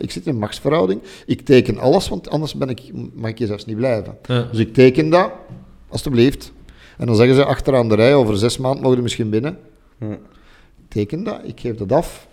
[0.00, 1.00] Ik zit in een machtsverhouding.
[1.26, 2.82] Ik teken alles, want anders ben ik,
[3.14, 4.18] mag ik hier zelfs niet blijven.
[4.26, 4.42] Ja.
[4.42, 5.30] Dus ik teken dat,
[5.88, 6.52] alstublieft.
[6.98, 9.58] En dan zeggen ze achteraan de rij, over zes maanden mogen er misschien binnen.
[9.98, 10.12] Hm.
[10.12, 10.18] Ik
[10.88, 12.28] teken dat, ik geef dat af.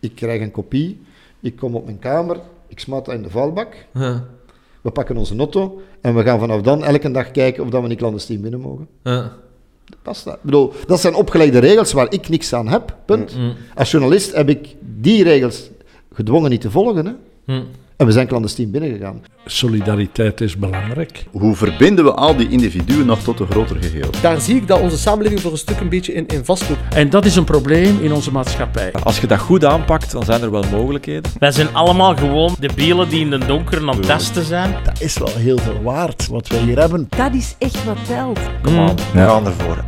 [0.00, 1.00] Ik krijg een kopie.
[1.40, 2.40] Ik kom op mijn kamer.
[2.68, 3.74] Ik smaat dat in de vuilbak.
[3.94, 4.24] Ja.
[4.80, 5.80] We pakken onze notto.
[6.00, 8.88] En we gaan vanaf dan elke dag kijken of dat we niet clandestien binnen mogen.
[9.02, 9.32] Ja.
[10.02, 10.32] Basta.
[10.32, 12.96] Ik bedoel, dat zijn opgelegde regels waar ik niks aan heb.
[13.04, 13.36] Punt.
[13.36, 13.54] Mm.
[13.74, 15.70] Als journalist heb ik die regels
[16.18, 17.06] gedwongen niet te volgen.
[17.06, 17.12] Hè.
[17.44, 17.62] Hm.
[17.96, 19.22] En we zijn clandestien binnengegaan.
[19.44, 21.24] Solidariteit is belangrijk.
[21.30, 24.10] Hoe verbinden we al die individuen nog tot een groter geheel?
[24.22, 26.94] Daar zie ik dat onze samenleving voor een stuk een beetje in, in vastloopt.
[26.94, 28.92] En dat is een probleem in onze maatschappij.
[28.92, 31.30] Als je dat goed aanpakt, dan zijn er wel mogelijkheden.
[31.38, 34.74] Wij zijn allemaal gewoon de bielen die in de donker aan het testen zijn.
[34.84, 37.06] Dat is wel heel veel waard, wat wij hier hebben.
[37.16, 38.40] Dat is echt wat telt.
[38.62, 39.84] Kom aan, we gaan ervoor.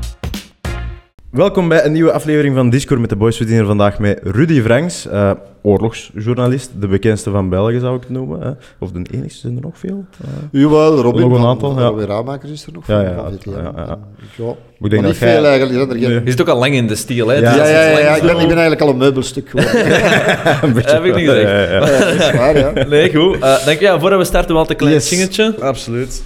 [1.31, 3.39] Welkom bij een nieuwe aflevering van Discord met de Boys.
[3.39, 5.31] We zijn hier vandaag met Rudy Franks, eh,
[5.63, 8.41] oorlogsjournalist, de bekendste van België zou ik het noemen.
[8.41, 8.51] Hè?
[8.79, 10.05] Of de enigste, zijn er nog veel?
[10.23, 10.29] Eh,
[10.61, 11.29] Jawel, Robin.
[11.29, 12.07] Nog een aantal, van ja.
[12.07, 12.87] Ramakers is er nog.
[12.87, 13.99] Ja, ja, van ja,
[14.37, 15.35] ik Maar denk niet dat jij...
[15.35, 16.01] veel eigenlijk.
[16.01, 17.35] Je zit ook al lang in de stijl, hè?
[17.35, 17.41] Ja.
[17.41, 19.81] Dus Ja, ja, ja, ja, ik, ben, ik ben eigenlijk al een meubelstuk geworden.
[20.69, 21.49] een beetje- heb ik niet gezegd.
[21.51, 21.81] Ja, ja, ja.
[21.81, 22.73] dat is waar, ja.
[22.89, 23.39] Nee, goed.
[23.41, 25.09] Eh denk, ja, voordat we starten, wel een klein Yes.
[25.09, 25.55] zingetje.
[25.61, 26.23] Absoluut.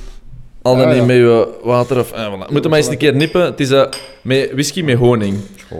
[0.65, 1.03] Al dan Ah, ja.
[1.05, 2.13] met je water of...
[2.13, 2.51] eh, voilà.
[2.53, 3.45] Moeten maar eens een keer nippen.
[3.45, 3.85] Het is eh,
[4.23, 5.37] met whisky met honing.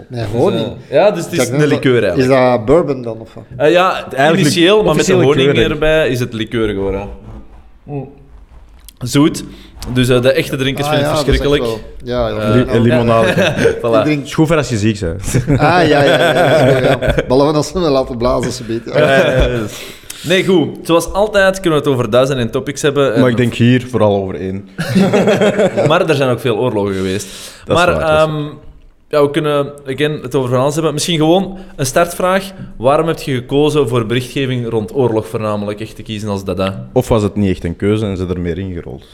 [0.09, 0.65] Nee, honing.
[0.67, 2.41] Dus, ja, dus het is een liqueur Is eigenlijk.
[2.41, 3.19] dat bourbon dan?
[3.19, 3.43] Of wat?
[3.57, 7.09] Eh, ja, Eigenlijk initieel, maar met de honing liqueur, erbij is het liqueur geworden.
[7.83, 8.09] Mm.
[8.99, 9.43] Zoet.
[9.93, 11.63] Dus eh, de echte drinkers Ah, vinden ja, het is verschrikkelijk.
[11.63, 13.53] wel- Ja, limonade.
[13.77, 14.03] Voilà.
[14.03, 14.27] drink...
[14.27, 15.21] Schoever als je ziek bent.
[15.49, 16.67] Ah, ja, ja, ja.
[16.67, 16.97] ja, ja.
[17.27, 18.93] Behalve als ze me laten blazen, ze beter.
[20.27, 20.69] Nee, goed.
[20.81, 23.13] Zoals altijd kunnen we het over duizend en topics hebben.
[23.13, 24.69] En- Maar ik denk hier vooral over één.
[25.87, 27.27] Maar er zijn ook veel oorlogen geweest.
[27.65, 28.43] Dat is maar waar, ehm,
[29.09, 30.93] ja, we kunnen again, het over van alles hebben.
[30.93, 32.51] Misschien gewoon een startvraag.
[32.77, 36.57] Waarom heb je gekozen voor berichtgeving rond oorlog voornamelijk echt te kiezen als dat?
[36.57, 36.69] hè?
[36.93, 39.05] Of was het niet echt een keuze en ze er meer ingerold?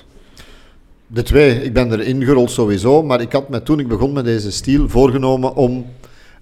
[1.08, 1.64] De twee.
[1.64, 4.90] Ik ben er ingerold sowieso, maar ik had me toen ik begon met deze stiel
[4.90, 5.86] voorgenomen om...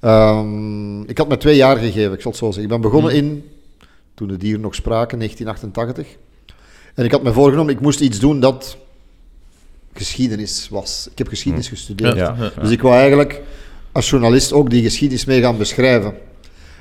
[0.01, 2.63] ehm, ik had me twee jaar gegeven, ik zal het zo zeggen.
[2.63, 3.43] Ik ben begonnen in,
[4.19, 6.17] toen de dieren nog spraken, 1988.
[6.95, 8.77] En ik had me voorgenomen, ik moest iets doen dat
[9.93, 11.07] geschiedenis was.
[11.11, 12.15] Ik heb geschiedenis gestudeerd.
[12.15, 12.51] Ja.
[12.61, 13.41] Dus ik wou eigenlijk
[13.91, 16.13] als journalist ook die geschiedenis mee gaan beschrijven.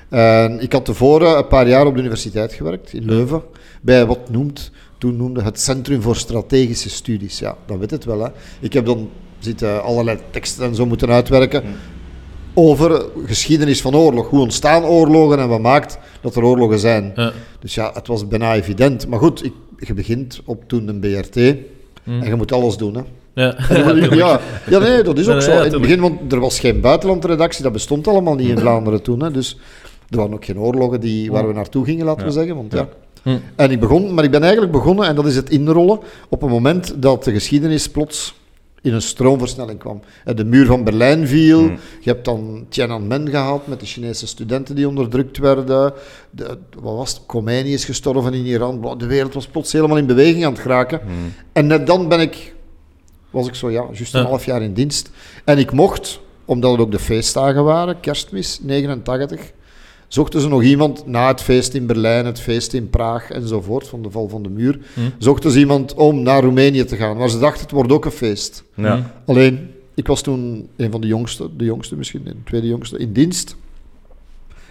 [0.09, 3.43] En ik had tevoren een paar jaar op de universiteit gewerkt, in Leuven,
[3.81, 7.39] bij wat noemt, toen noemde het Centrum voor Strategische Studies.
[7.39, 8.21] Ja, dat weet het wel.
[8.21, 8.31] Hè.
[8.61, 11.63] Ik heb dan zitten allerlei teksten en zo moeten uitwerken
[12.59, 14.29] over geschiedenis van oorlog.
[14.29, 17.13] Hoe ontstaan oorlogen en wat maakt dat er oorlogen zijn.
[17.15, 17.33] Ja.
[17.61, 19.09] Dus ja, het was bijna evident.
[19.09, 22.95] Maar goed, ik, je begint op toen een BRT en je moet alles doen.
[22.95, 23.03] Hè.
[23.35, 23.57] Ja.
[24.17, 25.63] Ja, ja, nee, dat is ook zo.
[25.63, 29.23] In het begin, want er was geen buitenlandredactie, dat bestond allemaal niet in Vlaanderen toen.
[29.23, 29.31] Hè.
[29.31, 29.59] Dus
[30.11, 32.57] er waren ook geen oorlogen die, waar we naartoe gingen, laten we zeggen.
[32.57, 32.89] Want, ja.
[33.57, 35.99] En ik begon, maar ik ben eigenlijk begonnen, en dat is het inrollen,
[36.29, 38.35] op een moment dat de geschiedenis plots
[38.89, 40.01] in een stroomversnelling kwam.
[40.25, 41.61] En De muur van Berlijn viel,
[42.01, 45.67] je hebt dan Tiananmen gehad met de Chinese studenten die onderdrukt werden.
[46.31, 47.21] De, wat was het?
[47.27, 48.99] Khomeini is gestorven in Iran.
[48.99, 51.01] De wereld was plots helemaal in beweging aan het geraken.
[51.53, 52.55] En net dan ben ik
[53.31, 54.27] was ik zo, ja, juist een Ja.
[54.27, 55.11] half jaar in dienst.
[55.45, 59.53] En ik mocht, omdat het ook de feestdagen waren, kerstmis 89,
[60.09, 64.03] zochten ze nog iemand na het feest in Berlijn, het feest in Praag enzovoort, van
[64.03, 64.79] de val van de muur,
[65.19, 67.17] zochten ze iemand om naar Roemenië te gaan.
[67.17, 68.63] Maar ze dachten, het wordt ook een feest.
[68.75, 69.15] Ja.
[69.27, 73.13] Alleen, ik was toen een van de jongste, de jongste misschien, de tweede jongste, in
[73.13, 73.57] dienst.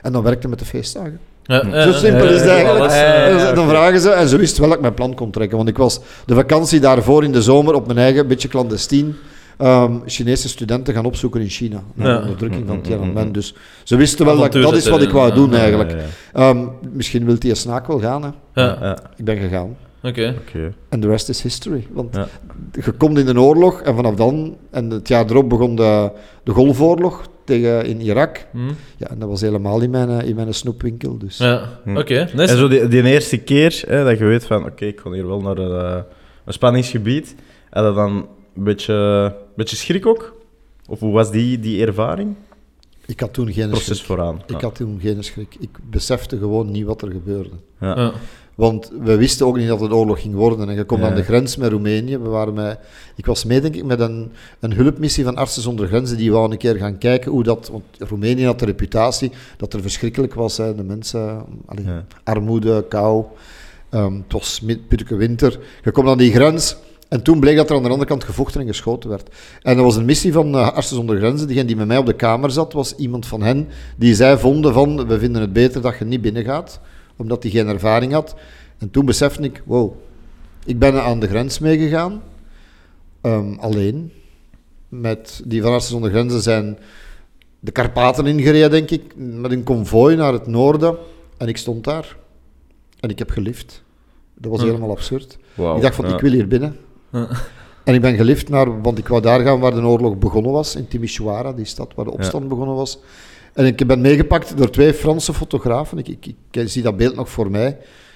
[0.02, 1.20] En dan werkte met de feestdagen.
[1.44, 2.92] Ja, Zo ja, simpel is het eigenlijk.
[2.92, 5.58] En ze- dan vragen ze, en ze wist wel dat ik mijn plan kon trekken,
[5.58, 9.16] want ik was de vakantie daarvoor in de zomer op mijn eigen, beetje clandestien,
[9.58, 13.32] ehm, Chinese studenten gaan opzoeken in China, de onderdrukking van Tiananmen.
[13.32, 15.96] Dus ze wisten wel dat dat is wat ik wou doen eigenlijk.
[16.34, 18.30] Ehm, misschien wil die snaak wel gaan, hè.
[18.62, 19.78] Ja, Ja, Ik ben gegaan.
[20.04, 20.36] oké.
[20.48, 20.74] oké.
[20.90, 21.88] En de rest is history.
[21.92, 22.28] Want Ja.
[22.72, 26.12] je komt in een oorlog en vanaf dan, en het jaar erop begon de,
[26.44, 28.46] de Golfoorlog tegen, in Irak.
[28.52, 28.60] Hm.
[28.98, 31.18] Ja, en dat was helemaal in mijn, eh, in mijn snoepwinkel.
[31.18, 31.38] Dus.
[31.38, 31.98] Ja, Hm.
[31.98, 32.18] oké.
[32.36, 35.28] En zo die, die eerste keer hè, dat je weet van, oké, ik ga hier
[35.28, 36.02] wel naar een, eh,
[36.46, 37.36] een spanningsgebied,
[37.70, 40.36] en dat dan een beetje, beetje schrik ook?
[40.90, 42.36] Of hoe was die, die ervaring?
[43.06, 44.06] Ik had toen geen Proces schrik.
[44.06, 44.42] vooraan.
[44.48, 44.60] Ik Ja.
[44.68, 45.56] had toen geen schrik.
[45.60, 47.50] Ik besefte gewoon niet wat er gebeurde.
[47.80, 47.96] Ja.
[48.00, 48.12] Ja.
[48.56, 50.70] Want we wisten ook niet dat het oorlog ging worden.
[50.70, 51.08] En je komt Ja.
[51.10, 52.18] aan de grens met Roemenië.
[52.18, 52.80] We waren met,
[53.16, 56.18] ik was mee, denk ik, met een, een hulpmissie van Artsen zonder Grenzen.
[56.18, 57.70] Die wou een keer gaan kijken hoe dat...
[57.72, 60.58] Want Roemenië had de reputatie dat er verschrikkelijk was.
[60.58, 60.76] Hè.
[60.76, 61.46] De mensen...
[61.66, 62.06] allee, Ja.
[62.24, 63.26] Armoede, kou.
[63.90, 65.60] Ehm, het was mid- pittige winter.
[65.84, 66.76] Je komt aan die grens...
[67.10, 69.30] En toen bleek dat er aan de andere kant gevochten en geschoten werd.
[69.62, 71.48] En dat was een missie van eh, Artsen zonder Grenzen.
[71.48, 73.68] Diegene die met mij op de kamer zat, was iemand van hen
[73.98, 76.80] die zij vonden van, we vinden het beter dat je niet binnengaat,
[77.16, 78.36] omdat hij geen ervaring had.
[78.78, 79.94] En toen besefte ik, wow,
[80.66, 82.22] ik ben aan de grens meegegaan,
[83.22, 84.12] ehm, alleen.
[84.90, 86.78] Met die van Artsen zonder Grenzen zijn
[87.60, 90.98] de Karpaten ingereden, denk ik, met een konvooi naar het noorden.
[91.38, 92.16] En ik stond daar.
[93.00, 93.84] En ik heb gelift.
[94.36, 94.66] Dat was Hm.
[94.66, 95.38] helemaal absurd.
[95.56, 96.14] Ik dacht van, ja.
[96.14, 96.78] ik wil hier binnen.
[97.84, 100.76] En ik ben gelift naar, want ik wou daar gaan waar de oorlog begonnen was,
[100.76, 103.00] in Timisoara, die stad waar de opstand begonnen was.
[103.54, 105.98] En ik ben meegepakt door twee Franse fotografen.
[105.98, 107.68] Ik, ik, ik zie dat beeld nog voor mij.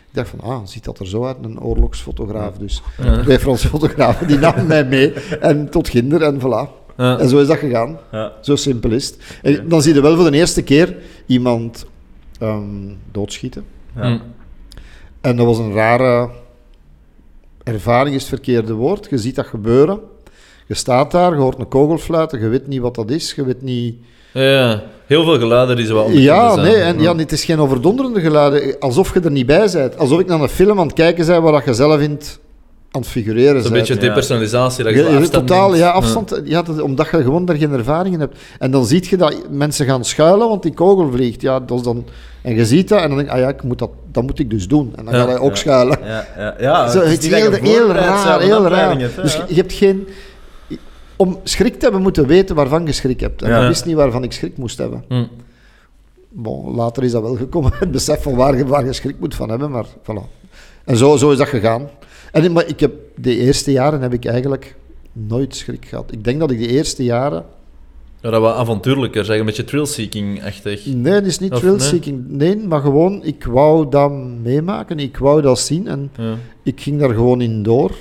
[0.08, 2.58] Ik dacht van, ah, ziet dat er zo uit, een oorlogsfotograaf.
[2.58, 3.22] Dus Ja.
[3.22, 5.14] twee Franse fotografen, die namen mij mee.
[5.40, 6.80] En tot ginder, en voilà.
[6.98, 7.20] Ja.
[7.20, 7.98] En zo is dat gegaan.
[8.42, 9.18] Zo simpel is het.
[9.42, 10.96] En dan zie je wel voor de eerste keer
[11.26, 11.86] iemand
[12.40, 12.64] ehm,
[13.12, 13.66] doodschieten.
[13.96, 14.22] Ja.
[15.22, 16.30] En dat was een rare
[17.64, 19.08] ervaring, is het verkeerde woord.
[19.10, 20.00] Je ziet dat gebeuren.
[20.68, 23.46] Je staat daar, je hoort een kogel fluiten, je weet niet wat dat is, je
[23.46, 23.96] weet niet...
[24.34, 26.96] Ja, heel veel geluiden die ze wel Ja, onderkend nee, zijn.
[26.96, 29.98] en, ja, het is geen overdonderende geluiden, alsof je er niet bij bent.
[29.98, 32.40] Alsof ik naar een film aan het kijken ben waar dat je zelf in het,
[32.92, 33.74] aan het figureren bent.
[33.74, 35.80] beetje depersonalisatie, dat je Je- je- afstand totaal, neemt.
[35.82, 36.42] ja, afstand.
[36.44, 36.62] Ja.
[36.62, 38.38] dat- omdat je gewoon daar geen ervaring in hebt.
[38.60, 41.42] En dan zie je dat mensen gaan schuilen, want die kogel vliegt.
[41.42, 42.06] Ja, dat is dan,
[42.42, 44.40] en je ziet dat en dan denk je, ah ja, ik moet dat, dat moet
[44.40, 44.94] ik dus doen.
[44.96, 45.20] En dan Ja.
[45.22, 45.98] ga hij ook schuilen.
[46.04, 46.90] Ja, ja, ja.
[46.90, 49.00] Zo, het het is heel, je heel raar, een heel raar.
[49.00, 49.44] hebt, Dus ja.
[49.48, 50.08] je, je hebt geen...
[51.16, 53.42] Om schrik te hebben, moeten weten waarvan je schrik hebt.
[53.42, 53.62] En Ja.
[53.62, 55.04] ik wist niet waarvan ik schrik moest hebben.
[55.08, 55.24] Hm.
[56.30, 59.36] Bon, later is dat wel gekomen, het besef van waar je, waar je schrik moet
[59.36, 60.40] van hebben, maar voilà.
[60.86, 61.90] En zo, zo is dat gegaan.
[62.32, 64.76] En, maar ik heb, de eerste jaren heb ik eigenlijk
[65.14, 66.12] nooit schrik gehad.
[66.12, 67.46] Ik denk dat ik de eerste jaren...
[68.22, 70.86] Ja, dat was avontuurlijker, zeg, een beetje thrill-seeking-achtig.
[70.86, 72.26] Nee, het is niet thrill-seeking.
[72.28, 74.12] Nee, maar gewoon, ik wou dat
[74.42, 76.36] meemaken, ik wou dat zien en Ja.
[76.64, 77.92] ik ging daar gewoon in door.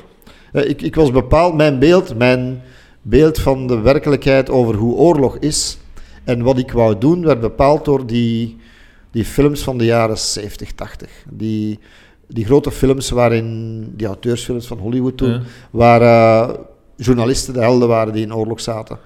[0.52, 2.62] Eh, ik, ik was bepaald, mijn beeld, mijn
[3.02, 5.78] beeld van de werkelijkheid over hoe oorlog is
[6.24, 8.56] en wat ik wou doen, werd bepaald door die,
[9.10, 11.24] die films van de jaren 70, 80.
[11.30, 11.78] Die,
[12.32, 15.40] die grote films waarin, die auteursfilms van Hollywood toen, Ja.
[15.70, 16.54] waar eh,
[16.96, 18.98] journalisten de helden waren die in oorlog zaten.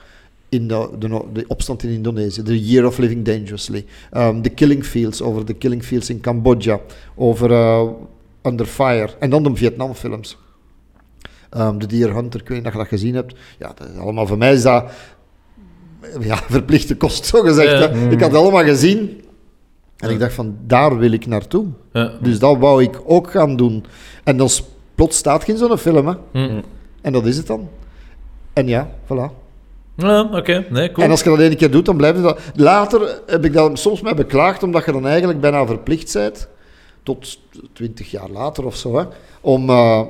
[0.49, 3.85] In de, de, de opstand in Indonesië, The Year of Living Dangerously,
[4.17, 6.81] um, The Killing Fields, over de Killing Fields in Cambodja,
[7.15, 7.83] over eh,
[8.43, 10.37] Under Fire, en dan de Vietnamfilms.
[11.57, 13.35] Um, The Deer Hunter, ik weet niet of je dat gezien hebt.
[13.59, 14.85] Ja, dat is allemaal, voor mij is dat
[16.21, 17.71] ja, verplichte kost, zo gezegd.
[17.71, 17.89] Ja.
[18.11, 19.24] Ik had het allemaal gezien
[19.97, 21.67] en ik dacht van, daar wil ik naartoe.
[22.21, 23.85] Dus dat wou ik ook gaan doen.
[24.25, 24.49] En dan
[24.95, 26.15] plots staat geen zo'n film, hè.
[26.33, 26.61] Hm.
[27.01, 27.69] En dat is het dan.
[28.53, 29.43] En ja, voilà.
[29.97, 30.67] Ja, oké.
[30.71, 31.05] Nee, cool.
[31.05, 32.41] En als je dat één keer doet, dan blijft het dat.
[32.55, 36.49] Later heb ik dat soms mij beklaagd, omdat je dan eigenlijk bijna verplicht bent,
[37.03, 37.39] tot
[37.73, 39.05] twintig jaar later of zo, hè,
[39.41, 39.71] om...
[39.71, 40.03] eh,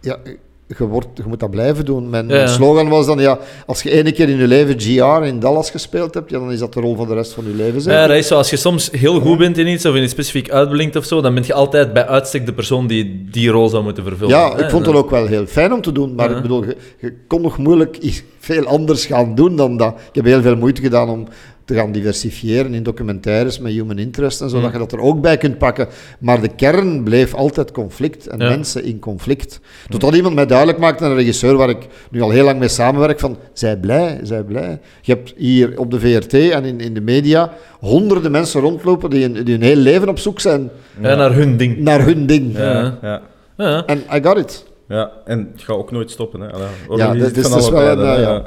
[0.00, 0.18] ja,
[0.66, 2.10] je, wordt, je moet dat blijven doen.
[2.10, 2.46] Mijn, Ja.
[2.46, 6.14] slogan was dan, ja, als je ene keer in je leven GR in Dallas gespeeld
[6.14, 7.92] hebt, ja, dan is dat de rol van de rest van je leven.
[7.92, 8.36] Ja, dat is zo.
[8.36, 11.20] Als je soms heel goed bent in iets of in iets specifiek uitblinkt of zo,
[11.20, 14.36] dan ben je altijd bij uitstek de persoon die die rol zou moeten vervullen.
[14.36, 16.76] Ja, ik vond het ook wel heel fijn om te doen, maar ik bedoel, je,
[17.00, 17.98] je kon nog moeilijk
[18.38, 19.94] veel anders gaan doen dan dat.
[20.08, 21.26] Ik heb heel veel moeite gedaan om
[21.66, 24.62] te gaan diversifiëren in documentaires met human interest en zo, Mm.
[24.62, 25.88] dat je dat er ook bij kunt pakken.
[26.18, 28.48] Maar de kern bleef altijd conflict en Ja.
[28.48, 29.60] mensen in conflict.
[29.88, 33.20] Totdat iemand mij duidelijk maakte, een regisseur waar ik nu al heel lang mee samenwerk,
[33.20, 34.78] van, zij blij, zij blij.
[35.00, 39.24] Je hebt hier op de VRT en in, in de media honderden mensen rondlopen die,
[39.24, 40.70] een- die hun hele leven op zoek zijn
[41.00, 41.78] Ja, naar hun ding.
[41.78, 42.56] naar hun ding.
[42.56, 42.98] Ja.
[43.02, 43.22] Ja.
[43.56, 43.84] Ja.
[43.86, 44.66] En I got it.
[44.88, 46.40] Ja, en het gaat ook nooit stoppen.
[46.40, 46.52] Hè.
[46.52, 48.46] Allee, Ja, dat iets is dus wel een, eh, ja.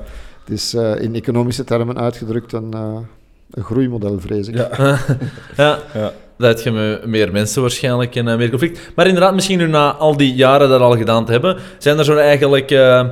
[0.49, 2.97] Het is eh, in economische termen uitgedrukt een, eh,
[3.51, 4.55] een groeimodel, vrees ik.
[4.55, 4.69] Ja.
[5.57, 5.79] Ja.
[5.93, 6.11] Ja.
[6.37, 8.91] Dat heb je me- meer mensen waarschijnlijk en eh, meer conflict.
[8.95, 12.03] Maar inderdaad, misschien nu na al die jaren dat al gedaan te hebben, zijn er
[12.05, 13.05] zo eigenlijk, eh,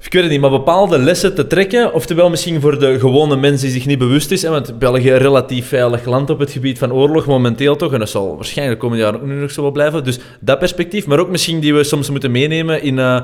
[0.00, 1.92] ik weet het niet, maar bepaalde lessen te trekken?
[1.94, 5.18] Oftewel misschien voor de gewone mens die zich niet bewust is, hè, want België een
[5.18, 8.86] relatief veilig land op het gebied van oorlog, momenteel toch, en dat zal waarschijnlijk de
[8.86, 10.04] komende jaren ook nu nog zo wel blijven.
[10.04, 12.98] Dus dat perspectief, maar ook misschien die we soms moeten meenemen in...
[12.98, 13.20] eh,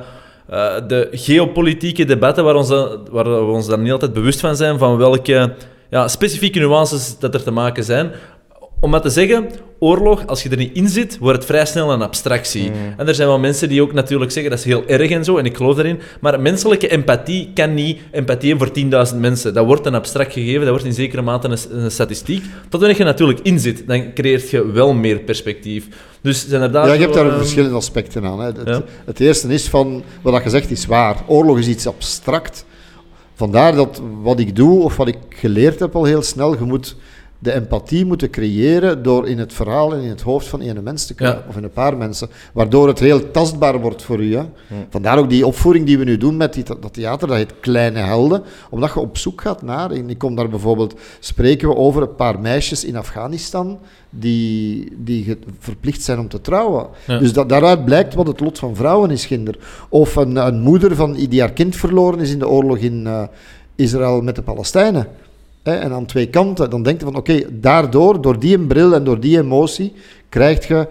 [0.49, 4.79] eh, de geopolitieke debatten waar, dan- waar we ons dan niet altijd bewust van zijn,
[4.79, 5.53] van welke
[5.91, 8.11] ja, specifieke nuances dat er te maken zijn.
[8.83, 11.93] Om maar te zeggen, oorlog, als je er niet in zit, wordt het vrij snel
[11.93, 12.71] een abstractie.
[12.97, 15.37] En er zijn wel mensen die ook natuurlijk zeggen, dat is heel erg en zo,
[15.37, 16.01] en ik geloof daarin.
[16.21, 19.55] Maar menselijke empathie kan niet empathie hebben voor 10.000 mensen.
[19.55, 22.45] Dat wordt een abstract gegeven, dat wordt in zekere mate een, een statistiek.
[22.69, 25.87] Tot wanneer je natuurlijk in zit, dan creëert je wel meer perspectief.
[26.21, 28.41] Dus zijn er daar Ja, je hebt daar ehm, verschillende aspecten aan.
[28.41, 28.47] Hè.
[28.47, 28.83] Het, ja.
[29.05, 31.17] het eerste is van, wat dat gezegd is waar.
[31.27, 32.65] Oorlog is iets abstract.
[33.35, 36.97] Vandaar dat wat ik doe, of wat ik geleerd heb al heel snel, je moet
[37.43, 41.07] de empathie moeten creëren door in het verhaal en in het hoofd van ene mens
[41.07, 41.45] te komen, Ja.
[41.49, 44.37] of in een paar mensen, waardoor het heel tastbaar wordt voor u.
[44.37, 44.43] Hè.
[44.91, 47.99] Vandaar ook die opvoering die we nu doen met die, dat theater, dat heet Kleine
[47.99, 52.03] Helden, omdat je op zoek gaat naar, en ik kom daar bijvoorbeeld, spreken we over
[52.03, 53.79] een paar meisjes in Afghanistan
[54.11, 56.87] die, die verplicht zijn om te trouwen.
[57.07, 57.19] Ja.
[57.19, 59.59] Dus dat, daaruit blijkt wat het lot van vrouwen is, kinder.
[59.89, 63.23] Of een, een moeder van, die haar kind verloren is in de oorlog in eh,
[63.75, 65.07] Israël met de Palestijnen.
[65.63, 69.21] En aan twee kanten, dan denk je van oké, daardoor, door die bril en door
[69.21, 69.93] die emotie,
[70.29, 70.89] krijg je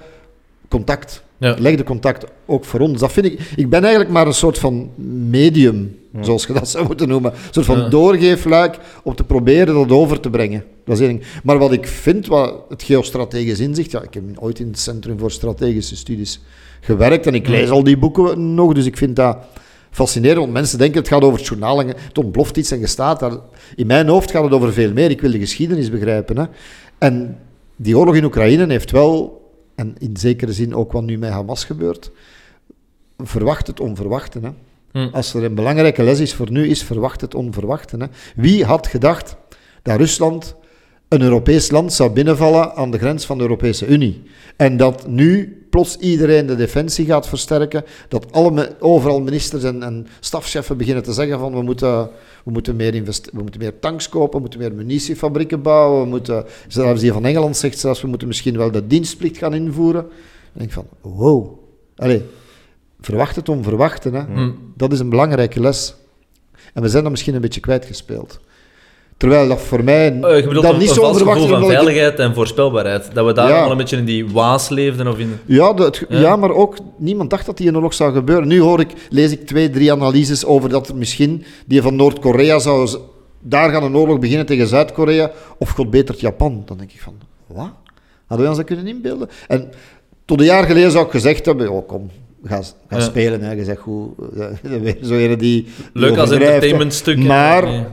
[0.68, 1.24] contact.
[1.38, 1.56] Ja.
[1.60, 3.00] Leg de contact ook voor ons.
[3.00, 4.90] Dat vind ik, ik ben eigenlijk maar een soort van
[5.30, 7.32] medium, zoals je dat zou moeten noemen.
[7.32, 7.90] Een soort van Ja.
[7.90, 10.64] doorgeefluik om te proberen dat over te brengen.
[10.86, 11.24] Dat is één ding.
[11.44, 15.20] Maar wat ik vind, wat het geostrategisch inzicht, ja, ik heb ooit in het Centrum
[15.20, 16.42] voor Strategische Studies
[16.82, 19.38] gewerkt en ik lees al die boeken nog, dus ik vind dat
[19.92, 22.88] fascinerend, want mensen denken het gaat over het journaal en het ontploft iets en je
[22.88, 23.38] staat daar.
[23.76, 25.10] In mijn hoofd gaat het over veel meer.
[25.10, 26.38] Ik wil de geschiedenis begrijpen.
[26.38, 26.46] Hè.
[26.98, 27.38] En
[27.76, 29.42] die oorlog in Oekraïne heeft wel,
[29.76, 32.12] en in zekere zin ook wat nu met Hamas gebeurt,
[33.18, 34.40] verwacht het onverwachte.
[34.40, 34.50] Hè.
[34.92, 35.10] Hm.
[35.12, 37.98] Als er een belangrijke les is voor nu, is verwacht het onverwachte.
[37.98, 38.06] Hè.
[38.36, 39.36] Wie had gedacht
[39.82, 40.56] dat Rusland
[41.08, 44.24] een Europees land zou binnenvallen aan de grens van de Europese Unie?
[44.56, 50.08] En dat nu plots iedereen de defensie gaat versterken, dat alle, overal ministers en, en
[50.20, 52.10] stafcheffen beginnen te zeggen van we moeten,
[52.44, 56.08] we moeten, meer, investe- we moeten meer tanks kopen, we moeten meer munitiefabrieken bouwen, we
[56.08, 60.02] moeten, zelfs die van Engeland zegt zelfs, we moeten misschien wel de dienstplicht gaan invoeren.
[60.02, 60.12] Dan
[60.54, 61.60] denk ik van, wow.
[61.96, 62.24] Allee,
[63.00, 64.22] verwacht het onverwachte, hè.
[64.22, 64.52] Hm.
[64.76, 65.96] Dat is een belangrijke les.
[66.74, 68.40] En we zijn dat misschien een beetje kwijtgespeeld.
[69.20, 71.50] Terwijl dat voor mij Eh, je bedoelt dat een, niet zo onverwacht is.
[71.50, 73.10] van ik- veiligheid en voorspelbaarheid.
[73.14, 73.54] Dat we daar Ja.
[73.54, 75.40] allemaal een beetje in die waas leefden of in...
[75.46, 75.74] Ja,
[76.10, 76.20] Ja.
[76.20, 76.36] ja.
[76.36, 78.48] maar ook niemand dacht dat die een oorlog zou gebeuren.
[78.48, 82.90] Nu hoor ik, lees ik twee, drie analyses over dat misschien die van Noord-Korea zou...
[83.42, 86.64] Daar gaan een oorlog beginnen tegen Zuid-Korea, of god beter Japan.
[86.66, 87.14] Dan denk ik van,
[87.48, 87.70] wat?
[88.20, 89.30] Hadden wij ons dat kunnen inbeelden?
[89.48, 89.70] En
[90.26, 92.10] tot een jaar geleden zou ik gezegd hebben, oh kom,
[92.44, 93.00] ga, ga Ja.
[93.00, 93.42] spelen.
[93.42, 93.52] Hè.
[93.52, 94.10] Je zegt goed,
[94.82, 95.68] weer zo een die...
[95.94, 97.18] Leuk als entertainmentstuk.
[97.18, 97.84] Maar Nee.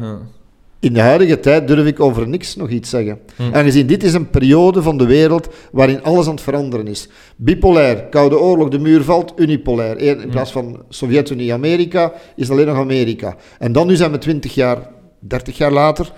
[0.87, 3.19] In de huidige tijd durf ik over niks nog iets zeggen.
[3.37, 3.43] Hm.
[3.53, 7.09] Aangezien dit is een periode van de wereld waarin alles aan het veranderen is.
[7.37, 9.99] Bipolair, Koude Oorlog, de muur valt, unipolair.
[9.99, 10.29] In Hm.
[10.29, 13.37] plaats van Sovjet-Unie, Amerika, is alleen nog Amerika.
[13.59, 14.91] En dan nu zijn we 20 jaar,
[15.21, 16.13] 30 jaar later,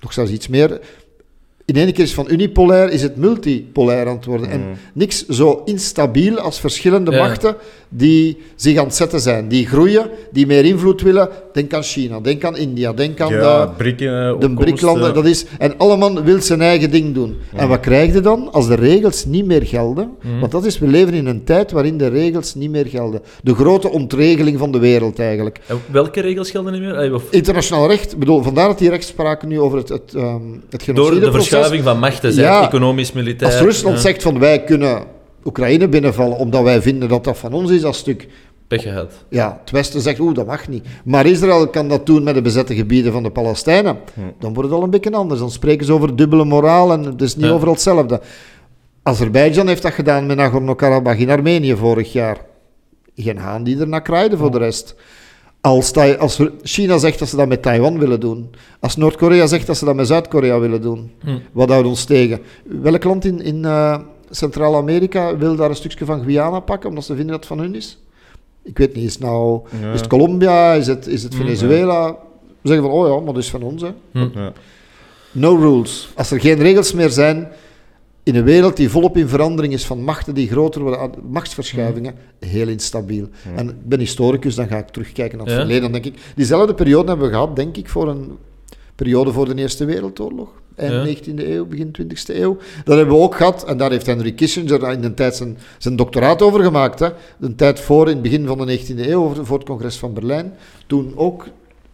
[0.00, 0.80] nog zelfs iets meer.
[1.70, 4.50] In één keer is van unipolair is het multipolair aan het worden.
[4.50, 4.62] En
[4.92, 7.18] niks zo instabiel als verschillende Ja.
[7.18, 7.56] machten
[7.88, 9.48] die zich aan het zetten zijn.
[9.48, 11.28] Die groeien, die meer invloed willen.
[11.52, 15.26] Denk aan China, denk aan India, denk aan Ja, de, eh, de opkomst, BRIC-landen, dat
[15.26, 15.44] is...
[15.58, 17.36] En allemaal wil zijn eigen ding doen.
[17.56, 20.10] En wat krijg je dan als de regels niet meer gelden?
[20.40, 23.20] Want dat is, we leven in een tijd waarin de regels niet meer gelden.
[23.42, 25.60] De grote ontregeling van de wereld eigenlijk.
[25.66, 27.14] En welke regels gelden niet meer?
[27.14, 31.20] Of- Internationaal recht, bedoel, vandaar dat die rechtspraak nu over het, het, ehm het Door
[31.20, 31.30] de.
[31.60, 32.66] Verschuiving van machten, zijn, Ja.
[32.66, 33.52] economisch, militair.
[33.52, 34.00] Als Rusland ja.
[34.02, 35.02] zegt van wij kunnen
[35.44, 38.28] Oekraïne binnenvallen omdat wij vinden dat dat van ons is, dat stuk...
[38.68, 39.12] Pech gehad.
[39.28, 40.86] Ja, het Westen zegt, oeh, dat mag niet.
[41.04, 43.96] Maar Israël kan dat doen met de bezette gebieden van de Palestijnen.
[44.38, 45.40] Dan wordt het al een beetje anders.
[45.40, 47.52] Dan spreken ze over dubbele moraal en het is niet Ja.
[47.52, 48.20] overal hetzelfde.
[49.02, 52.36] Azerbeidzjan heeft dat gedaan met Nagorno-Karabakh in Armenië vorig jaar.
[53.16, 54.94] Geen haan die er naar kraaide voor de rest.
[55.60, 58.50] Als, als China zegt dat ze dat met Taiwan willen doen.
[58.80, 61.10] Als Noord-Korea zegt dat ze dat met Zuid-Korea willen doen.
[61.24, 61.38] Hm.
[61.52, 62.40] Wat houdt ons tegen?
[62.64, 63.98] Welk land in, in eh,
[64.30, 67.74] Centraal-Amerika wil daar een stukje van Guyana pakken, omdat ze vinden dat het van hun
[67.74, 67.98] is?
[68.62, 69.60] Ik weet niet, is het nou...
[69.80, 69.92] Ja.
[69.92, 70.72] Is het Colombia?
[70.72, 72.10] Is het, is het Hm, Venezuela?
[72.60, 73.82] We zeggen van, oh ja, maar dat is van ons.
[73.82, 73.90] Hè.
[74.12, 74.52] Ja.
[75.32, 76.08] No rules.
[76.14, 77.48] Als er geen regels meer zijn
[78.22, 82.14] in een wereld die volop in verandering is van machten die groter worden, ah, machtsverschuivingen,
[82.38, 83.28] heel instabiel.
[83.56, 85.60] En ik ben historicus, dan ga ik terugkijken naar het Ja.
[85.60, 85.82] verleden.
[85.82, 88.36] Dan denk ik, diezelfde periode hebben we gehad, denk ik, voor een
[88.94, 90.48] periode voor de Eerste Wereldoorlog.
[90.76, 91.02] Eind Ja.
[91.04, 92.56] 19e eeuw, begin 20e eeuw.
[92.84, 95.96] Dat hebben we ook gehad, en daar heeft Henry Kissinger in de tijd zijn, zijn
[95.96, 96.98] doctoraat over gemaakt.
[96.98, 97.08] Hè.
[97.38, 100.52] De tijd voor, in het begin van de 19e eeuw, voor het congres van Berlijn.
[100.86, 101.46] Toen ook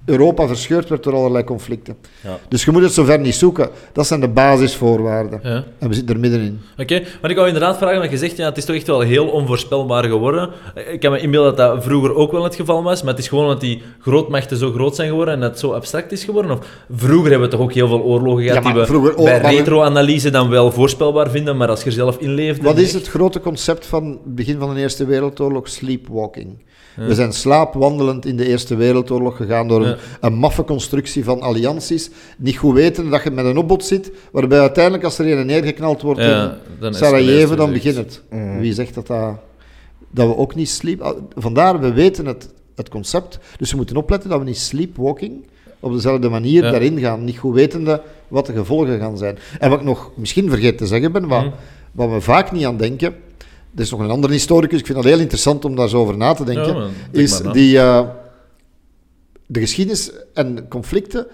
[0.07, 1.97] Europa verscheurd werd door allerlei conflicten.
[2.23, 2.39] Ja.
[2.49, 3.69] Dus je moet het zover niet zoeken.
[3.93, 5.41] Dat zijn de basisvoorwaarden.
[5.43, 5.65] Ja.
[5.79, 6.61] En we zitten er middenin.
[6.79, 9.01] Oké, maar ik wou inderdaad vragen, want je zegt, ja, het is toch echt wel
[9.01, 10.51] heel onvoorspelbaar geworden.
[10.93, 13.29] Ik kan me inbeelden dat dat vroeger ook wel het geval was, maar het is
[13.29, 16.51] gewoon omdat die grootmachten zo groot zijn geworden en dat het zo abstract is geworden.
[16.51, 16.59] Of
[16.91, 20.31] vroeger hebben we toch ook heel veel oorlogen gehad Ja, die we vroeger- bij retro-analyse
[20.31, 22.63] dan wel voorspelbaar vinden, maar als je er zelf in leeft...
[22.63, 25.69] Wat is het grote concept van het begin van de Eerste Wereldoorlog?
[25.69, 26.65] Sleepwalking.
[26.97, 29.97] We zijn slaapwandelend in de Eerste Wereldoorlog gegaan door een, Ja.
[30.21, 32.11] een maffe constructie van allianties.
[32.39, 36.03] Niet goed weten dat je met een opbod zit, waarbij uiteindelijk als er een neergeknald
[36.03, 36.51] wordt Ja, in
[36.81, 38.23] dan is Sarajevo, het dan begint het.
[38.61, 39.35] Wie zegt dat, dat
[40.11, 41.01] dat we ook niet sleep...
[41.01, 45.47] ah, Vandaar, we weten het, het concept, dus we moeten opletten dat we niet sleepwalking
[45.81, 46.71] op dezelfde manier Ja.
[46.71, 47.25] daarin gaan.
[47.25, 49.39] Niet goed wetende, wat de gevolgen gaan zijn.
[49.59, 51.51] En wat ik nog misschien vergeten te zeggen ben, wat, Mhm.
[51.93, 53.15] wat we vaak niet aan denken,
[53.77, 56.17] er is nog een andere historicus, ik vind dat heel interessant om daar zo over
[56.17, 58.09] na te denken, Ja, man, denk is die eh,
[59.47, 61.27] de geschiedenis en conflicten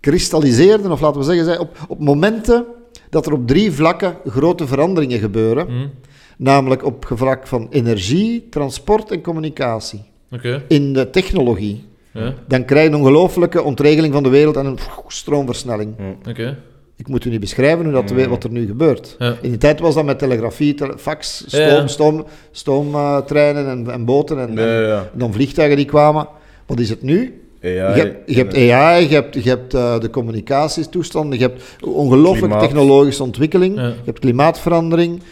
[0.00, 2.64] kristalliseerden, of laten we zeggen, zij, op, op momenten
[3.10, 5.66] dat er op drie vlakken grote veranderingen gebeuren.
[5.66, 5.86] Hm,
[6.38, 10.02] Namelijk op vlak van energie, transport en communicatie.
[10.30, 10.62] Oké.
[10.68, 11.84] In de technologie.
[12.12, 12.34] Ja.
[12.48, 15.94] Dan krijg je een ongelooflijke ontregeling van de wereld en een stroomversnelling.
[16.28, 16.58] Oké.
[16.96, 19.16] Ik moet u niet beschrijven hoe dat, wat er nu gebeurt.
[19.18, 19.36] Ja.
[19.40, 21.86] In die tijd was dat met telegrafie, tele- fax, stoom, Ja, ja.
[21.86, 26.28] stoom, stoomtreinen en, en boten en, en dan vliegtuigen die kwamen.
[26.66, 27.40] Wat is het nu?
[27.62, 32.58] AI, je hebt, je hebt AI, je hebt, je hebt de communicatietoestanden, je hebt ongelooflijke
[32.58, 35.22] technologische ontwikkeling, je hebt klimaatverandering,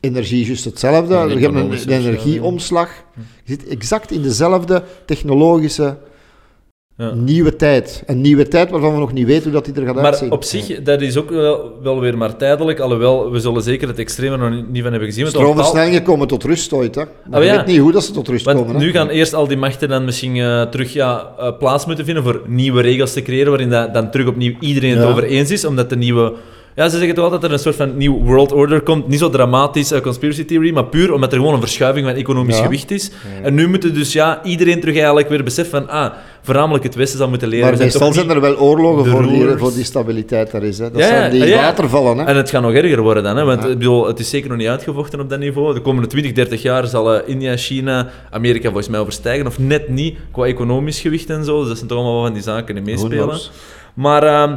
[0.00, 2.90] energie is juist hetzelfde, je hebt een, energieomslag.
[3.44, 5.96] Je zit exact in dezelfde technologische
[6.96, 7.10] Ja.
[7.14, 8.02] nieuwe tijd.
[8.06, 10.30] Een nieuwe tijd waarvan we nog niet weten hoe dat die er gaat Maar uitzien.
[10.30, 12.78] op zich, dat is ook wel, wel weer maar tijdelijk.
[12.80, 15.26] Alhoewel, we zullen zeker het extreme nog niet van hebben gezien.
[15.26, 17.02] Stroomversnellingen komen tot rust ooit, hè.
[17.30, 17.56] Maar Oh, je ja.
[17.56, 18.74] weet niet hoe dat ze tot rust Want komen.
[18.76, 18.80] hè.
[18.80, 22.22] nu gaan eerst al die machten dan misschien eh, terug ja, eh, plaats moeten vinden
[22.22, 25.08] voor nieuwe regels te creëren, waarin dat, dan terug opnieuw iedereen het Ja.
[25.10, 26.32] over eens is, omdat de nieuwe...
[26.76, 29.08] Ja, ze zeggen toch altijd dat er een soort van nieuw world order komt.
[29.08, 32.56] Niet zo dramatisch eh, conspiracy theory, maar puur omdat er gewoon een verschuiving van economisch
[32.56, 32.62] Ja.
[32.62, 33.10] gewicht is.
[33.42, 36.12] En nu moeten dus ja, iedereen terug eigenlijk weer beseffen van ah,
[36.42, 37.66] voornamelijk het Westen zal moeten leren.
[37.66, 40.78] Maar zijn meestal zijn er wel oorlogen voor die, voor die stabiliteit daar is.
[40.78, 40.90] Hè.
[40.90, 41.60] Dat Ja, zijn die ja.
[41.60, 42.18] watervallen.
[42.18, 42.24] Hè.
[42.24, 43.44] En het gaat nog erger worden dan, hè?
[43.44, 45.74] want ik bedoel, het is zeker nog niet uitgevochten op dat niveau.
[45.74, 49.88] De komende 20, 30 jaar zal eh, India, China, Amerika volgens mij overstijgen, of net
[49.88, 51.58] niet, qua economisch gewicht en zo.
[51.58, 53.38] Dus dat zijn toch allemaal wel van die zaken die meespelen.
[53.94, 54.56] Maar, ehm,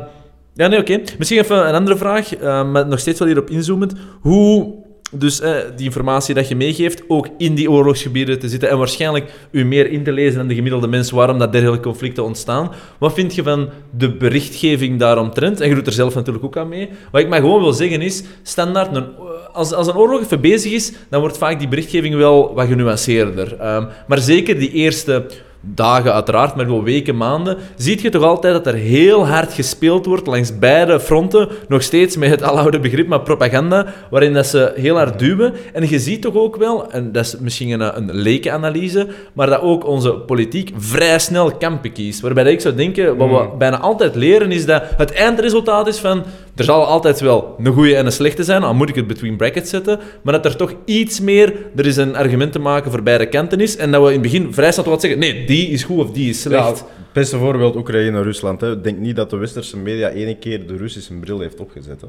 [0.57, 1.01] ja, nee, oké.
[1.17, 3.93] Misschien even een andere vraag, eh, maar nog steeds wel hierop inzoomend.
[4.21, 8.77] Hoe dus eh, die informatie dat je meegeeft, ook in die oorlogsgebieden te zitten en
[8.77, 12.71] waarschijnlijk u meer in te lezen dan de gemiddelde mens waarom dat dergelijke conflicten ontstaan.
[12.99, 15.61] Wat vind je van de berichtgeving daaromtrent?
[15.61, 16.89] En je doet er zelf natuurlijk ook aan mee.
[17.11, 19.05] Wat ik maar gewoon wil zeggen is, standaard, een,
[19.53, 23.57] als, als een oorlog even bezig is, dan wordt vaak die berichtgeving wel wat genuanceerder.
[23.59, 25.25] Ehm, maar zeker die eerste
[25.61, 30.05] dagen uiteraard, maar wel weken, maanden, zie je toch altijd dat er heel hard gespeeld
[30.05, 34.73] wordt langs beide fronten, nog steeds met het aloude begrip, maar propaganda, waarin dat ze
[34.75, 35.53] heel hard duwen.
[35.73, 39.61] En je ziet toch ook wel, en dat is misschien een, een lekenanalyse, maar dat
[39.61, 42.21] ook onze politiek vrij snel kampen kiest.
[42.21, 46.23] Waarbij ik zou denken, wat we bijna altijd leren, is dat het eindresultaat is van,
[46.57, 49.35] er zal altijd wel een goede en een slechte zijn, al moet ik het between
[49.37, 53.03] brackets zetten, maar dat er toch iets meer, er is een argument te maken voor
[53.03, 55.67] beide kanten is, en dat we in het begin vrij snel wat zeggen, nee, die
[55.69, 56.67] is goed of die is Ja, slecht.
[56.79, 58.61] het beste voorbeeld Oekraïne-Rusland.
[58.61, 58.71] hè.
[58.71, 62.01] Ik denk niet dat de westerse media ene keer de Russische bril heeft opgezet.
[62.01, 62.07] Hè.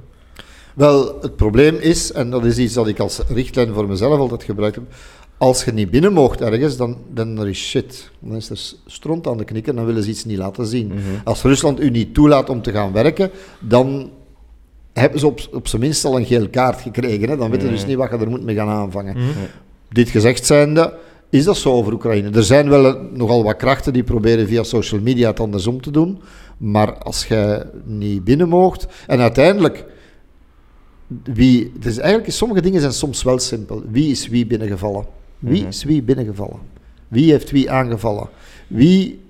[0.74, 4.42] Wel, het probleem is, en dat is iets dat ik als richtlijn voor mezelf altijd
[4.42, 4.84] gebruikt heb,
[5.38, 8.11] als je niet binnen moogt ergens, dan, dan er is shit.
[8.20, 10.92] Dan is er stront aan de knikken, dan willen ze iets niet laten zien.
[11.24, 13.30] Als Rusland u niet toelaat om te gaan werken,
[13.61, 14.11] dan
[14.98, 17.28] hebben ze op, op zijn minst al een geel kaart gekregen.
[17.28, 17.37] Hè?
[17.37, 19.16] Dan weten ze dus niet wat je er moet mee gaan aanvangen.
[19.88, 20.94] Dit gezegd zijnde,
[21.30, 22.30] is dat zo over Oekraïne.
[22.30, 26.20] Er zijn wel nogal wat krachten die proberen via social media het andersom te doen.
[26.56, 28.87] Maar als je niet binnen moogt...
[29.06, 29.84] En uiteindelijk...
[31.24, 33.82] Wie, dus eigenlijk, sommige dingen zijn soms wel simpel.
[33.90, 35.04] Wie is wie binnengevallen?
[35.38, 36.58] Wie is wie binnengevallen?
[37.08, 38.28] Wie heeft wie aangevallen?
[38.66, 39.20] Wie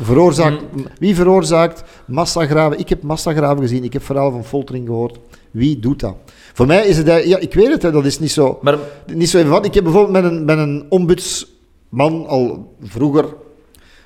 [0.00, 0.62] veroorzaakt,
[0.98, 2.78] wie veroorzaakt massagraven?
[2.78, 5.18] Ik heb massagraven gezien, ik heb verhalen van foltering gehoord.
[5.50, 6.14] Wie doet dat?
[6.54, 7.06] Voor mij is het...
[7.06, 8.58] Ja, ik weet het, hè, dat is niet zo...
[8.62, 9.64] Maar Niet zo even wat.
[9.64, 13.24] Ik heb bijvoorbeeld met een, met een ombudsman al vroeger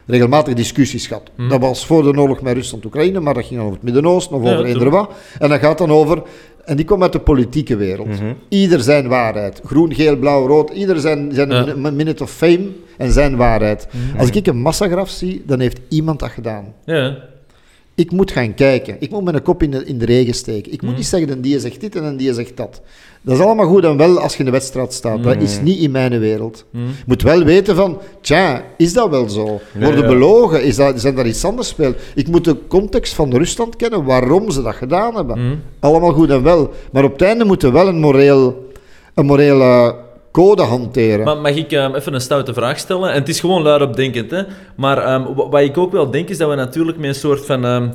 [0.06, 1.30] regelmatig discussies gehad.
[1.36, 1.48] Hmm.
[1.48, 4.52] Dat was voor de oorlog met Rusland-Oekraïne, maar dat ging over het Midden-Oosten of Ja,
[4.52, 5.10] over eender wat.
[5.38, 6.22] En dat gaat dan over...
[6.64, 8.08] En die komt uit de politieke wereld.
[8.08, 8.32] Mhm.
[8.48, 9.60] Ieder zijn waarheid.
[9.64, 10.70] Groen, geel, blauw, rood.
[10.70, 11.74] Ieder zijn, zijn Ja.
[11.76, 11.96] Mhm.
[11.96, 12.66] minute of fame
[12.98, 13.86] en zijn waarheid.
[14.18, 16.74] Als ik een massagraf zie, dan heeft iemand dat gedaan.
[16.84, 17.16] ja,
[18.02, 18.96] Ik moet gaan kijken.
[18.98, 20.72] Ik moet mijn kop in de, in de regen steken.
[20.72, 20.98] Ik moet Mhm.
[20.98, 22.80] niet zeggen, en die zegt dit en die zegt dat.
[23.22, 25.22] Dat is allemaal goed en wel als je in de wedstrijd staat.
[25.22, 25.44] Dat Mhm.
[25.44, 26.64] is niet in mijn wereld.
[26.70, 29.60] Je moet wel weten van, tja, is dat wel zo?
[29.80, 30.06] Worden ja.
[30.06, 30.64] belogen?
[30.64, 31.94] Is dat, zijn daar iets anders speel?
[32.14, 35.62] Ik moet de context van Rusland kennen, waarom ze dat gedaan hebben.
[35.80, 36.70] Allemaal goed en wel.
[36.92, 38.68] Maar op het einde moeten we wel een, moreel,
[39.14, 39.94] een morele
[40.32, 41.24] code hanteren.
[41.24, 43.10] Maar mag ik ehm, even een stoute vraag stellen?
[43.10, 44.42] En het is gewoon luidop denkend, hè.
[44.76, 47.46] Maar ehm, wa- wat ik ook wel denk, is dat we natuurlijk met een soort
[47.46, 47.64] van...
[47.64, 47.88] ehm,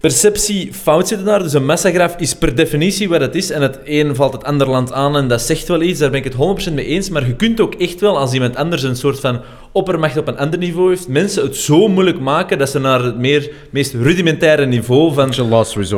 [0.00, 1.42] Perceptie fout zitten daar.
[1.42, 3.50] Dus een massagraaf is per definitie wat het is.
[3.50, 5.98] En het een valt het ander land aan en dat zegt wel iets.
[5.98, 7.10] Daar ben ik het 100% mee eens.
[7.10, 9.40] Maar je kunt ook echt wel, als iemand anders een soort van
[9.76, 13.18] oppermacht op een ander niveau heeft, mensen het zo moeilijk maken dat ze naar het
[13.18, 15.32] meer, meest rudimentaire niveau van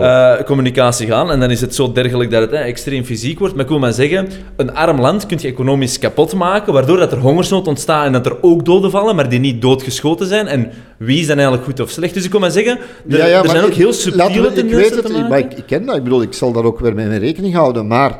[0.03, 1.31] eh, communicatie gaan.
[1.31, 3.55] En dan is het zo dergelijk dat het eh, extreem fysiek wordt.
[3.55, 7.13] Maar ik wil maar zeggen, een arm land kun je economisch kapot maken, waardoor dat
[7.13, 10.47] er hongersnood ontstaat en dat er ook doden vallen, maar die niet doodgeschoten zijn.
[10.47, 12.15] En wie is dan eigenlijk goed of slecht?
[12.15, 14.75] Dus ik wil maar zeggen, er, er zijn ook ik- heel laten we- subtiele Ik
[14.75, 15.97] weet het, ik- maar ik, ik ken dat.
[15.97, 17.87] Ik bedoel, ik zal daar ook weer mee in rekening houden.
[17.87, 18.19] Maar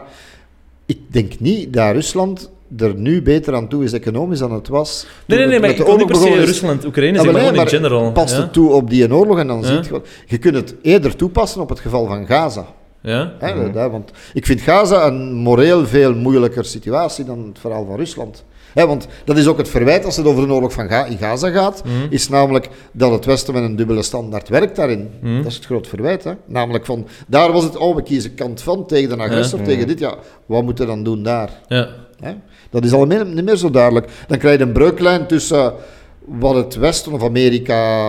[0.87, 5.07] ik denk niet dat Rusland er nu beter aan toe is economisch dan het was.
[5.27, 6.45] Nee, nee, nee, maar ik wil niet per se.
[6.45, 8.13] Rusland, Oekraïne zeggen, maar maar nee, gewoon in maar general.
[8.13, 8.41] Past ja?
[8.41, 9.67] het toe op die oorlog en dan Ja.
[9.67, 10.01] ziet je...
[10.27, 12.67] Je kunt het eerder toepassen op het geval van Gaza.
[13.03, 13.33] Ja?
[13.39, 17.97] Hè, hè, want ik vind Gaza een moreel veel moeilijker situatie dan het verhaal van
[17.97, 18.45] Rusland.
[18.75, 21.19] Hè, want dat is ook het verwijt als het over de oorlog van Ga in
[21.19, 21.95] Gaza gaat, Mhm.
[22.11, 25.11] is namelijk dat het Westen met een dubbele standaard werkt daarin.
[25.21, 25.37] Mhm.
[25.37, 26.25] Dat is het groot verwijt.
[26.25, 26.33] Hè?
[26.47, 29.99] Namelijk van, daar was het, oh we kiezen kant van tegen de agressor, tegen dit,
[29.99, 30.15] ja,
[30.47, 31.51] wat moeten we dan doen daar?
[31.69, 31.89] Ja.
[32.21, 32.33] Hè?
[32.71, 34.09] Dat is al niet meer zo duidelijk.
[34.29, 35.73] Dan krijg je een breuklijn tussen
[36.31, 38.09] wat het Westen of Amerika,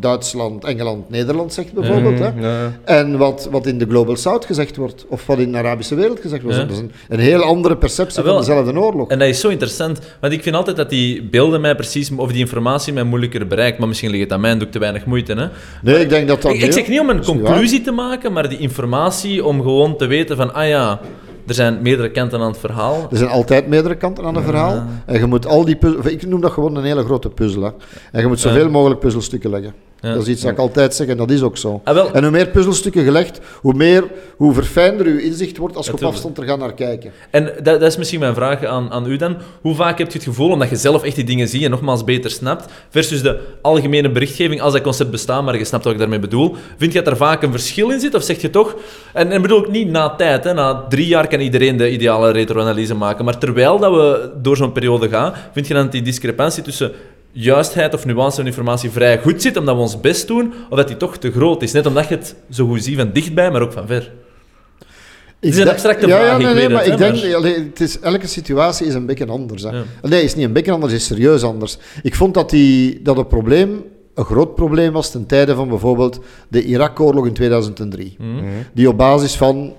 [0.00, 2.18] Duitsland, Engeland, Nederland zegt bijvoorbeeld.
[2.18, 2.30] Hè?
[2.40, 2.72] Ja.
[2.84, 6.20] En wat, wat in de Global South gezegd wordt, of wat in de Arabische wereld
[6.20, 6.56] gezegd wordt.
[6.56, 6.64] Ja.
[6.64, 8.34] Dat is een, een heel andere perceptie Ah, wel.
[8.34, 9.08] van dezelfde oorlog.
[9.10, 12.30] En dat is zo interessant, want ik vind altijd dat die beelden mij precies, of
[12.32, 13.78] die informatie mij moeilijker bereikt.
[13.78, 15.32] Maar misschien ligt het aan mij en doe ik te weinig moeite.
[15.32, 15.46] Hè?
[15.82, 16.52] Nee, ik denk dat dat...
[16.52, 20.06] Ik, ik zeg niet om een conclusie te maken, maar die informatie om gewoon te
[20.06, 21.00] weten van, ah ja,
[21.46, 23.06] er zijn meerdere kanten aan het verhaal.
[23.10, 24.82] Er zijn altijd meerdere kanten aan een verhaal.
[25.06, 26.06] En je moet al die puzzel...
[26.06, 27.62] Ik noem dat gewoon een hele grote puzzel.
[27.62, 27.70] Hè.
[28.12, 29.74] En je moet zoveel mogelijk puzzelstukken leggen.
[30.12, 31.80] Dat is iets dat ik altijd zeg en dat is ook zo.
[31.84, 32.12] Ah, wel.
[32.12, 34.04] En hoe meer puzzelstukken gelegd, hoe, meer,
[34.36, 37.12] hoe verfijnder je inzicht wordt als je op afstand er gaat naar kijken.
[37.30, 39.36] En dat, dat is misschien mijn vraag aan, aan u dan.
[39.60, 42.04] Hoe vaak heb je het gevoel, omdat je zelf echt die dingen ziet en nogmaals
[42.04, 45.98] beter snapt, versus de algemene berichtgeving, als dat concept bestaat, maar je snapt wat ik
[45.98, 48.14] daarmee bedoel, vind je dat er vaak een verschil in zit?
[48.14, 48.76] Of zeg je toch,
[49.12, 52.30] en, en bedoel ik niet na tijd, hè, na drie jaar kan iedereen de ideale
[52.30, 56.62] retroanalyse maken, maar terwijl dat we door zo'n periode gaan, vind je dan die discrepantie
[56.62, 56.92] tussen
[57.34, 60.88] juistheid of nuance van informatie vrij goed zit, omdat we ons best doen, of dat
[60.88, 61.72] die toch te groot is?
[61.72, 64.12] Net omdat je het zo goed ziet van dichtbij, maar ook van ver.
[65.40, 67.22] Ik is een abstracte ja, vraag, Ja, ik nee, nee, weet maar het, ik denk,
[67.24, 69.62] maar- allee, het is, elke situatie is een beetje anders.
[69.62, 69.68] Hè.
[69.68, 69.82] Ja.
[70.02, 71.78] Nee, is niet een beetje anders, is serieus anders.
[72.02, 76.20] Ik vond dat, die, dat het probleem een groot probleem was ten tijde van bijvoorbeeld
[76.48, 78.16] de Irak-oorlog in 2003.
[78.18, 78.44] Mhm.
[78.72, 79.72] Die op basis van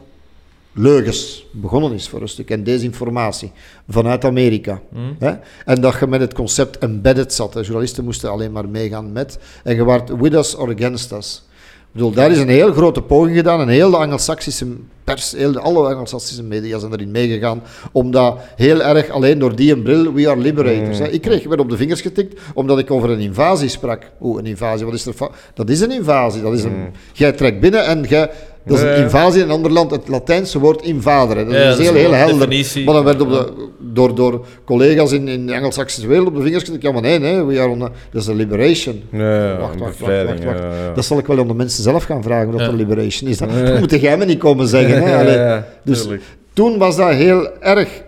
[0.77, 3.51] leugens begonnen is voor een stuk en desinformatie
[3.89, 4.81] vanuit Amerika.
[4.89, 5.13] Mhm.
[5.19, 5.33] Hè?
[5.65, 7.53] En dat je met het concept embedded zat.
[7.53, 7.59] Hè?
[7.59, 9.37] Journalisten moesten alleen maar meegaan met.
[9.63, 11.43] En je waart with us or against us.
[11.79, 14.67] Ik bedoel, daar is een heel grote poging gedaan en heel de Anglo-Saxische
[15.05, 19.83] pers, heel alle Anglo-Saxische media zijn erin meegegaan, omdat heel erg alleen door die een
[19.83, 20.97] bril, we are liberators.
[20.99, 21.07] Hè.
[21.07, 24.11] Ik kreeg weer op de vingers getikt, omdat ik over een invasie sprak.
[24.21, 25.13] Oeh, een invasie, wat is er
[25.53, 26.85] Dat is een invasie, dat is een...
[27.13, 28.29] Jij trekt binnen en jij...
[28.67, 31.45] Dat is een invasie in een ander land, het Latijnse woord invaderen.
[31.45, 32.37] Dat Ja, is dat is heel, heel helder.
[32.39, 32.85] definitie.
[32.85, 36.41] Maar dan werd op de, door, door collega's in, in de Anglo-Saxische wereld op de
[36.41, 36.83] vingers getikt.
[36.83, 39.01] Ja, maar nee, nee, we are on a- dat is een liberation.
[39.11, 40.59] Ja, Wacht, wacht, wacht, wacht, wacht.
[40.59, 40.93] ja.
[40.95, 43.37] Dat zal ik wel aan de mensen zelf gaan vragen, wat een liberation is.
[43.37, 44.94] Dat, dat moet jij me niet komen zeggen.
[45.01, 45.11] Hè?
[45.11, 46.07] Ja, Allee, ja, dus
[46.53, 48.03] toen was dat heel erg...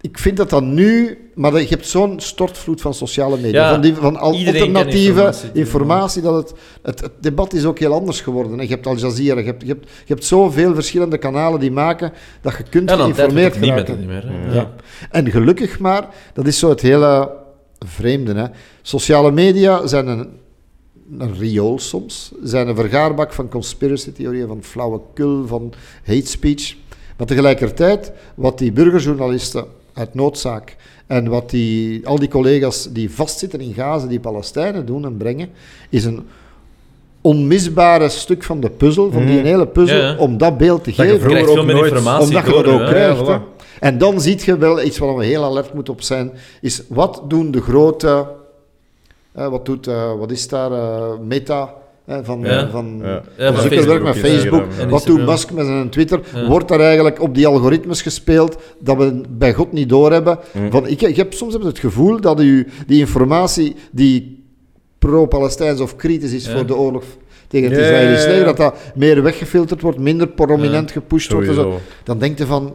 [0.00, 1.18] Ik vind dat dat nu...
[1.34, 6.22] Maar dat, je hebt zo'n stortvloed van sociale media, van, die, van al alternatieve informatie
[6.22, 8.58] dat het, het, het debat is ook heel anders geworden.
[8.58, 8.62] hè.
[8.62, 12.12] Je hebt Al Jazeera, je hebt, je, hebt, je hebt zoveel verschillende kanalen die maken
[12.40, 14.06] dat je kunt geïnformeerd geraken.
[14.06, 14.32] meer.
[14.52, 14.70] Ja.
[15.10, 17.30] En gelukkig maar, dat is zo het hele
[17.86, 18.34] vreemde.
[18.34, 18.46] Hè.
[18.82, 20.28] Sociale media zijn een,
[21.18, 25.72] een riool soms, zijn een vergaarbak van conspiracy-theorieën, van flauwekul, van
[26.04, 26.74] hate speech.
[27.16, 33.60] Maar tegelijkertijd, wat die burgerjournalisten uit noodzaak en wat die, al die collega's die vastzitten
[33.60, 35.48] in Gaza, die Palestijnen doen en brengen,
[35.90, 36.22] is een
[37.20, 39.44] onmisbare stuk van de puzzel, van die Mhm.
[39.44, 40.16] hele puzzel, Ja, ja.
[40.16, 42.50] om dat beeld te Dat je geven Je veel ook meer nooit, informatie omdat je
[42.50, 42.86] door, dat ook hè.
[42.86, 43.20] krijgt.
[43.20, 43.38] Ja, hè.
[43.38, 43.52] voilà.
[43.80, 47.22] En dan zie je wel iets waar we heel alert moeten op zijn, is wat
[47.28, 48.26] doen de grote,
[49.34, 52.48] wat, doet, eh, wat is daar, eh, Meta, eh, van, Ja.
[52.62, 53.22] eh, van, Ja.
[53.38, 54.86] Ja, van van Zuckerberg met Facebook, ja.
[54.88, 55.26] Wat doet.
[55.26, 56.20] Musk met zijn Twitter?
[56.34, 56.46] Ja.
[56.48, 60.38] Wordt daar eigenlijk op die algoritmes gespeeld dat we bij God niet doorhebben?
[60.70, 64.44] Van, ik, ik heb soms heb het gevoel dat u die informatie die
[64.98, 66.52] pro-Palestijns of kritisch is Ja.
[66.52, 67.04] voor de oorlog
[67.48, 68.30] tegen het Ja, Israëlisch ja, ja.
[68.30, 71.48] leger, dat dat meer weggefilterd wordt, minder prominent gepusht wordt.
[71.48, 71.60] en zo.
[71.60, 71.80] Sowieso.
[72.04, 72.74] Dan denk je van,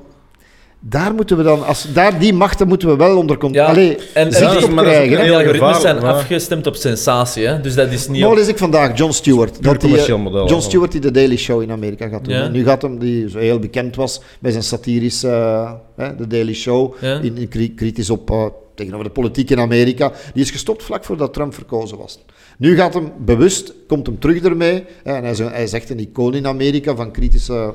[0.79, 3.67] daar moeten we dan, als, daar die machten moeten we wel onder Ja, controle.
[3.67, 5.23] Allee, en, zicht op is- is krijgen.
[5.23, 7.61] die algoritmes zijn afgestemd op sensatie, hè?
[7.61, 8.19] dus dat is niet...
[8.19, 9.63] Nou op- lees ik vandaag John Stewart.
[9.63, 10.47] Dat die, eh, model.
[10.49, 12.33] John Stewart die de Daily Show in Amerika gaat doen.
[12.33, 12.43] Ja.
[12.43, 16.27] En nu gaat hem, die zo heel bekend was bij zijn satirische eh, hè, de
[16.27, 17.19] Daily Show, Ja.
[17.19, 20.11] in, in kri- kritisch op eh, tegenover de politiek in Amerika.
[20.33, 22.19] Die is gestopt vlak voordat Trump verkozen was.
[22.57, 24.83] Nu gaat hem bewust, komt hem terug ermee.
[25.03, 27.73] hè, en hij is, een- hij is echt een icoon in Amerika van kritische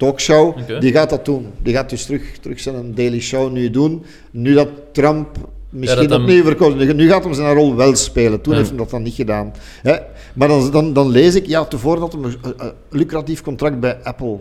[0.00, 0.56] talkshow.
[0.80, 1.46] Die gaat dat doen.
[1.62, 4.02] Die gaat dus terug, terug zijn Daily Show nu doen.
[4.30, 5.28] Nu dat Trump
[5.70, 6.96] misschien opnieuw verkozen.
[6.96, 8.40] Nu gaat hem zijn rol wel spelen.
[8.40, 8.58] Toen Ja.
[8.58, 9.52] heeft hij dat dan niet gedaan.
[9.82, 9.96] Hè?
[10.34, 14.36] Maar dan, dan, dan lees ik, ja, tevoren had hij een, lucratief contract bij Apple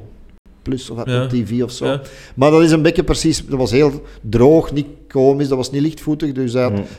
[0.61, 1.27] Plus of Apple Ja.
[1.27, 1.85] TV of zo.
[1.85, 2.01] Ja.
[2.35, 3.91] Maar dat is een beetje precies, dat was heel
[4.21, 6.53] droog, niet komisch, dat was niet lichtvoetig, dus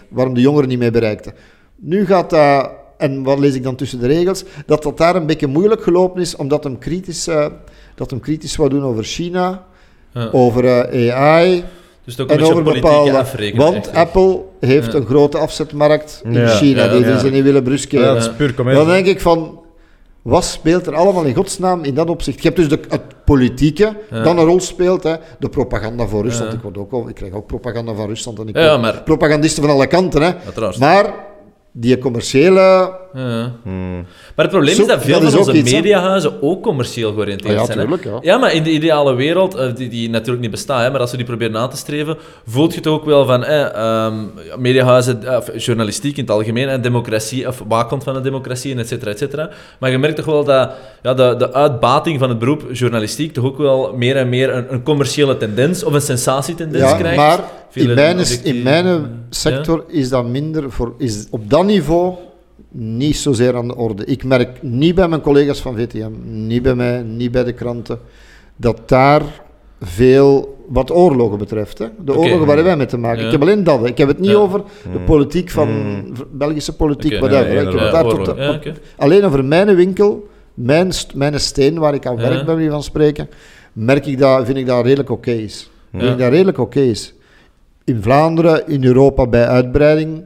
[0.08, 1.32] waarom de jongeren niet mee bereikten.
[1.76, 5.26] Nu gaat dat, en wat lees ik dan tussen de regels, dat dat daar een
[5.26, 7.46] beetje moeilijk gelopen is, omdat hem kritisch, eh,
[8.00, 9.64] dat hem kritisch wou doen over China,
[10.14, 10.28] Ja.
[10.32, 11.64] over eh, AI
[12.04, 13.12] Dus het ook een en beetje over bepaalde...
[13.54, 13.94] Want echt.
[13.94, 14.98] Apple heeft Ja.
[14.98, 17.18] een grote afzetmarkt in Ja, China, ja, die ja.
[17.18, 18.06] ze niet willen Ja, bruskeren.
[18.06, 18.78] dat is puur comedie.
[18.78, 19.60] Dan denk ik van,
[20.22, 22.36] wat speelt er allemaal in godsnaam in dat opzicht?
[22.42, 24.22] Je hebt dus de, het politieke, Ja.
[24.22, 25.14] dat een rol speelt, hè.
[25.38, 26.50] de propaganda voor Rusland.
[26.50, 26.56] Ja.
[26.56, 29.62] Ik, word ook, al- ik krijg ook propaganda van Rusland en ik Ja, maar- propagandisten
[29.62, 30.22] van alle kanten.
[30.22, 30.30] Hè.
[30.78, 31.14] Maar
[31.72, 32.92] die commerciële...
[33.14, 33.52] Ja.
[33.62, 33.94] Hmm.
[34.36, 37.12] Maar het probleem Zo, is dat veel dat is van onze iets, mediahuizen ook commercieel
[37.12, 37.78] georiënteerd Ah, ja, zijn.
[37.78, 38.18] tuurlijk, ja.
[38.20, 41.10] ja, maar in de ideale wereld, eh, die, die natuurlijk niet bestaat, hè, maar als
[41.10, 44.14] we die proberen na te streven, voelt je het ook wel van eh, ehm,
[44.58, 48.78] mediahuizen, eh, of journalistiek in het algemeen, en democratie, of waakhond van de democratie, en
[48.78, 49.50] et cetera, et cetera.
[49.78, 50.70] Maar je merkt toch wel dat
[51.02, 54.72] ja, de, de uitbating van het beroep journalistiek toch ook wel meer en meer een,
[54.72, 57.16] een commerciële tendens, of een sensatietendens Ja, krijgt.
[57.16, 57.40] maar
[57.72, 62.14] in mijn, in mijn sector is dat minder, voor, is op dat niveau
[62.70, 64.04] niet zozeer aan de orde.
[64.04, 66.10] Ik merk niet bij mijn collega's van VTM,
[66.46, 67.98] niet bij mij, niet bij de kranten,
[68.56, 69.22] dat daar
[69.80, 73.20] veel, wat oorlogen betreft, hè, de oorlogen waar wij mee te maken.
[73.20, 73.26] Ja.
[73.26, 73.86] Ik heb alleen dat.
[73.86, 74.36] Ik heb het niet Ja.
[74.36, 76.12] over de politiek van Mm.
[76.32, 77.20] Belgische politiek, Oké.
[77.28, 77.68] whatever.
[77.72, 78.60] Ik heb daar tot, Ja.
[78.96, 83.28] Alleen over mijn winkel, mijn, mijn steen waar ik aan werk, bij manier van spreken,
[83.72, 85.70] merk ik dat, vind ik dat redelijk oké is.
[85.90, 87.14] Vind ik dat redelijk oké is.
[87.84, 90.24] In Vlaanderen, in Europa bij uitbreiding,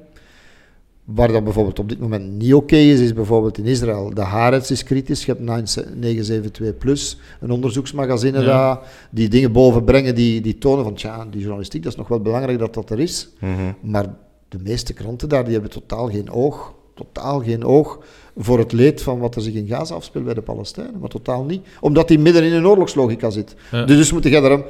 [1.04, 4.14] waar dat bijvoorbeeld op dit moment niet oké is, is bijvoorbeeld in Israël.
[4.14, 5.24] De Haaretz is kritisch.
[5.24, 8.68] Je hebt 972 Plus, een onderzoeksmagazine Ja.
[8.74, 12.20] dat die dingen bovenbrengen die, die tonen van, tja, die journalistiek, dat is nog wel
[12.20, 13.28] belangrijk dat dat er is.
[13.40, 13.52] Mhm.
[13.80, 14.14] Maar
[14.48, 17.98] de meeste kranten daar, die hebben totaal geen oog, totaal geen oog
[18.36, 21.00] voor het leed van wat er zich in Gaza afspeelt bij de Palestijnen.
[21.00, 21.66] Maar totaal niet.
[21.80, 23.54] Omdat die midden in een oorlogslogica zit.
[23.70, 23.84] Ja.
[23.84, 24.62] Dus, dus, moet je daar,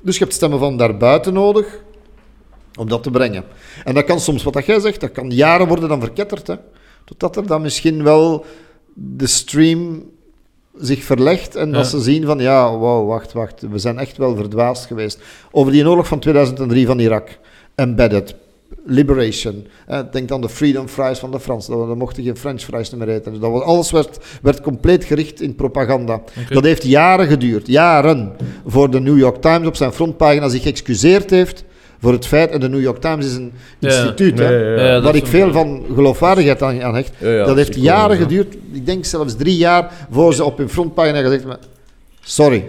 [0.00, 1.82] dus je hebt stemmen van daarbuiten nodig
[2.78, 3.44] om dat te brengen.
[3.84, 6.46] En dat kan soms, wat dat jij zegt, dat kan jaren worden dan verketterd.
[6.46, 6.54] Hè.
[7.04, 8.44] Totdat er dan misschien wel
[8.94, 10.02] de stream
[10.78, 14.36] zich verlegt en dat ze zien van, ja, wow, wacht, wacht, we zijn echt wel
[14.36, 15.18] verdwaasd geweest.
[15.50, 17.38] Over die oorlog van 2003 van Irak,
[17.74, 18.34] embedded,
[18.86, 19.66] liberation,
[20.10, 23.08] denk aan de freedom fries van de Fransen, dat we- mochten geen French fries meer
[23.08, 23.32] eten.
[23.32, 26.22] Dus dat was, alles werd, werd compleet gericht in propaganda.
[26.48, 28.32] Dat heeft jaren geduurd, jaren,
[28.66, 31.64] voor de New York Times op zijn frontpagina zich geëxcuseerd heeft
[32.04, 33.88] voor het feit, en de New York Times is een Ja.
[33.88, 34.84] instituut, hè, Ja, ja, ja.
[34.86, 37.12] Ja, dat waar ik veel van geloofwaardigheid aan, aan hecht.
[37.18, 40.68] Ja, ja, dat heeft jaren geduurd, ik denk zelfs drie jaar, voor ze op hun
[40.68, 41.58] frontpagina gezegd hebben,
[42.20, 42.64] sorry,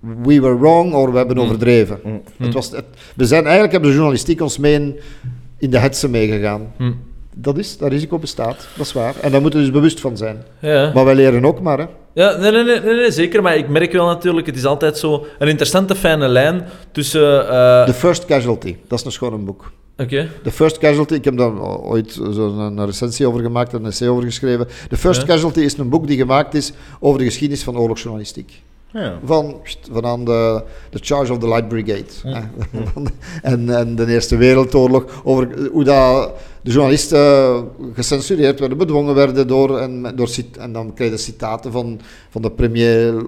[0.00, 1.42] we were wrong, of we hebben Mm.
[1.42, 1.98] overdreven.
[2.04, 2.22] Mm.
[2.36, 2.84] Het was, het-
[3.16, 4.96] we zijn, eigenlijk hebben de journalistiek ons mee in,
[5.58, 6.72] in de hetze meegegaan.
[6.76, 6.92] Hm.
[7.36, 9.14] Dat is, dat risico bestaat, dat is waar.
[9.20, 10.36] En daar moeten we dus bewust van zijn.
[10.58, 10.90] Ja.
[10.94, 11.84] Maar wij leren ook maar, hè.
[12.14, 13.42] Ja, nee, nee, nee, nee, zeker.
[13.42, 17.48] Maar ik merk wel natuurlijk, het is altijd zo een interessante, fijne lijn tussen...
[17.48, 19.72] eh, The First Casualty, dat is een schoon boek.
[19.98, 20.28] Oké.
[20.42, 24.22] The First Casualty, ik heb daar ooit zo'n een recensie over gemaakt, een essay over
[24.24, 24.66] geschreven.
[24.88, 25.26] The First Ja.
[25.26, 28.62] Casualty is een boek die gemaakt is over de geschiedenis van oorlogsjournalistiek.
[28.94, 29.18] Ja.
[29.24, 29.60] Van,
[29.92, 32.04] van aan de, de Charge of the Light Brigade.
[33.42, 35.04] en, en de Eerste Wereldoorlog.
[35.24, 39.78] Over hoe dat de journalisten gecensureerd werden, bedwongen werden door.
[39.78, 43.26] En, door en dan kreeg je citaten van, van de premier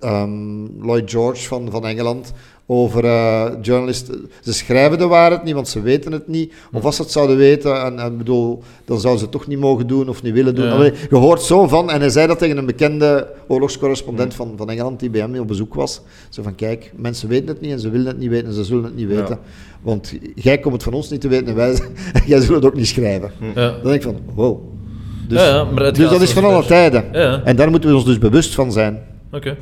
[0.00, 2.32] ehm, Lloyd George van, van Engeland.
[2.66, 4.30] Over eh, journalisten.
[4.42, 6.52] Ze schrijven de waarheid niet, want ze weten het niet.
[6.72, 9.58] Of als ze het zouden weten, en, en bedoel, dan zouden ze het toch niet
[9.58, 10.64] mogen doen of niet willen doen.
[10.64, 10.70] Ja.
[10.72, 14.70] Allee, je hoort zo van, en hij zei dat tegen een bekende oorlogscorrespondent van, van
[14.70, 16.00] Engeland die bij hem op bezoek was.
[16.28, 18.64] Zo van, kijk, mensen weten het niet en ze willen het niet weten en ze
[18.64, 19.14] zullen het niet Ja.
[19.16, 19.38] weten.
[19.82, 21.78] Want jij komt het van ons niet te weten en wij,
[22.26, 23.30] jij zult het ook niet schrijven.
[23.54, 23.70] Ja.
[23.70, 24.58] Dan denk ik van, wow.
[25.28, 27.04] Dus, ja, ja, maar het dus dat is van alle tijden.
[27.12, 29.02] Ja, En daar moeten we ons dus bewust van zijn.
[29.32, 29.56] oké.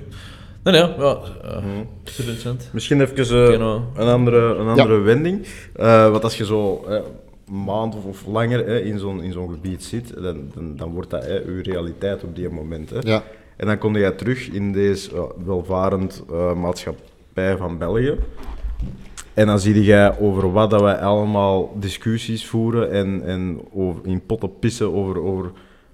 [0.62, 1.18] Nee, nee, ja.
[2.04, 2.68] interessant.
[2.72, 3.80] Misschien even eh, nou.
[3.94, 5.46] een andere, een andere wending.
[5.76, 7.02] Eh, want als je zo een
[7.64, 11.24] maand of, of langer in zo'n in zo'n gebied zit, dan, dan, dan wordt dat
[11.24, 12.90] eh, uw realiteit op die moment.
[12.90, 12.98] Hè.
[13.00, 13.22] Ja.
[13.56, 18.18] En dan kom je terug in deze welvarend eh, maatschappij van België.
[19.34, 24.26] En dan zie je over wat dat wij allemaal discussies voeren en, en over, in
[24.26, 25.50] potten pissen over, over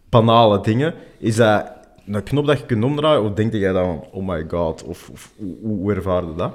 [0.08, 0.94] banale dingen.
[1.18, 1.72] Is dat
[2.10, 3.22] een knop dat je kunt omdraaien?
[3.22, 6.52] Of denk jij dan, oh my god, of, of hoe, hoe ervaar je dat?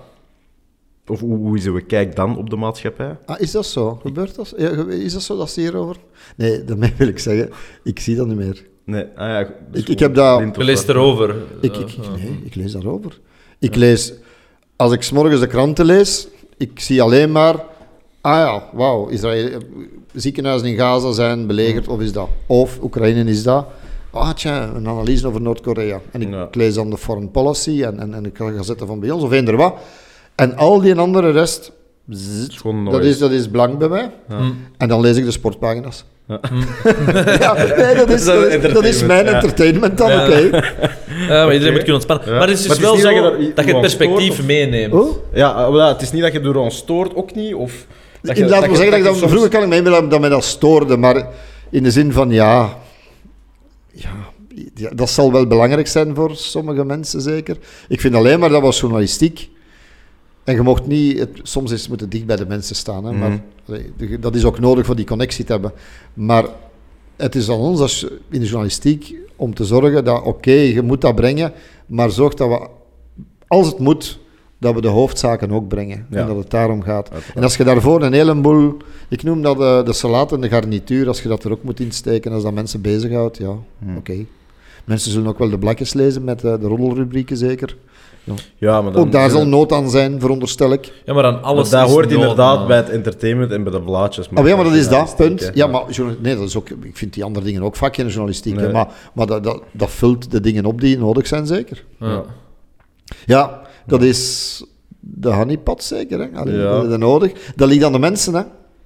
[1.08, 3.18] Of hoe, hoe is uw kijk dan op de maatschappij?
[3.26, 4.00] Ah, is dat zo?
[4.02, 4.54] Gebeurt dat?
[4.58, 5.96] Ja, is dat zo dat ze hierover?
[6.36, 7.50] Nee, daarmee wil ik zeggen,
[7.84, 8.66] ik zie dat niet meer.
[8.86, 11.36] Nee, ah ja, dus Ik- ik heb dat- Je leest erover.
[11.62, 13.20] Ik, ik, ik- nee, ik lees daarover.
[13.60, 14.14] Ik lees,
[14.76, 17.56] als ik 's morgens de kranten lees, ik zie alleen maar
[18.22, 19.08] Ah ja, wauw.
[19.08, 19.60] Israël,
[20.14, 22.30] ziekenhuizen in Gaza zijn belegerd, of is dat?
[22.46, 23.68] Of Oekraïne is dat.
[24.14, 26.00] Ah, tja, een analyse over Noord-Korea.
[26.12, 26.48] En ik, Ja.
[26.52, 29.32] lees dan de foreign policy en, en, en ik ga zetten van bij ons, of
[29.32, 29.74] eender wat.
[30.36, 31.72] En al die andere rest,
[32.92, 34.12] dat, is, dat is blank bij mij.
[34.30, 34.58] Mm.
[34.78, 36.06] En dan lees ik de sportpagina's.
[36.28, 36.40] Ja.
[37.40, 39.32] Ja, nee, dat is, dat is, dat is mijn Ja.
[39.34, 40.24] entertainment dan, Ja.
[40.28, 40.50] oké.
[41.28, 42.26] Ja, maar iedereen moet kunnen ontspannen.
[42.32, 42.32] Ja.
[42.38, 44.46] Maar het is dus Maar het is wel zo dat je dat, het perspectief of-
[44.46, 44.94] meeneemt.
[44.94, 45.18] Oh?
[45.34, 47.54] Ja, eh, wel, het is niet dat je door ons stoort, ook niet.
[47.54, 47.72] Of
[48.22, 49.76] dat je, Laten we je- zeggen dat ik je dan, soms- vroeger kan ik me
[49.76, 51.28] inbeelden dat mij dat stoorde, maar
[51.70, 52.78] in de zin van ja,
[53.94, 54.12] ja,
[54.76, 57.58] ja, dat zal wel belangrijk zijn voor sommige mensen zeker.
[57.88, 59.50] Ik vind alleen maar dat was journalistiek.
[60.44, 63.12] En je mocht niet, het, soms is het moeten dicht bij de mensen staan, hè,
[63.12, 63.30] maar
[63.66, 63.82] Mhm.
[63.98, 65.72] de- dat is ook nodig voor die connectie te hebben.
[66.14, 66.46] Maar
[67.16, 71.02] het is aan ons als, in de journalistiek om te zorgen dat, oké, je moet
[71.02, 71.54] dat brengen,
[71.86, 72.68] maar zorg dat we,
[73.48, 74.20] als het moet,
[74.64, 76.06] dat we de hoofdzaken ook brengen.
[76.10, 76.18] Ja.
[76.20, 77.12] En dat het daarom gaat.
[77.12, 77.36] Uiteraard.
[77.38, 78.78] En als je daarvoor een heleboel,
[79.10, 81.80] ik noem dat de, de salat en de garnituur, als je dat er ook moet
[81.80, 83.98] insteken, als dat mensen bezighoudt, ja, Hmm.
[83.98, 84.26] oké.
[84.86, 87.76] Mensen zullen ook wel de blakjes lezen met eh, de roddelrubrieken zeker.
[88.58, 90.92] Ja, maar dan, ook daar zal nood aan zijn, veronderstel ik.
[91.06, 92.68] Ja, maar dan Maar alles dat hoort nood, inderdaad man.
[92.68, 94.30] bij het entertainment en bij de blaadjes.
[94.30, 95.40] Maar ja, maar dat is dat, punt.
[95.40, 95.50] hè.
[95.54, 95.84] Ja, maar
[96.22, 98.56] nee, dat is ook, ik vind die andere dingen ook vaak geen journalistiek.
[98.56, 98.72] Nee.
[98.72, 101.84] Maar, maar dat, dat, dat vult de dingen op die nodig zijn, zeker.
[102.00, 102.24] Ja.
[103.26, 104.62] Ja, dat is
[105.00, 106.20] de honeypot zeker.
[106.20, 106.26] Hè?
[106.36, 106.82] Allee, Ja.
[106.82, 107.32] dat is nodig.
[107.56, 108.34] Dat ligt aan de mensen.
[108.34, 108.42] Hè?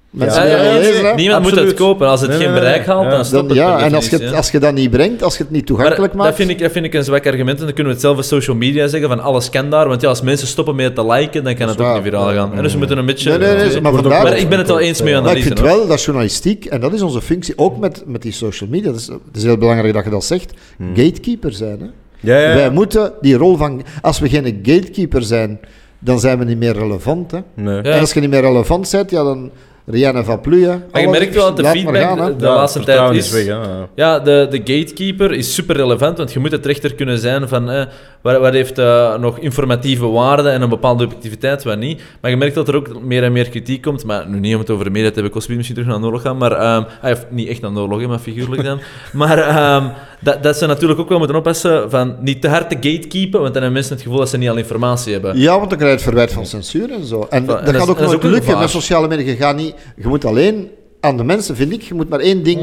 [0.09, 1.05] Mensen Ja, ja, dat ja, lezen.
[1.05, 1.13] Hè?
[1.15, 2.07] Niemand moet het kopen.
[2.07, 3.09] Als het Nee, geen nee, bereik haalt, Ja.
[3.09, 3.67] dan stopt Dan, het.
[3.67, 6.13] ja, en als je, het, als je dat niet brengt, als je het niet toegankelijk
[6.13, 6.37] maar maakt.
[6.37, 8.55] dat vind, ik, dat vind ik een zwak argument en dan kunnen we hetzelfde social
[8.55, 11.55] media zeggen van alles kan daar, want ja, als mensen stoppen met te liken, dan
[11.55, 12.53] kan het Dat ook niet viraal gaan.
[12.53, 13.37] En dus we moeten een beetje...
[13.37, 15.43] Nee, nee, nee, maar vandaar- Maar ik ben het wel eens met je Maar ik
[15.43, 18.91] vind wel dat journalistiek, en dat is onze functie, ook met, met die social media,
[18.91, 20.95] dat is, het is heel belangrijk dat je dat zegt, Hmm.
[20.95, 21.79] gatekeeper zijn.
[21.79, 21.87] Hè?
[22.19, 22.55] Ja, ja, ja.
[22.55, 23.83] Wij moeten die rol van...
[24.01, 25.59] Als we geen gatekeeper zijn,
[25.99, 27.31] dan zijn we niet meer relevant.
[27.31, 27.39] Hè?
[27.53, 27.75] Nee.
[27.75, 27.81] Ja.
[27.81, 29.51] En als je niet meer relevant bent, ja, dan...
[29.89, 30.65] Rien ne va plus.
[30.65, 30.75] Hè.
[30.91, 33.31] Maar je merkt wel dat de feedback gaan, de Ja, laatste het tijd is...
[33.31, 33.57] weg.
[33.95, 37.69] Ja, de, de gatekeeper is super relevant, want je moet het rechter kunnen zijn van
[37.69, 37.85] eh,
[38.27, 42.01] wat, wat heeft eh, nog informatieve waarde en een bepaalde objectiviteit, wat niet.
[42.21, 44.59] Maar je merkt dat er ook meer en meer kritiek komt, maar nu niet om
[44.59, 46.83] het over de media te hebben, kost misschien terug naar de oorlog gaan, maar ehm,
[47.01, 48.79] hij heeft niet echt naar de oorlog, maar figuurlijk dan.
[49.13, 49.87] maar ehm,
[50.19, 53.53] dat, dat ze natuurlijk ook wel moeten oppassen van niet te hard te gatekeepen, want
[53.53, 55.39] dan hebben mensen het gevoel dat ze niet al informatie hebben.
[55.39, 57.27] Ja, want dan krijg je het verwijt van censuur en zo.
[57.29, 59.25] En en dat gaat ook nooit ook lukken met sociale media.
[59.25, 62.43] Je, gaat niet, je moet alleen aan de mensen, vind ik, je moet maar één
[62.43, 62.59] ding...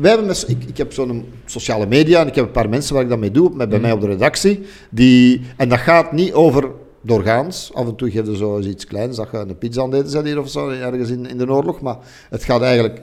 [0.00, 2.94] Wij hebben met, ik, ik heb zo'n sociale media en ik heb een paar mensen
[2.94, 3.80] waar ik dat mee doe, met, bij Mhm.
[3.80, 4.60] mij op de redactie.
[4.90, 6.70] Die, en dat gaat niet over
[7.02, 7.70] doorgaans.
[7.74, 10.24] Af en toe geef je zo iets kleins, dat je een pizza aan het eten
[10.24, 11.80] hier of zo, ergens in, in de oorlog.
[11.80, 11.96] Maar
[12.30, 13.00] het gaat eigenlijk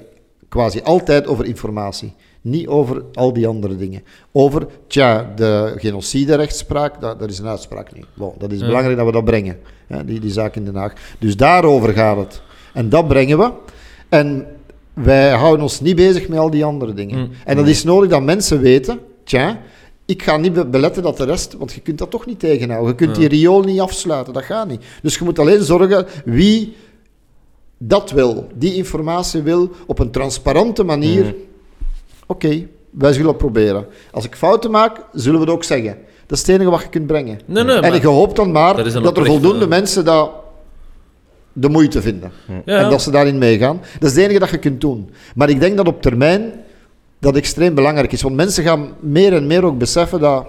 [0.50, 2.14] quasi altijd over informatie.
[2.42, 4.02] Niet over al die andere dingen.
[4.32, 8.06] Over, tja, de genocide-rechtspraak, dat, dat is een uitspraak niet.
[8.14, 10.94] Bon, dat is belangrijk dat we dat brengen, hè, die, die zaak in Den Haag.
[11.20, 12.42] Dus daarover gaat het.
[12.74, 13.52] En dat brengen we.
[14.10, 14.48] En
[14.94, 17.18] wij houden ons niet bezig met al die andere dingen.
[17.20, 17.30] Mm.
[17.46, 19.60] En dat is nodig dat mensen weten, tja,
[20.06, 22.90] ik ga niet be- beletten dat de rest, want je kunt dat toch niet tegenhouden.
[22.90, 24.82] Je kunt die riool niet afsluiten, dat gaat niet.
[25.02, 26.76] Dus je moet alleen zorgen wie
[27.78, 31.24] dat wil, die informatie wil, op een transparante manier.
[31.24, 31.34] Mhm.
[32.28, 33.86] Oké, wij zullen het proberen.
[34.12, 35.98] Als ik fouten maak, zullen we het ook zeggen.
[36.26, 37.40] Dat is het enige wat je kunt brengen.
[37.46, 40.32] Nee, nee, en maar- ik hoop dan maar Dat er voldoende mensen dat
[41.60, 42.32] de moeite vinden.
[42.66, 42.84] Ja.
[42.84, 43.82] En dat ze daarin meegaan.
[44.00, 45.10] Dat is het enige dat je kunt doen.
[45.36, 46.54] Maar ik denk dat op termijn
[47.20, 48.22] dat extreem belangrijk is.
[48.22, 50.48] Want mensen gaan meer en meer ook beseffen dat,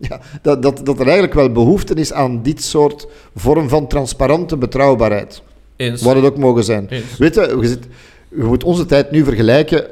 [0.00, 4.56] ja, dat, dat, dat er eigenlijk wel behoefte is aan dit soort vorm van transparante
[4.56, 5.42] betrouwbaarheid.
[5.76, 6.02] Eens.
[6.02, 6.86] Wat het ook mogen zijn.
[6.88, 7.16] Eens.
[7.18, 7.86] Weet je, je, zit,
[8.28, 9.86] je moet onze tijd nu vergelijken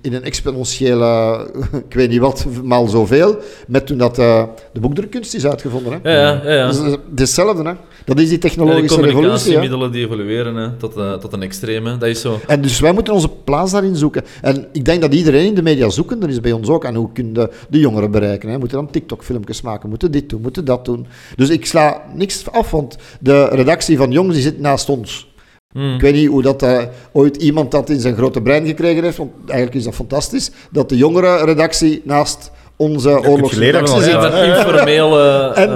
[0.00, 1.40] in een exponentiële,
[1.88, 6.00] ik weet niet wat, maal zoveel, met toen dat eh, de boekdrukkunst is uitgevonden.
[6.02, 6.10] Hè?
[6.10, 6.66] Ja, ja, ja.
[6.66, 7.62] Dat is het is hetzelfde.
[7.62, 7.74] Hè?
[8.04, 9.12] Dat is die Ja, de technologische revolutie.
[9.12, 9.12] Hè?
[9.12, 12.40] communicatiemiddelen die evolueren hè, tot, eh, tot een extreme, dat is zo.
[12.46, 14.24] En dus wij moeten onze plaats daarin zoeken.
[14.42, 16.84] En ik denk dat iedereen in de media zoeken, dat is bij ons ook.
[16.84, 18.48] En hoe kunnen de, de jongeren bereiken?
[18.48, 18.58] Hè?
[18.58, 21.06] Moeten dan TikTok-filmpjes maken, moeten dit doen, moeten dat doen.
[21.36, 25.27] Dus ik sla niks af, want de redactie van Jongs die zit naast ons.
[25.72, 25.94] Hmm.
[25.94, 29.16] Ik weet niet hoe dat eh, ooit iemand dat in zijn grote brein gekregen heeft,
[29.16, 34.12] want eigenlijk is dat fantastisch, dat de jongere redactie naast onze oorlogsredactie zit.
[34.12, 35.70] Ja, informele En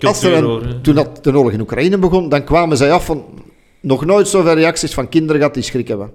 [0.00, 3.04] eh, als er een- toen dat de oorlog in Oekraïne begon, dan kwamen zij af
[3.04, 3.24] van
[3.80, 6.10] nog nooit zoveel reacties van kinderen gehad die schrik hebben.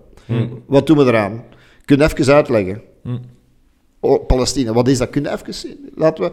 [0.65, 1.43] Wat doen we eraan?
[1.85, 2.81] Kun je even uitleggen?
[3.03, 3.17] Hm.
[3.99, 5.09] Oh, Palestina, wat is dat?
[5.09, 5.89] Kun je even zien?
[5.95, 6.31] Laten we...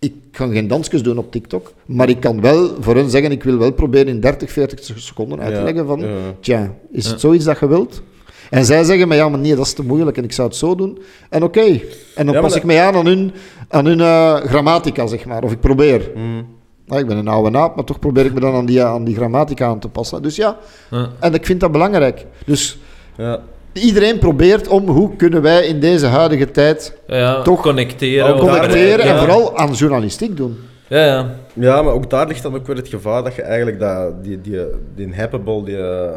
[0.00, 3.42] Ik kan geen dansjes doen op TikTok, maar ik kan wel voor hen zeggen, ik
[3.42, 6.06] wil wel proberen in 30, 40 seconden uit te Ja, leggen van, ja.
[6.40, 7.10] tja, is Ja.
[7.10, 8.02] het zoiets dat je wilt?
[8.50, 10.56] En zij zeggen, maar ja, maar nee, dat is te moeilijk en ik zou het
[10.56, 10.98] zo doen.
[11.30, 11.80] En oké,
[12.14, 13.32] en dan pas dat- ik mij aan aan hun,
[13.68, 16.10] aan hun eh, grammatica, zeg maar, of ik probeer.
[16.14, 16.46] Mm.
[16.88, 19.04] Ah, ik ben een oude naap, maar toch probeer ik me dan aan die, aan
[19.04, 20.22] die grammatica aan te passen.
[20.22, 20.58] Dus ja,
[20.90, 21.10] Ja.
[21.20, 22.26] en ik vind dat belangrijk.
[22.46, 22.78] Dus
[23.16, 23.40] Ja.
[23.72, 28.38] Iedereen probeert om hoe kunnen wij in deze huidige tijd Ja, Toch connecteren.
[28.38, 29.12] connecteren ja.
[29.12, 30.58] en vooral aan journalistiek doen.
[30.88, 31.34] Ja, ja.
[31.52, 34.40] Ja, maar ook daar ligt dan ook weer het gevaar dat je eigenlijk dat, die,
[34.40, 34.60] die,
[34.94, 36.10] die happable, die eh,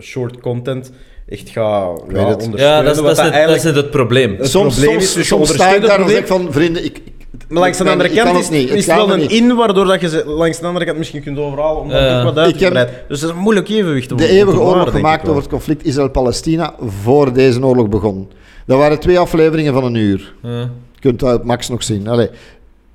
[0.00, 0.92] short content
[1.28, 2.42] echt gaat ja, het.
[2.42, 2.58] ondersteunen.
[2.58, 4.36] ja dat, is, dat, is net, dat is het probleem.
[4.36, 6.84] Het soms probleem soms, is, dus soms sta ik daar en het zeg van, vrienden,
[6.84, 7.02] ik...
[7.48, 9.30] langs de andere kant is, niet, is het wel een niet.
[9.32, 12.18] in, waardoor dat je ze langs de andere kant misschien kunt overhalen om dat Ja.
[12.18, 12.94] ook wat uit Ik te heb breiden.
[13.08, 16.74] Dus dat is een moeilijk evenwicht om de eeuwige oorlog gemaakt over het conflict Israël-Palestina
[16.80, 18.30] voor deze oorlog begon.
[18.66, 20.34] Dat waren twee afleveringen van een uur.
[20.42, 20.68] Je
[21.00, 22.08] kunt dat op Max nog zien.
[22.08, 22.30] Allee,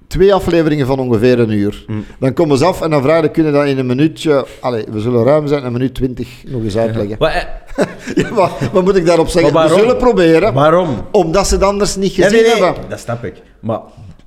[0.07, 1.83] twee afleveringen van ongeveer een uur.
[1.87, 2.05] Mm.
[2.19, 4.45] Dan komen ze af en dan vragen, kunnen dat in een minuutje...
[4.59, 7.15] Allee, we zullen ruim zijn, een minuut twintig nog eens uitleggen.
[7.19, 7.33] Maar,
[7.75, 7.85] eh,
[8.23, 9.53] Ja, maar wat moet ik daarop zeggen?
[9.53, 10.97] We zullen proberen, Waarom?
[11.11, 12.83] omdat ze het anders niet gezien nee, nee, hebben.
[12.89, 13.33] dat snap ik.
[13.59, 13.79] Maar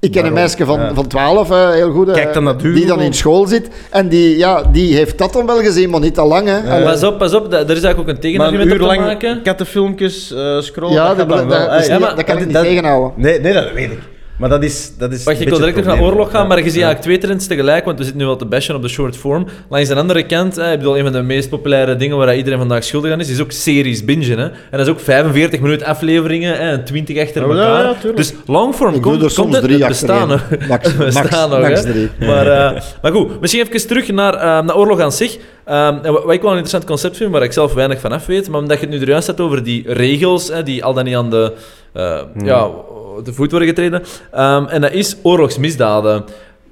[0.04, 0.94] Ik ken een meisje van, Ja.
[0.94, 2.74] van 12, eh, heel goed, eh, Kijk dan naar Duo.
[2.74, 3.68] die dan in school zit.
[3.90, 6.46] En die, ja, die heeft dat dan wel gezien, maar niet al lang.
[6.48, 6.70] Hè.
[6.70, 6.84] Allee.
[6.84, 7.52] pas op, pas op.
[7.52, 9.42] Er is eigenlijk ook een tegenargument op te maken.
[9.42, 11.78] kattenfilmpjes eh scrollen, ja, dat dat, wel.
[11.78, 13.12] niet- maar- dat kan ik niet tegenhouden.
[13.16, 13.98] Nee, nee, dat weet ik.
[14.38, 16.46] Maar dat is, dat is Wacht, ik wil beetje direct nog naar oorlog gaan, Ja.
[16.48, 16.84] maar je ziet Ja.
[16.84, 19.46] eigenlijk twee trends tegelijk, want we zitten nu al te bashen op de short form.
[19.68, 22.58] Langs de andere kant, hè, ik bedoel, een van de meest populaire dingen waar iedereen
[22.58, 24.38] vandaag schuldig aan is, is ook series bingen.
[24.38, 24.44] Hè.
[24.44, 27.84] En dat is ook 45 minuten afleveringen hè, en 20 achter Ja, ja, elkaar.
[27.84, 28.16] ja, tuurlijk.
[28.16, 30.58] dus longform komt, er soms komt drie het bestaan achtereen.
[30.60, 30.68] nog.
[30.68, 32.08] Max, max, nog, drie.
[32.20, 35.36] Maar, eh, maar goed, misschien even terug naar, eh, naar oorlog aan zich.
[35.64, 38.12] Ehm, en wat wat ik wel een interessant concept vind, waar ik zelf weinig van
[38.12, 40.84] af weet, maar omdat je het nu er juist hebt over die regels, hè, die
[40.84, 41.52] al dan niet aan de,
[41.94, 42.70] eh, ja,
[43.24, 44.02] de voet worden getreden.
[44.32, 46.24] Ehm, en dat is oorlogsmisdaden.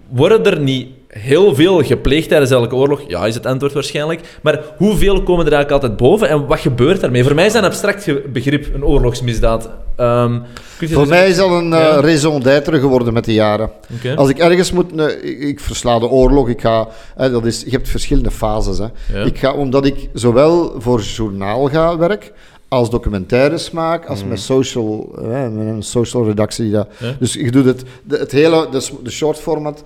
[0.09, 3.01] Worden er niet heel veel gepleegd tijdens elke oorlog?
[3.09, 4.21] Ja, is het antwoord waarschijnlijk.
[4.43, 7.25] Maar hoeveel komen er eigenlijk altijd boven en wat gebeurt daarmee?
[7.25, 9.69] Voor mij is dat een abstract begrip, een oorlogsmisdaad.
[9.97, 10.39] Ehm,
[10.79, 12.01] Voor mij is dat een eh, Ja.
[12.01, 13.71] raison d'être geworden met de jaren.
[14.17, 15.01] Als ik ergens moet...
[15.01, 16.89] eh, ik, ik versla de oorlog, ik ga...
[17.17, 18.79] hè, dat is, je hebt verschillende fases.
[18.79, 18.87] Hè.
[19.19, 19.25] Ja.
[19.25, 22.33] Ik ga, omdat ik zowel voor journaal ga werk,
[22.73, 26.71] als documentaires maak, als met social, eh, met een social redactie.
[26.71, 26.89] Dat.
[27.01, 27.17] Mm.
[27.19, 29.83] Dus ik doe het, de, het hele, de, de short format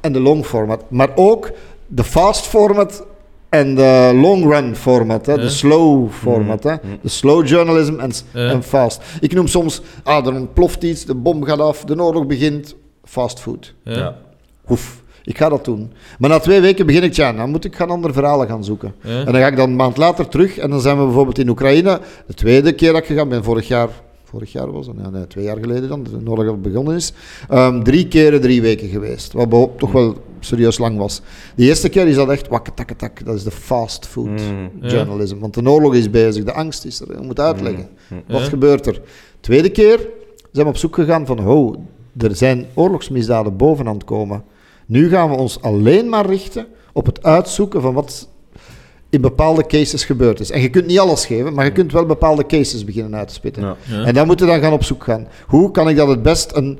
[0.00, 0.90] en de long format.
[0.90, 1.50] Maar ook
[1.86, 3.06] de fast format
[3.48, 5.34] en de long run format, hè.
[5.34, 5.40] Mm.
[5.40, 6.62] de slow format.
[6.62, 7.98] Hè, de slow journalism
[8.34, 9.02] en, fast.
[9.20, 12.74] Ik noem soms, ah, er ontploft iets, de bom gaat af, de oorlog begint,
[13.04, 13.74] fast food.
[13.84, 13.96] Ja.
[13.96, 14.16] Ja.
[14.68, 15.92] Oef, ik ga dat doen.
[16.18, 18.94] Maar na twee weken begin ik, ja, dan moet ik gaan andere verhalen gaan zoeken.
[19.02, 19.18] Ja.
[19.18, 21.48] En dan ga ik dan een maand later terug en dan zijn we bijvoorbeeld in
[21.48, 22.00] Oekraïne.
[22.26, 23.88] De tweede keer dat ik gegaan ben, vorig jaar,
[24.24, 27.12] vorig jaar was het, ja, nee, twee jaar geleden dan, de oorlog begonnen is.
[27.48, 31.20] Ehm, drie keren drie weken geweest, wat toch wel serieus lang was.
[31.54, 34.70] De eerste keer is dat echt wakketakketak, dat is de fast food Mm.
[34.80, 34.88] Ja.
[34.88, 35.38] journalism.
[35.38, 37.88] Want de oorlog is bezig, de angst is er, je moet uitleggen.
[38.28, 38.46] Wat Ja.
[38.48, 39.00] gebeurt er?
[39.40, 40.08] Tweede keer
[40.52, 41.74] zijn we op zoek gegaan van, oh,
[42.18, 44.42] er zijn oorlogsmisdaden boven aan het komen.
[44.90, 48.28] Nu gaan we ons alleen maar richten op het uitzoeken van wat
[49.10, 50.50] in bepaalde cases gebeurd is.
[50.50, 53.34] En je kunt niet alles geven, maar je kunt wel bepaalde cases beginnen uit te
[53.34, 53.62] spitten.
[53.62, 53.76] Ja.
[53.84, 54.04] Ja.
[54.04, 55.28] En dan moeten we dan gaan op zoek gaan.
[55.46, 56.78] Hoe kan ik dat het best een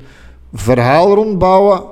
[0.53, 1.83] verhaal rondbouwen,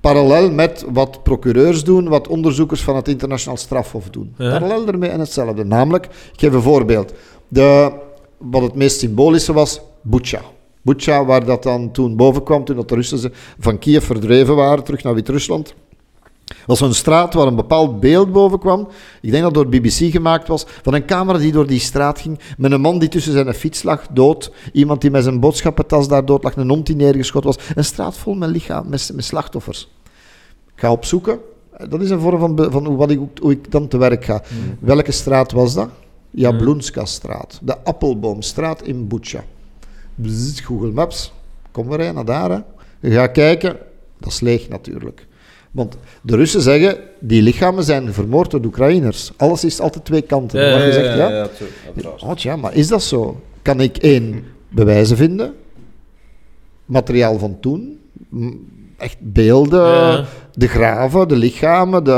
[0.00, 4.34] parallel met wat procureurs doen, wat onderzoekers van het internationaal strafhof doen.
[4.38, 4.58] Ja.
[4.58, 5.64] Parallel ermee en hetzelfde.
[5.64, 7.12] Namelijk, ik geef een voorbeeld.
[7.48, 7.92] De,
[8.38, 10.40] wat het meest symbolische was, Bucha.
[10.86, 14.84] Bucha, waar dat dan toen boven kwam, toen dat de Russen van Kiev verdreven waren,
[14.84, 15.74] terug naar Wit-Rusland.
[16.66, 18.88] was zo'n straat waar een bepaald beeld boven kwam.
[19.22, 20.66] Ik denk dat door BBC gemaakt was.
[20.82, 22.38] Van een camera die door die straat ging.
[22.58, 24.52] Met een man die tussen zijn fiets lag, dood.
[24.72, 26.56] Iemand die met zijn boodschappentas daar dood lag.
[26.56, 27.68] Een hond die neergeschoten was.
[27.74, 29.88] Een straat vol met lichaam, met, met slachtoffers.
[30.74, 31.38] Ik ga opzoeken.
[31.88, 34.42] Dat is een vorm van, van hoe, wat ik, hoe ik dan te werk ga.
[34.80, 35.88] Welke straat was dat?
[36.30, 37.58] Jablonska-straat.
[37.62, 39.44] De Appelboomstraat in Bucha.
[40.62, 41.32] Google Maps.
[41.70, 42.50] Kom maar naar daar.
[42.50, 42.58] Hè.
[43.08, 43.76] Je gaat kijken.
[44.18, 45.26] Dat is leeg natuurlijk.
[45.70, 49.32] Want de Russen zeggen, die lichamen zijn vermoord door de Oekraïners.
[49.36, 50.60] Alles is altijd twee kanten.
[50.60, 51.48] Ja, Maar je ja, zegt, ja, ja,
[51.86, 52.46] uiteraard.
[52.46, 53.40] Oh, maar is dat zo?
[53.62, 55.54] Kan ik één bewijzen vinden?
[56.84, 57.98] Materiaal van toen?
[58.96, 60.24] Echt beelden, Ja.
[60.54, 62.10] de graven, de lichamen, de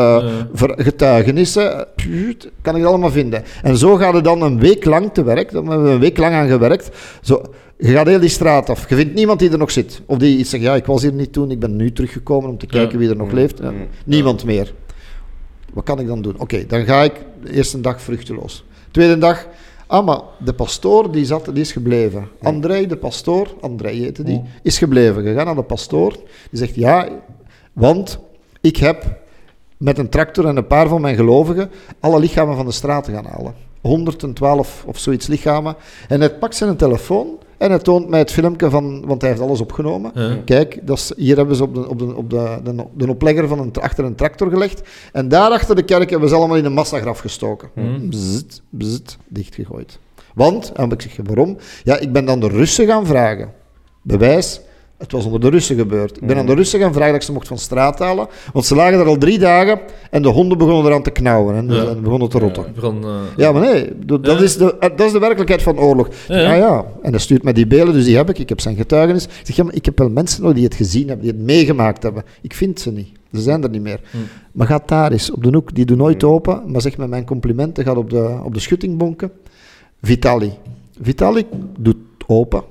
[0.55, 0.74] Ja.
[0.76, 1.87] getuigenissen.
[1.97, 3.43] Puut, Kan ik dat allemaal vinden.
[3.62, 5.53] En zo gaat het dan een week lang te werk.
[5.53, 6.91] Daar hebben we een week lang aan gewerkt.
[7.22, 7.43] Zo,
[7.79, 8.89] je gaat heel die straat af.
[8.89, 10.01] Je vindt niemand die er nog zit.
[10.07, 12.59] Of die iets zegt, ja, ik was hier niet toen, ik ben nu teruggekomen om
[12.59, 12.99] te kijken Ja.
[12.99, 13.59] wie er nog leeft.
[13.59, 13.72] Ja,
[14.05, 14.72] niemand meer.
[15.72, 16.35] Wat kan ik dan doen?
[16.39, 17.12] Oké, dan ga ik
[17.43, 18.64] de eerste dag vruchteloos.
[18.91, 19.47] Tweede dag,
[19.89, 22.28] ah, maar de pastoor die zat, die is gebleven.
[22.43, 25.24] André, de pastoor, André heette die, is gebleven.
[25.24, 26.12] Je gaat naar de pastoor,
[26.51, 27.09] die zegt ja,
[27.72, 28.18] want
[28.61, 29.20] ik heb
[29.76, 31.70] met een tractor en een paar van mijn gelovigen
[32.01, 33.55] alle lichamen van de straten gaan halen.
[33.80, 35.76] 112 of zoiets lichamen.
[36.09, 39.43] En hij pakt zijn telefoon En hij toont mij het filmpje van, want hij heeft
[39.43, 40.11] alles opgenomen.
[40.15, 40.37] Ja.
[40.45, 43.49] Kijk, dat is, hier hebben ze op de, op de, op de, de, de oplegger
[43.49, 44.83] van een, achter een tractor gelegd.
[45.13, 47.71] En daar achter de kerk hebben ze allemaal in een massagraf gestoken.
[48.09, 49.99] Bzzzt, bzzzt, dichtgegooid.
[50.35, 51.57] Want, en ik zeg, waarom?
[51.85, 53.53] Ja, ik ben dan de Russen gaan vragen.
[54.03, 54.61] Bewijs,
[54.99, 56.17] het was onder de Russen gebeurd.
[56.17, 58.27] Ik ben aan de Russen gaan vragen dat ik ze mocht van straat halen.
[58.53, 59.81] Want ze lagen daar al drie dagen
[60.11, 61.55] en de honden begonnen eraan te knauwen.
[61.55, 61.85] En Ja.
[61.87, 62.65] en begonnen te rotten.
[62.75, 64.39] Begon, eh, Ja, maar nee, dat, Ja.
[64.39, 66.09] is de, eh, dat is de werkelijkheid van oorlog.
[66.29, 66.85] Ja, Ja.
[67.03, 68.39] En hij stuurt mij die beelden, dus die heb ik.
[68.39, 69.25] Ik heb zijn getuigenis.
[69.25, 71.45] Ik zeg, ja, maar ik heb wel mensen nog die het gezien hebben, die het
[71.45, 72.23] meegemaakt hebben.
[72.41, 73.09] Ik vind ze niet.
[73.33, 74.01] Ze zijn er niet meer.
[74.11, 74.17] Hm.
[74.53, 76.63] Maar ga daar eens, op de hoek, die doet nooit open.
[76.67, 79.31] Maar zeg met mijn complimenten, gaat op de, op de schuttingbonken.
[80.03, 80.53] Vitali.
[81.03, 81.47] Vitali
[81.79, 81.97] doet
[82.27, 82.63] open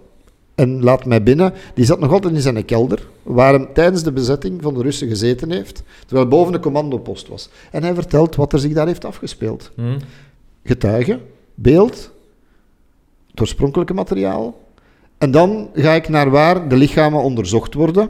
[0.57, 1.53] en laat mij binnen.
[1.73, 5.07] Die zat nog altijd in zijn kelder, waar hij tijdens de bezetting van de Russen
[5.07, 7.49] gezeten heeft, terwijl boven de commandopost was.
[7.71, 9.99] En hij vertelt wat er zich daar heeft afgespeeld hm.
[10.63, 11.19] getuige,
[11.55, 12.11] beeld,
[13.31, 14.59] het oorspronkelijke materiaal.
[15.17, 18.09] En dan ga ik naar waar de lichamen onderzocht worden.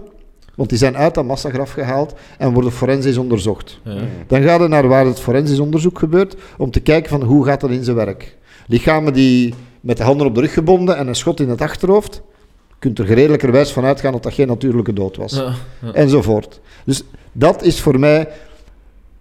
[0.55, 3.79] Want die zijn uit dat massagraf gehaald en worden forensisch onderzocht.
[3.83, 4.01] Ja.
[4.27, 7.61] Dan gaat het naar waar het forensisch onderzoek gebeurt, om te kijken van hoe gaat
[7.61, 8.37] dat in zijn werk.
[8.67, 12.21] Lichamen die met de handen op de rug gebonden en een schot in het achterhoofd,
[12.79, 15.93] kunt er geredelijkerwijs van uitgaan dat dat geen natuurlijke dood was Ja, ja.
[15.93, 16.59] enzovoort.
[16.85, 18.27] Dus dat is voor mij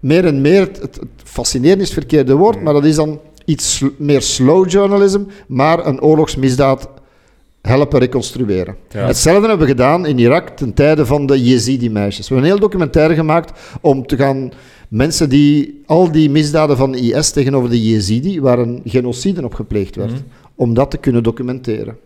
[0.01, 3.77] meer en meer, het, het, fascinerend is het verkeerde woord, maar dat is dan iets
[3.77, 6.89] sl- meer slow journalism, maar een oorlogsmisdaad
[7.63, 8.77] helpen reconstrueren.
[9.07, 12.29] Hetzelfde hebben we gedaan in Irak ten tijde van de Yezidi-meisjes.
[12.29, 14.51] We hebben een heel documentaire gemaakt om te gaan
[14.89, 19.97] mensen die al die misdaden van IS tegenover de Yezidi, waar een genocide op gepleegd
[19.97, 20.13] werd,
[20.57, 21.97] om dat te kunnen documenteren.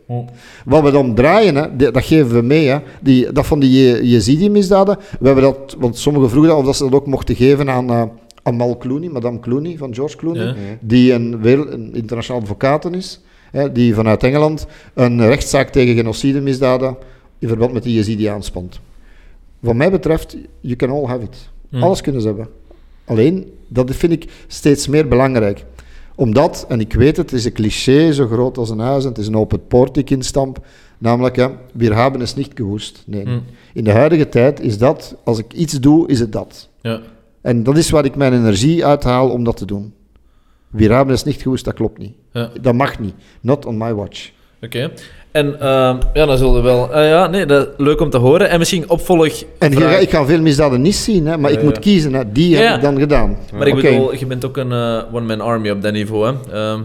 [0.64, 4.00] Wat we dan draaien, hè, dat geven we mee, hè, die, dat van die Je-
[4.08, 4.98] Yezidi-misdaden.
[5.20, 7.90] We hebben dat, want sommigen vroegen dat of dat ze dat ook mochten geven aan
[7.90, 8.02] eh,
[8.42, 10.54] Amal Clooney, Madame Clooney van George Clooney, Ja.
[10.80, 13.20] die een, wereld, een internationaal advocaat is,
[13.50, 16.96] hè, die vanuit Engeland een rechtszaak tegen genocidemisdaden
[17.38, 18.80] in verband met die Yezidi aanspant.
[19.60, 21.48] Wat mij betreft, you can all have it.
[21.82, 22.48] Alles kunnen ze hebben.
[23.04, 25.64] Alleen, dat vind ik steeds meer belangrijk.
[26.20, 29.08] Omdat, en ik weet het, het is een cliché zo groot als een huis en
[29.08, 30.66] het is een open poort die ik instamp,
[30.98, 33.02] namelijk, hè, wir haben es nicht gewusst.
[33.06, 33.24] Nee.
[33.24, 33.40] Hm.
[33.72, 36.68] In de huidige tijd is dat, als ik iets doe, is het dat.
[36.80, 37.00] Ja.
[37.40, 39.94] En dat is waar ik mijn energie uithaal om dat te doen.
[40.68, 42.14] Wir haben es nicht gewusst, dat klopt niet.
[42.32, 42.50] Ja.
[42.60, 43.14] Dat mag niet.
[43.40, 44.30] Not on my watch.
[44.62, 44.92] Oké.
[45.32, 46.94] En ehm, ja, dan zullen we wel...
[46.94, 48.48] eh, ja, nee, dat, leuk om te horen.
[48.48, 49.42] En misschien opvolg...
[49.58, 52.14] En ik ga veel misdaden niet zien, hè, maar ik moet kiezen.
[52.14, 52.32] Hè.
[52.32, 53.38] Die heb ik dan gedaan.
[53.54, 56.52] Maar ik bedoel, je bent ook een eh, one-man army op dat niveau, hè.
[56.52, 56.80] Ehm,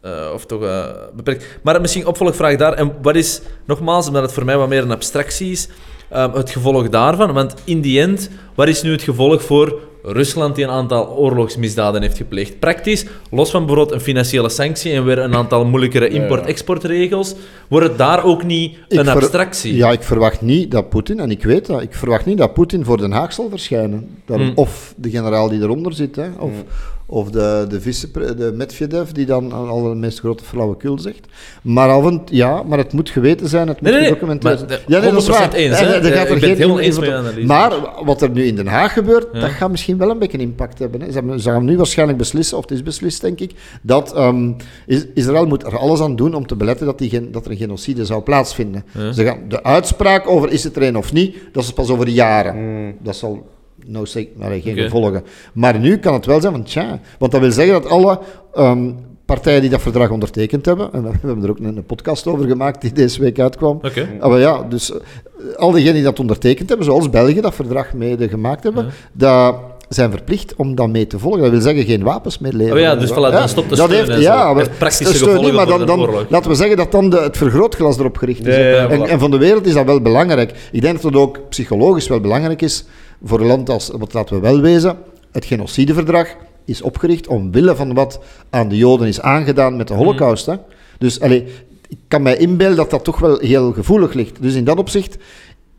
[0.00, 0.84] eh, of toch eh,
[1.16, 1.58] beperkt.
[1.62, 2.72] Maar misschien opvolgvraag daar.
[2.72, 5.68] En wat is, nogmaals, omdat het voor mij wat meer een abstractie is,
[6.08, 7.32] ehm, het gevolg daarvan?
[7.32, 12.02] Want in die end, wat is nu het gevolg voor Rusland die een aantal oorlogsmisdaden
[12.02, 12.58] heeft gepleegd?
[12.58, 17.34] Praktisch, los van bijvoorbeeld een financiële sanctie en weer een aantal moeilijkere import-exportregels,
[17.68, 19.76] wordt het daar ook niet een ver- abstractie?
[19.76, 22.84] Ja, ik verwacht niet dat Poetin, en ik weet dat, ik verwacht niet dat Poetin
[22.84, 24.08] voor Den Haag zal verschijnen.
[24.26, 24.52] Hmm.
[24.54, 26.50] Of de generaal die eronder zit, hè, of,
[27.12, 31.26] of de, de, vice, de Medvedev die dan al de meest grote flauwekul zegt.
[31.62, 34.58] Maar, af en, ja, maar het moet geweten zijn, het moet Nee, nee, nee, gedocumenteerd
[34.60, 34.80] maar zijn.
[34.86, 35.52] de- Ja, nee, dat is 100% waar.
[35.52, 35.92] eens, En, hè.
[35.94, 37.46] Eh, gaat er ik ben het geen helemaal eens met analyse.
[37.46, 37.72] Maar
[38.04, 39.40] wat er nu in Den Haag gebeurt, Ja.
[39.40, 41.00] dat gaat misschien wel een beetje impact hebben.
[41.00, 41.10] Hè.
[41.12, 43.52] Ze, gaan nu waarschijnlijk beslissen, of het is beslist denk ik,
[43.82, 44.52] dat ehm,
[44.86, 47.50] Is- Israël moet er alles aan doen om te beletten dat, die gen- dat er
[47.50, 48.84] een genocide zou plaatsvinden.
[48.98, 49.12] Ja.
[49.12, 52.08] Ze gaan, de uitspraak over is het er een of niet, dat is pas over
[52.08, 52.94] jaren.
[53.02, 53.46] Dat zal
[53.86, 55.22] no say, nee, geen gevolgen.
[55.52, 58.18] Maar nu kan het wel zijn van tja, want dat wil zeggen dat alle
[58.54, 58.90] ehm,
[59.24, 62.80] partijen die dat verdrag ondertekend hebben, en we hebben er ook een, podcast over gemaakt
[62.80, 64.08] die deze week uitkwam, Oké.
[64.20, 64.98] Ah, maar ja, dus eh,
[65.56, 69.54] al diegenen die dat ondertekend hebben, zoals België dat verdrag mede gemaakt hebben, dat
[69.94, 71.40] zijn verplicht om dat mee te volgen.
[71.40, 72.76] Dat wil zeggen geen wapens meer leveren.
[72.76, 74.30] Oh ja, dus voilà, dan stopt de dat steun heeft, en zo.
[74.30, 77.16] ja, Heeft praktische steun niet, gevolgen maar dan, dan, laten we zeggen dat dan de,
[77.16, 78.56] het vergrootglas erop gericht is.
[78.56, 79.10] Ja, en, voilà.
[79.10, 80.68] en van de wereld is dat wel belangrijk.
[80.72, 82.84] Ik denk dat het ook psychologisch wel belangrijk is
[83.24, 84.96] voor een land als, wat laten we wel wezen,
[85.32, 86.28] het genocideverdrag
[86.64, 90.02] is opgericht omwille van wat aan de Joden is aangedaan met de Mhm.
[90.02, 90.46] holocaust.
[90.46, 90.54] Hè.
[90.98, 91.44] Dus allee,
[91.88, 94.42] ik kan mij inbeelden dat dat toch wel heel gevoelig ligt.
[94.42, 95.16] Dus in dat opzicht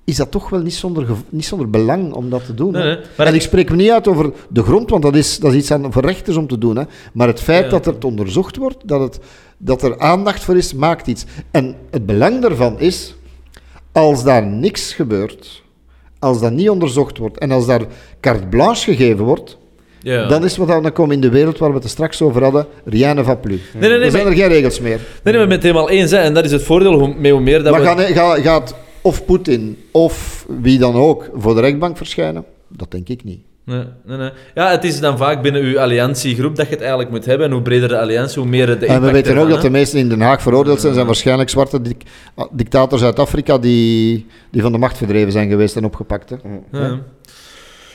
[0.03, 2.71] is dat toch wel niet zonder, niet zonder belang om dat te doen.
[2.71, 2.87] Nee, hè.
[2.95, 5.51] nee, maar en ik spreek me niet uit over de grond, want dat is, dat
[5.51, 6.75] is iets aan, voor rechters om te doen.
[6.75, 6.83] Hè.
[7.13, 7.69] Maar het feit Ja.
[7.69, 9.19] dat het onderzocht wordt, dat, het,
[9.57, 11.25] dat er aandacht voor is, maakt iets.
[11.51, 13.15] En het belang daarvan is,
[13.91, 15.63] als daar niks gebeurt,
[16.21, 17.81] als dat niet onderzocht wordt en als daar
[18.21, 19.57] carte blanche gegeven wordt,
[19.99, 20.27] Ja.
[20.27, 22.65] dan is wat dan komen in de wereld waar we het er straks over hadden,
[22.85, 23.59] rien ne va plus.
[23.73, 24.99] Nee, nee, nee, er zijn maar- er geen regels meer.
[25.23, 26.11] Nee, nee, we zijn het helemaal eens.
[26.11, 26.17] Hè.
[26.17, 28.13] En dat is het voordeel hoe, met hoe meer dat maar we...
[28.13, 32.45] gaat, gaat of Poetin of wie dan ook voor de rechtbank verschijnen?
[32.67, 33.39] Dat denk ik niet.
[33.65, 34.29] Nee, nee, nee.
[34.55, 37.47] Ja, het is dan vaak binnen uw alliantiegroep dat je het eigenlijk moet hebben.
[37.47, 39.99] En hoe breder de alliantie, hoe meer de En we weten ook dat de meesten
[39.99, 42.03] in Den Haag veroordeeld zijn, zijn waarschijnlijk zwarte dik-
[42.35, 46.29] ah, dictators uit Afrika die, die van de macht verdreven zijn geweest en opgepakt.
[46.29, 46.35] Hè.
[46.79, 46.99] Ja.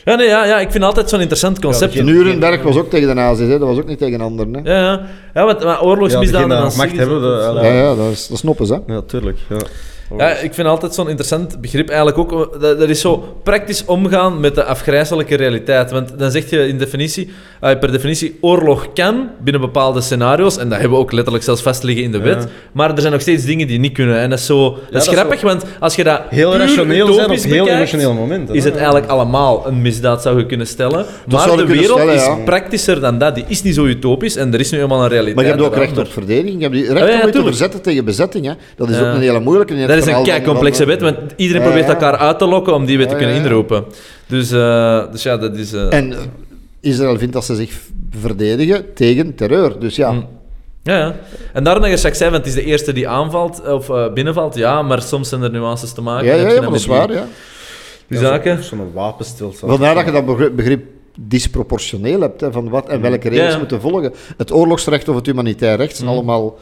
[0.04, 1.92] Ja, nee, ja, ja, ik vind altijd zo'n interessant concept.
[1.92, 3.58] Ja, De Nuremberg was ook tegen de nazi's, hè.
[3.58, 4.54] dat was ook niet tegen anderen.
[4.54, 4.72] Hè.
[4.72, 5.00] Ja, ja.
[5.34, 6.48] ja want, maar Ja, oorlogsmisdaden...
[6.68, 8.78] die macht hebben, de- Ja, ja, dat is, dat is hè.
[8.86, 9.38] Ja, tuurlijk.
[9.48, 9.56] Ja.
[10.18, 12.32] Ja, ik vind altijd zo'n interessant begrip eigenlijk ook.
[12.54, 15.90] eh, Dat, dat is zo praktisch omgaan met de afgrijzelijke realiteit.
[15.90, 17.30] Want dan zeg je in definitie,
[17.60, 20.56] eh, per definitie, oorlog kan binnen bepaalde scenario's.
[20.58, 22.42] En dat hebben we ook letterlijk zelfs vastliggen in de wet.
[22.42, 22.48] Ja.
[22.72, 24.18] Maar er zijn nog steeds dingen die niet kunnen.
[24.18, 27.36] En dat is, zo, dat is grappig, want als je dat Heel rationeel zijn op
[27.36, 28.54] heel bekijkt, rationeel momenten.
[28.54, 31.06] Is het eigenlijk allemaal een misdaad, zou je kunnen stellen.
[31.26, 32.36] maar de wereld stellen, is ja.
[32.44, 33.34] praktischer dan dat.
[33.34, 35.34] Die is niet zo utopisch en er is nu helemaal een realiteit.
[35.36, 36.62] Maar je hebt ook recht op verdediging.
[36.62, 38.46] Je hebt recht Ah, ja, om je te verzetten tegen bezetting.
[38.46, 38.52] Hè.
[38.76, 39.08] Dat is Ja.
[39.08, 39.74] ook een hele moeilijke.
[39.98, 41.92] Dat is een kei complexe wet, want iedereen Ja, probeert ja.
[41.94, 43.46] elkaar uit te lokken om die wet te kunnen ja, ja.
[43.46, 43.84] inroepen.
[44.26, 45.72] Dus, eh, dus ja, dat is...
[45.72, 46.14] eh, En
[46.80, 47.80] Israël vindt dat ze zich
[48.20, 49.78] verdedigen tegen terreur.
[49.80, 50.26] Dus ja, Mm.
[50.82, 51.14] Ja, ja.
[51.52, 54.12] En daarom dat je straks zei, want het is de eerste die aanvalt of eh,
[54.12, 56.26] binnenvalt, ja, maar soms zijn er nuances te maken.
[56.26, 57.06] ja, ja, ja dat is waar.
[57.06, 57.26] die- Ja.
[58.08, 58.64] Die zaken.
[58.64, 59.72] Zo'n wapenstilstand.
[59.72, 60.84] Vandaar dat je dat begrip, begrip
[61.18, 63.50] disproportioneel hebt, hè, van wat en welke regels Mm.
[63.52, 63.58] Ja.
[63.58, 64.12] moeten volgen.
[64.36, 66.14] Het oorlogsrecht of het humanitair recht zijn Mm.
[66.14, 66.58] allemaal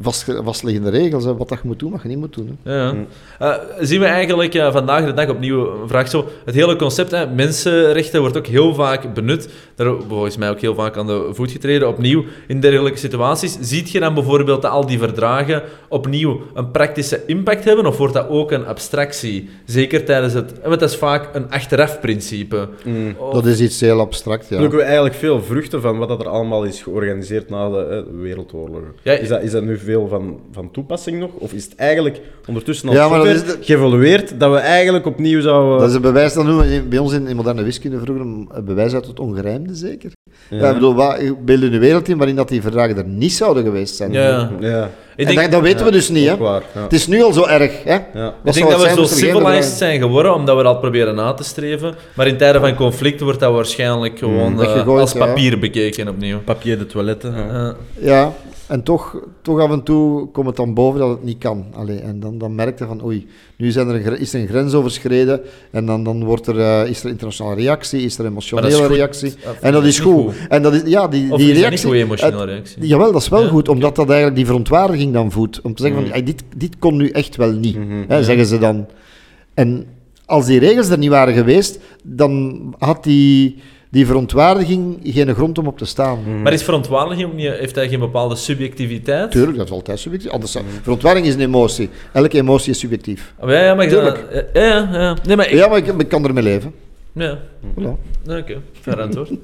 [0.00, 1.24] vast, vastliggende regels.
[1.24, 2.58] Hè, wat dat je moet doen, wat je niet moet doen.
[2.62, 2.72] Hè.
[2.74, 2.92] Ja, ja.
[2.92, 3.06] Mm.
[3.38, 6.28] Eh, zien we eigenlijk eh, vandaag de dag opnieuw een vraag zo.
[6.44, 9.48] Het hele concept, hè, mensenrechten, wordt ook heel vaak benut.
[9.74, 11.88] Daar volgens mij ook heel vaak aan de voet getreden.
[11.88, 13.56] Opnieuw, in dergelijke situaties.
[13.60, 17.86] Ziet je dan bijvoorbeeld dat al die verdragen opnieuw een praktische impact hebben?
[17.86, 19.48] Of wordt dat ook een abstractie?
[19.64, 20.52] Zeker tijdens het...
[20.64, 22.68] Want dat is vaak een achteraf-principe.
[22.84, 23.14] Mm.
[23.18, 24.48] Of- Dat is iets heel abstract.
[24.48, 24.56] Ja.
[24.56, 28.20] Plukken we eigenlijk veel vruchten van wat dat er allemaal is georganiseerd na de eh,
[28.22, 28.92] wereldoorlogen.
[29.02, 31.30] Ja, is, dat, is dat nu veel van, van toepassing nog?
[31.38, 34.56] Of is het eigenlijk ondertussen al Ja, maar dat zover is de- geëvolueerd dat we
[34.58, 35.78] eigenlijk opnieuw zouden...
[35.78, 38.48] Dat is een bewijs, dat noemen we bij ons in, in moderne wiskunde vroeger een
[38.64, 40.10] bewijs uit het ongerijmde, zeker?
[40.50, 40.68] Ja.
[40.68, 43.62] ik bedoel, wat, beeld je een wereld in waarin dat die verdragen er niet zouden
[43.64, 44.12] geweest zijn.
[44.12, 44.50] Ja.
[44.60, 44.84] Ja,
[45.16, 46.32] Ik En denk, dat, dat weten we dus niet, hè?
[46.32, 46.62] ook waar.
[46.74, 46.82] Ja.
[46.82, 47.94] Het is nu al zo erg, hè?
[47.94, 51.44] Ik denk dat we zijn zo civilized zijn geworden, omdat we dat proberen na te
[51.44, 51.94] streven.
[52.14, 55.26] Maar in tijden van conflict wordt dat waarschijnlijk gewoon eh, weggegooid, als ja.
[55.26, 56.38] papier bekeken opnieuw.
[56.44, 57.34] Papier de toiletten.
[57.98, 58.32] ja.
[58.68, 61.64] En toch, toch af en toe komt het dan boven dat het niet kan.
[61.74, 64.46] Allee, en dan, dan merk je van, oei, nu zijn er een, is er een
[64.46, 65.40] grens overschreden
[65.70, 69.34] en dan, dan wordt er, eh, is er internationale reactie, is er emotionele reactie.
[69.44, 70.32] Of En dat is goed.
[70.48, 71.84] En dat is, ja, die, Of die is reactie...
[71.86, 72.86] goede emotionele reactie?
[72.86, 73.48] Jawel, dat is wel Ja?
[73.48, 75.60] goed, omdat dat eigenlijk die verontwaardiging dan voedt.
[75.60, 78.04] Om te zeggen van, "Ay, dit, dit kon nu echt wel niet, Mhm.
[78.08, 78.86] hè, zeggen ze dan.
[79.54, 79.86] En
[80.26, 83.56] als die regels er niet waren geweest, dan had die,
[83.96, 86.42] die verontwaardiging geen grond om op te staan.
[86.42, 89.30] Maar is verontwaardiging ook niet, heeft hij geen bepaalde subjectiviteit?
[89.30, 90.30] Tuurlijk, dat is altijd subjectief.
[90.30, 91.88] Anders, verontwaardiging is een emotie.
[92.12, 93.34] Elke emotie is subjectief.
[93.40, 94.48] Oh, Ja, ja, maar ik Tuurlijk.
[94.52, 95.16] ja, ja, ja.
[95.26, 96.72] Nee, maar ik, Ja, maar ik, ik kan ermee leven.
[97.12, 97.38] ja.
[97.78, 97.90] Voilà.
[98.28, 99.30] Oké, fair antwoord.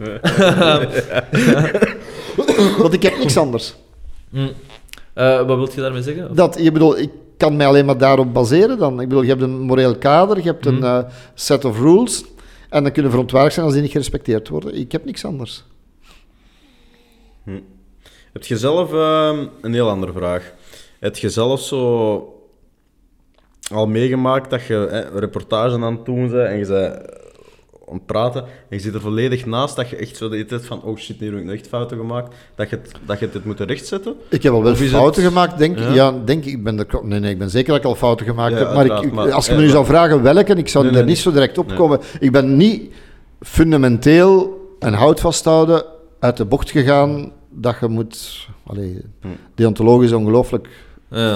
[2.78, 3.74] Want ik heb niks anders.
[5.14, 6.34] Eh, wat wil je daarmee zeggen?
[6.34, 9.00] Dat, je bedoel, ik kan mij alleen maar daarop baseren dan.
[9.00, 10.84] Ik bedoel, je hebt een moreel kader, je hebt een Mhm.
[10.84, 10.98] eh,
[11.34, 12.24] set of rules.
[12.72, 14.74] En dan kunnen verontwaardigd zijn als die niet gerespecteerd worden.
[14.74, 15.64] Ik heb niks anders.
[18.32, 20.52] Heb je zelf ehm, een heel andere vraag?
[21.00, 22.42] Heb je zelf zo
[23.72, 27.21] al meegemaakt dat je een reportage aan het doen en je eh,
[27.92, 30.46] aan het praten en je zit er volledig naast dat je echt zo de hele
[30.48, 33.18] tijd van oh shit, hier heb ik nog echt fouten gemaakt, dat je het, dat
[33.20, 34.14] je hebt moeten rechtzetten?
[34.28, 35.84] Ik heb al wel fouten het- gemaakt, denk ik.
[35.84, 35.92] Ja?
[35.94, 36.64] Ja, denk ik.
[36.64, 38.66] Ben er, nee, nee, ik ben zeker dat ik al fouten gemaakt Ja, heb.
[38.74, 40.92] Maar, ik, uiteraard, ik- maar- als je me nu zou vragen welke, ik zou Nee,
[40.92, 42.00] er nee, niet zo direct op komen.
[42.20, 42.92] Ik ben niet
[43.40, 45.84] fundamenteel en hout vasthouden
[46.18, 48.46] uit de bocht gegaan dat je moet...
[48.66, 49.28] Allee, Hm.
[49.54, 50.68] deontologisch ongelooflijk.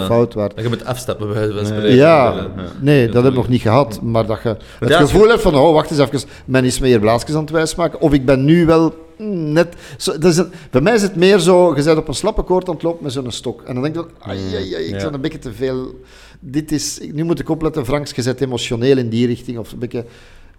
[0.07, 0.55] Fout waard.
[0.55, 1.83] Dat je moet afstappen, bij wijze van.
[1.83, 2.47] Ja, Ja.
[2.81, 4.01] nee, dat heb ik nog niet gehad.
[4.03, 7.35] Maar dat je het gevoel hebt van, oh, wacht eens even, men is meer blaasjes
[7.35, 8.01] aan het wijsmaken.
[8.01, 9.75] Of ik ben nu wel mm, net...
[9.97, 12.43] Zo, dat is een- bij mij is het meer zo, je bent op een slappe
[12.43, 13.63] koord aan het lopen met zo'n stok.
[13.63, 15.05] En dan denk je, ai, ai, ai, ik Ja.
[15.05, 16.01] ben een beetje te veel...
[16.41, 19.59] Dit is, nu moet ik opletten, Franks, je bent emotioneel in die richting.
[19.59, 20.05] Of een beetje,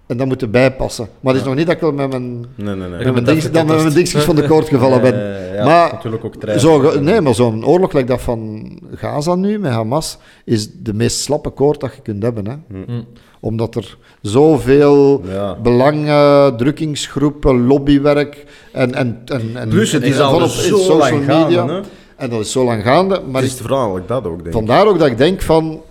[0.08, 1.08] en dat moet erbij passen.
[1.20, 3.12] Maar het is nog niet dat ik wel met mijn, Nee, nee, nee.
[3.12, 5.16] met mijn, dan met mijn dingetjes van de koord gevallen ben.
[5.54, 6.60] Ja, Maar natuurlijk ook trein.
[6.60, 11.20] Zo, nee, maar zo'n oorlog like dat van Gaza nu, met Hamas, is de meest
[11.20, 12.48] slappe koord dat je kunt hebben.
[12.48, 12.56] Hè?
[12.86, 13.02] Hm.
[13.40, 15.56] Omdat er zoveel Ja.
[15.64, 18.94] belangen, drukkingsgroepen, lobbywerk en...
[18.94, 21.68] en, en, en Plus, het is al zo social lang gaande, media.
[21.68, 21.80] hè?
[22.16, 23.22] En dat is zo lang gaande.
[23.32, 24.52] Maar is het voornamelijk dat ook, denk ik.
[24.54, 25.82] vandaar ook dat ik denk van...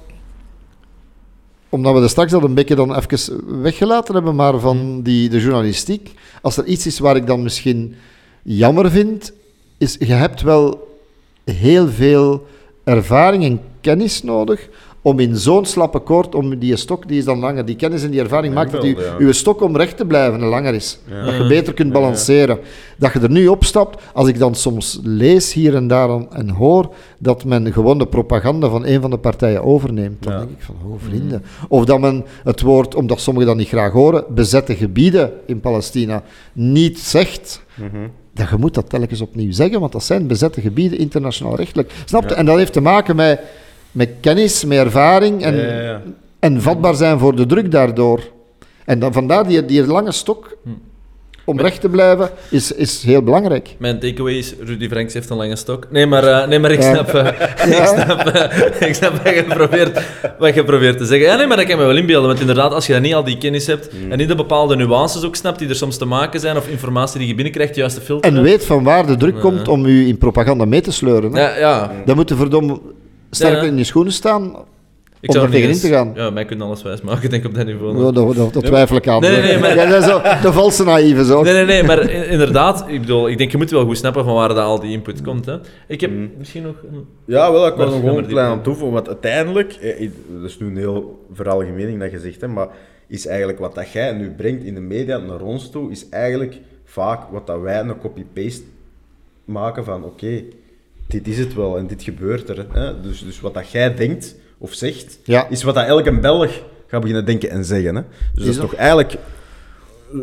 [1.76, 5.40] Omdat we er straks dat een beetje dan even weggelaten hebben, maar van die, de
[5.40, 6.10] journalistiek.
[6.42, 7.94] Als er iets is waar ik dan misschien
[8.42, 9.32] jammer vind,
[9.78, 10.88] is je hebt wel
[11.44, 12.46] heel veel
[12.84, 14.68] ervaring en kennis nodig
[15.06, 18.10] om in zo'n slappe koord, om die stok, die is dan langer, die kennis en
[18.10, 19.16] die ervaring maakt dat u, ja.
[19.18, 20.98] uw stok om recht te blijven langer is.
[21.24, 22.58] Dat je beter kunt balanceren.
[22.96, 26.48] Dat je er nu op stapt, als ik dan soms lees hier en daar en-
[26.50, 30.64] hoor dat men gewoon de propaganda van een van de partijen overneemt, dan denk ik
[30.64, 31.42] van, oh vrienden.
[31.68, 36.22] Of dat men het woord, omdat sommigen dat niet graag horen, bezette gebieden in Palestina
[36.52, 37.62] niet zegt.
[38.32, 41.92] Dat je moet dat telkens opnieuw zeggen, want dat zijn bezette gebieden, internationaal rechtelijk.
[42.04, 42.34] Snap je?
[42.34, 43.40] En dat heeft te maken met,
[43.96, 46.02] met kennis, met ervaring en, Ja, ja, ja.
[46.38, 48.20] en vatbaar zijn voor de druk daardoor.
[48.84, 50.56] En dan, vandaar die, die lange stok,
[51.44, 53.74] om recht te blijven, is, is heel belangrijk.
[53.78, 55.86] Mijn takeaway is, Rudy Franks heeft een lange stok.
[55.90, 57.26] Nee, maar, eh, nee, maar ik, snap, eh,
[57.78, 60.00] ik, snap, eh, ik snap wat je, probeert,
[60.38, 61.26] wat je probeert te zeggen.
[61.28, 62.28] Ja, nee, maar dat kan me wel inbeelden.
[62.28, 65.24] Want inderdaad, als je dan niet al die kennis hebt en niet de bepaalde nuances
[65.24, 68.00] ook snapt die er soms te maken zijn, of informatie die je binnenkrijgt, juist te
[68.00, 68.36] filteren.
[68.36, 71.32] En weet van waar de druk komt om u in propaganda mee te sleuren.
[71.32, 71.40] hè.
[71.40, 71.92] Ja, ja.
[72.04, 72.80] Dan moet je verdomme
[73.30, 73.62] sterk Ja.
[73.62, 74.42] in je schoenen staan
[75.20, 76.12] Ik om zou er niet tegenin te gaan.
[76.24, 77.96] Ja, mij kunnen alles wijs maken, denk ik, op dat niveau.
[78.04, 79.20] Ja, dat, dat, dat twijfel ik aan.
[79.20, 81.42] Nee, nee, nee, maar- Jij bent zo, de valse naïeve zo.
[81.42, 84.24] Nee, nee, nee, maar in- inderdaad, ik bedoel, ik denk je moet wel goed snappen
[84.24, 85.46] van waar dat al die input komt.
[85.46, 85.56] Hè.
[85.88, 86.74] Ik heb misschien nog...
[86.92, 88.92] een- Ja, wel, ik er ja, gewoon klein aan toevoegen.
[88.92, 90.10] Want uiteindelijk, eh,
[90.40, 92.68] dat is nu een heel veralgemening dat je zegt, hè, maar
[93.08, 96.60] is eigenlijk wat dat jij nu brengt in de media naar ons toe, is eigenlijk
[96.84, 98.62] vaak wat dat wij een copy-paste
[99.44, 100.42] maken van oké,
[101.06, 102.66] dit is het wel en dit gebeurt er.
[102.72, 103.00] Hè.
[103.00, 105.46] Dus, dus wat dat jij denkt of zegt, Ja.
[105.48, 106.50] is wat dat elke Belg
[106.86, 107.94] gaat beginnen denken en zeggen.
[107.94, 108.02] Hè.
[108.34, 108.70] Dus dat is dat?
[108.70, 109.16] toch eigenlijk...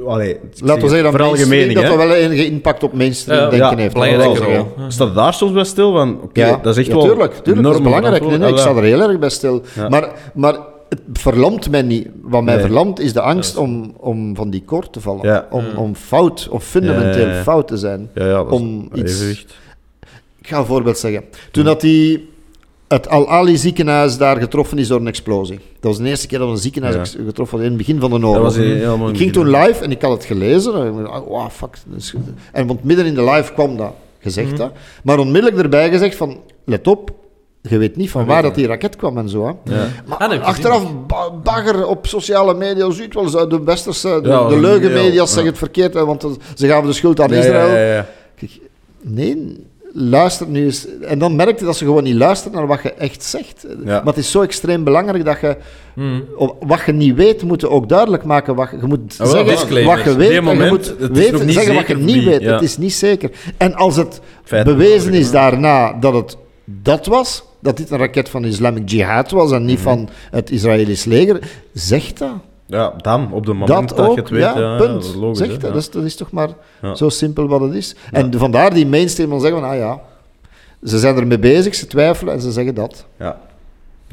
[0.07, 3.93] Allee, zeg Laten we zeggen dat, dat wel enige impact op mainstream denken ja, heeft.
[3.93, 4.73] belangrijke Dat wel.
[4.77, 4.89] Ja.
[4.89, 7.65] Staat daar soms bij stil van, oké, Ja, dat is echt ja, wel tuurlijk, tuurlijk,
[7.65, 8.25] dat is belangrijk.
[8.25, 9.61] Nee, nee, ik sta er heel erg bij stil.
[9.75, 9.89] Ja.
[9.89, 10.57] Maar, maar
[10.89, 12.07] het verlamt mij niet.
[12.21, 12.63] Wat mij Nee.
[12.63, 15.25] verlamt is de angst om, om van die koord te vallen.
[15.25, 15.47] Ja.
[15.51, 17.43] Om, om fout of fundamenteel Ja, ja, ja.
[17.43, 18.09] fout te zijn.
[18.13, 19.55] Ja, ja, dat is Om een iets- evenwicht.
[20.43, 21.23] Ik ga een voorbeeld zeggen.
[21.51, 22.29] Toen dat die,
[22.87, 25.55] het Al-Ali ziekenhuis daar getroffen is door een explosie.
[25.57, 27.19] Dat was de eerste keer dat een ziekenhuis Ja.
[27.25, 28.57] getroffen was in het begin van de Dat oorlog.
[29.09, 30.75] Ik ging toen live en ik had het gelezen.
[30.75, 31.77] En, ik dacht, wow, fuck.
[32.51, 34.57] En want midden in de live kwam dat gezegd.
[34.57, 34.67] hè.
[35.03, 37.11] Maar onmiddellijk erbij gezegd van, let op,
[37.61, 39.45] je weet niet van waar dat die raket kwam en zo.
[39.45, 39.75] Hè.
[39.75, 39.87] Ja.
[40.05, 44.47] Maar Ah, achteraf ba- bagger op sociale media, ziet wel, zo, de westerse, de, Ja,
[44.47, 45.25] de leugenmedia's ja.
[45.25, 46.21] zeggen het verkeerd, hè, want
[46.55, 47.67] ze- gaven de schuld aan Ja, Israël.
[47.67, 48.07] Ja, ja, ja.
[48.35, 48.59] Kijk,
[49.01, 49.57] nee,
[49.95, 50.87] luister nu eens.
[51.01, 53.65] En dan merkte dat ze gewoon niet luisteren naar wat je echt zegt.
[53.85, 53.95] Ja.
[53.97, 55.57] Maar het is zo extreem belangrijk dat je...
[55.93, 56.23] Hmm.
[56.59, 58.55] Wat je niet weet, moet je ook duidelijk maken.
[58.55, 60.17] Wat je, je moet wel, zeggen wat je weet.
[60.17, 62.41] die en je moment, moet het is nog weten, niet zeggen wat je niet weet.
[62.41, 62.53] ja.
[62.53, 63.31] Het is niet zeker.
[63.57, 68.29] En als het Feiten bewezen is daarna dat het dat was, dat dit een raket
[68.29, 69.65] van de Islamic Jihad was en Mhm.
[69.65, 71.39] niet van het Israëlisch leger,
[71.73, 72.29] zeg dat.
[72.65, 74.41] Ja, dan, op het moment Dat dat, ook, je het weet.
[74.41, 74.93] ja, ja, punt.
[74.93, 75.75] dat is logisch, zeg hè, dat.
[75.75, 76.49] is, dat is toch maar
[76.93, 77.95] zo simpel wat het is.
[78.11, 79.99] En vandaar die mainstream dan zeggen van, ah ja,
[80.83, 83.05] ze zijn ermee bezig, ze twijfelen en ze zeggen dat.
[83.19, 83.39] Ja.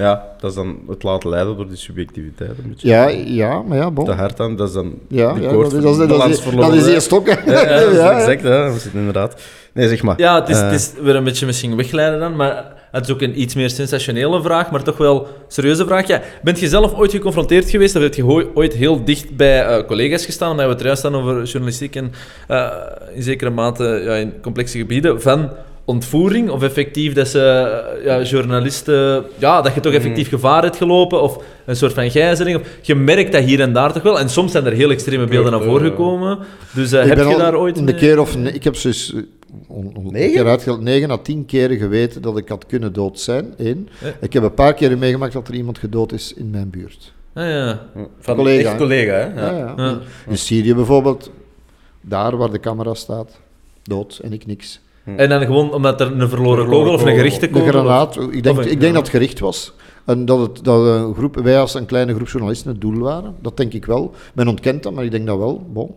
[0.00, 2.50] Ja, dat is dan het laten leiden door die subjectiviteit.
[2.50, 2.88] een beetje.
[2.88, 4.04] Ja, ja, maar ja, bon.
[4.04, 6.28] Te hard aan, dat is dan Ja, de ja koord dat, is, dat, is, dat,
[6.28, 7.00] is, verloren, dat is die hè.
[7.00, 7.28] stok.
[7.28, 7.52] hè.
[7.52, 8.18] Ja, ja, dat is Ja, ja.
[8.18, 8.64] exact, hè.
[8.72, 9.40] dat zit inderdaad.
[9.72, 10.14] Nee, zeg maar.
[10.20, 13.12] Ja, het is, Eh, het is weer een beetje misschien wegleiden dan, maar het is
[13.12, 16.06] ook een iets meer sensationele vraag, maar toch wel serieuze vraag.
[16.06, 19.86] Ja, bent je zelf ooit geconfronteerd geweest, of heb je ooit heel dicht bij eh,
[19.86, 22.12] collega's gestaan, omdat we het juist over journalistiek en
[22.48, 22.68] eh,
[23.14, 25.50] in zekere mate ja, in complexe gebieden, van
[25.90, 30.76] ontvoering, of effectief dat ze, eh, ja, journalisten, ja, dat je toch effectief gevaar hebt
[30.76, 34.18] gelopen, of een soort van gijzeling, of je merkt dat hier en daar toch wel,
[34.20, 36.38] en soms zijn er heel extreme beelden naar voren gekomen,
[36.74, 39.20] dus eh, heb je daar ooit een mee- keer of ik heb dus eh,
[39.66, 40.46] on, on- een Negen?
[40.46, 43.54] uitgehaald, negen à tien keren geweten dat ik had kunnen dood zijn.
[43.58, 43.88] Eén.
[44.04, 44.12] Ja.
[44.20, 47.12] Ik heb een paar keren meegemaakt dat er iemand gedood is in mijn buurt.
[47.34, 47.86] Ah, ja.
[48.20, 48.76] Van collega, Echt hè.
[48.78, 49.24] collega, hè?
[49.46, 49.50] Ja.
[49.56, 49.74] Ja.
[49.76, 49.98] Ja, Ja.
[50.28, 51.30] In Syrië bijvoorbeeld,
[52.00, 53.38] daar waar de camera staat,
[53.82, 54.80] dood en ik niks.
[55.04, 57.68] En dan gewoon omdat er een verloren kogel of een gerichte kogel...
[57.68, 59.74] granaat, ik denk, een ik denk dat het gericht was.
[60.06, 63.34] En dat, het, dat een groep, wij als een kleine groep journalisten het doel waren.
[63.40, 64.14] Dat denk ik wel.
[64.34, 65.66] Men ontkent dat, maar ik denk dat wel.
[65.72, 65.94] Bon.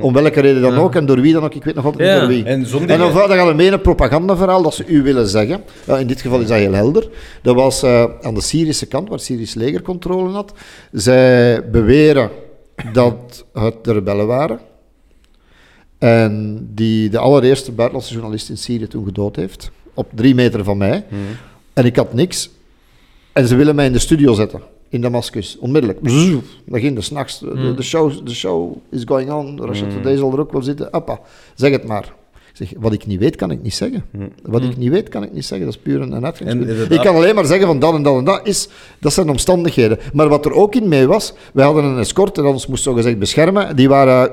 [0.00, 0.78] Om welke reden dan Ja.
[0.78, 2.12] ook en door wie dan ook, ik weet nog altijd Ja.
[2.12, 2.44] niet door wie.
[2.44, 5.64] En zo'n En dan, gaat het een propagandaverhaal dat ze u willen zeggen.
[5.86, 7.08] Ja, in dit geval is dat heel helder.
[7.42, 10.52] Dat was eh, aan de Syrische kant, waar het Syrisch leger controle had.
[10.92, 12.30] Zij beweren
[12.92, 14.58] dat het de rebellen waren.
[16.04, 19.70] En die de allereerste buitenlandse journalist in Syrië toen gedood heeft.
[19.94, 21.04] Op drie meter van mij.
[21.72, 22.50] En ik had niks.
[23.32, 24.60] En ze willen mij in de studio zetten.
[24.88, 25.58] In Damascus.
[25.58, 26.04] Onmiddellijk.
[26.66, 27.38] Dat ging de s'nachts.
[27.38, 27.76] De, Hmm.
[27.76, 29.60] de, show, de show is going on.
[29.64, 30.90] Russia Today zal er ook wel zitten.
[30.90, 31.20] Appa,
[31.54, 32.12] zeg het maar.
[32.34, 34.04] Ik zeg, wat ik niet weet, kan ik niet zeggen.
[34.42, 35.66] Wat ik niet weet, kan ik niet zeggen.
[35.66, 36.90] Dat is puur een, een uitgangspunt.
[36.90, 38.40] Ik kan alleen maar zeggen van dat en dat en dat.
[38.46, 38.68] Is,
[39.00, 39.98] dat zijn omstandigheden.
[40.12, 43.18] Maar wat er ook in mee was, wij hadden een escort en ons moest zogezegd
[43.18, 43.76] beschermen.
[43.76, 44.30] Die waren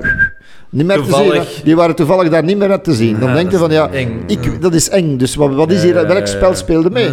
[0.72, 1.64] niet meer te zien.
[1.64, 3.20] Die waren toevallig daar niet meer net te zien.
[3.20, 4.24] Dan Ja, denk je van, ja, eng.
[4.28, 5.18] ik, dat is eng.
[5.18, 7.10] Dus wat, wat is hier, welk spel speelde mee?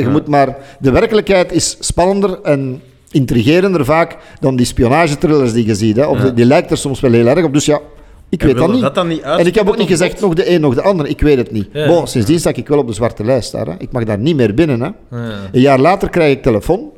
[0.00, 5.74] Je moet maar, de werkelijkheid is spannender en intrigerender vaak dan die spionagetrillers die je
[5.74, 5.96] ziet.
[5.96, 6.04] Hè.
[6.06, 7.52] Of die, die lijkt er soms wel heel erg op.
[7.52, 7.80] Dus ja,
[8.28, 8.80] ik weet dat niet.
[8.80, 11.06] dat dan niet en ik heb ook niet gezegd nog de een nog de ander.
[11.06, 11.68] Ik weet het niet.
[11.72, 11.86] Ja.
[11.86, 13.66] Bon, sindsdien sta ik wel op de zwarte lijst daar.
[13.66, 13.72] Hè.
[13.78, 14.80] Ik mag daar niet meer binnen.
[14.80, 14.86] Hè.
[15.16, 15.32] Ja.
[15.52, 16.90] Een jaar later krijg ik telefoon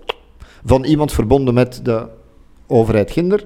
[0.64, 2.02] van iemand verbonden met de
[2.66, 3.44] overheid Ginder.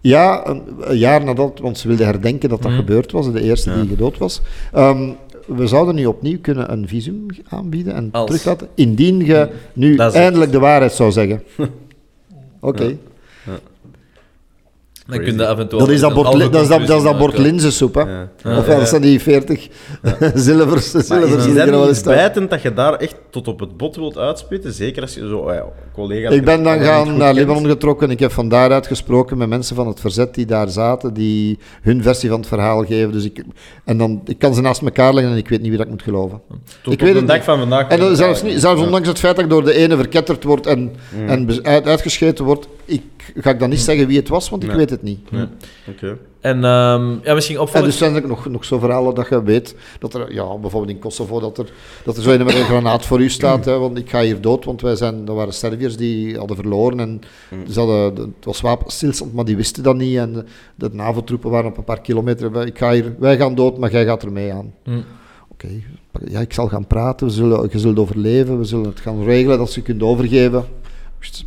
[0.00, 2.80] Ja, een, een jaar nadat, want ze wilden herdenken dat dat Mhm.
[2.80, 4.40] gebeurd was, de eerste die gedood was.
[4.72, 5.10] Ehm,
[5.46, 8.26] we zouden nu opnieuw kunnen een visum aanbieden en Als.
[8.26, 10.14] terug laten, indien je nu het.
[10.14, 11.42] eindelijk de waarheid zou zeggen.
[12.60, 12.96] Oké.
[15.06, 16.86] Dan kun je af en toe Dat is dat bord, dat is dat, dat, is
[16.86, 18.00] dat conclusie bord linzensoep, hè.
[18.00, 18.28] Ja.
[18.42, 18.58] Ja.
[18.58, 19.68] Ofwel, dat zijn die 40
[20.34, 23.96] zilvers, zilvers is die dat niet spijtend dat je daar echt tot op het bot
[23.96, 24.72] wilt uitspitten?
[24.72, 26.28] Zeker als je zo, oh ja, collega...
[26.28, 27.34] Ik ben dan gaan naar.
[27.34, 28.10] Libanon getrokken.
[28.10, 32.02] Ik heb van daaruit gesproken met mensen van het verzet die daar zaten, die hun
[32.02, 33.12] versie van het verhaal geven.
[33.12, 33.44] Dus ik,
[33.84, 35.92] en dan, ik kan ze naast elkaar leggen en ik weet niet wie dat ik
[35.92, 36.40] moet geloven.
[36.82, 37.88] Tot ik op weet de het dag van vandaag...
[37.88, 38.86] En zelfs, niet, zelfs Ja.
[38.86, 40.92] ondanks het feit dat ik door de ene verketterd word en,
[41.26, 43.02] en bez- uit, uitgescheten word, ik,
[43.36, 44.78] ga ik dan niet zeggen wie het was, want ik Nee.
[44.78, 45.20] weet het niet.
[45.90, 46.18] Oké.
[46.40, 47.90] En ehm, ja, misschien En opvallend...
[47.90, 50.98] dus zijn er nog, nog zo verhalen dat je weet dat er, ja, bijvoorbeeld in
[50.98, 51.72] Kosovo, dat er,
[52.04, 53.64] dat er zo een met een granaat voor u staat.
[53.64, 57.00] Hè, want ik ga hier dood, want wij zijn, dat waren Serviërs die hadden verloren.
[57.00, 57.20] En
[57.70, 60.16] ze hadden, de- het was wapenstilstand, maar die wisten dat niet.
[60.16, 60.44] En de,
[60.74, 62.66] de NAVO-troepen waren op een paar kilometer.
[62.66, 64.74] Ik ga hier, wij gaan dood, maar jij gaat er mee aan.
[64.84, 65.00] Hm.
[65.48, 65.68] Oké,
[66.28, 69.58] ja, ik zal gaan praten, we zullen, je zult overleven, we zullen het gaan regelen
[69.58, 70.64] dat ze je kunt overgeven.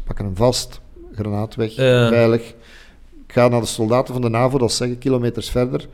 [0.05, 0.81] Pakken hem vast,
[1.15, 2.07] granaat weg, Ja.
[2.09, 2.53] veilig.
[3.29, 5.87] Ik ga naar de soldaten van de NAVO, dat is zeggen kilometers verder.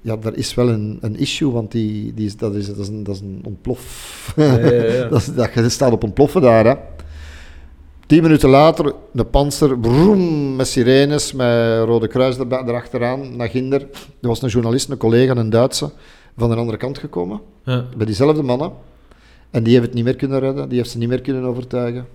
[0.00, 2.88] Ja, daar is wel een, een issue, want die, die is, dat, is, dat, is
[2.88, 4.32] een, dat is een ontplof.
[4.36, 5.08] Ja, ja, ja.
[5.08, 6.64] dat, is, dat je staat op ontploffen daar.
[6.64, 6.74] Hè.
[8.06, 13.80] Tien minuten later, de panzer, broem, met sirenes, met Rode Kruis er, erachteraan, naar Ginder.
[14.20, 15.90] Er was een journalist, een collega, een Duitse,
[16.36, 17.84] van de andere kant gekomen Ja.
[17.96, 18.72] bij diezelfde mannen.
[19.50, 22.06] En die heeft het niet meer kunnen redden, die heeft ze niet meer kunnen overtuigen.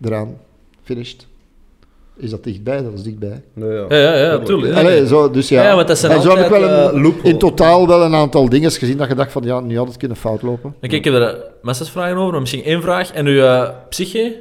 [0.00, 0.36] Eraan,
[0.82, 1.26] finished.
[2.16, 2.82] Is dat dichtbij?
[2.82, 3.42] Dat is dichtbij.
[3.54, 3.84] Ja, ja.
[3.88, 4.72] Ja, ja, ja, tuurlijk.
[4.72, 5.62] Ja, Allee, zo, dus ja.
[5.62, 7.28] Ja, want dat zijn en zo heb ik wel een, loopholes.
[7.28, 9.96] in totaal wel een aantal dingen gezien dat je dacht van ja, nu had het
[9.96, 10.74] kunnen fout lopen.
[10.80, 13.12] Dan kijk, ik heb er massa's vragen over, maar misschien één vraag.
[13.12, 14.36] En uw eh, psyche,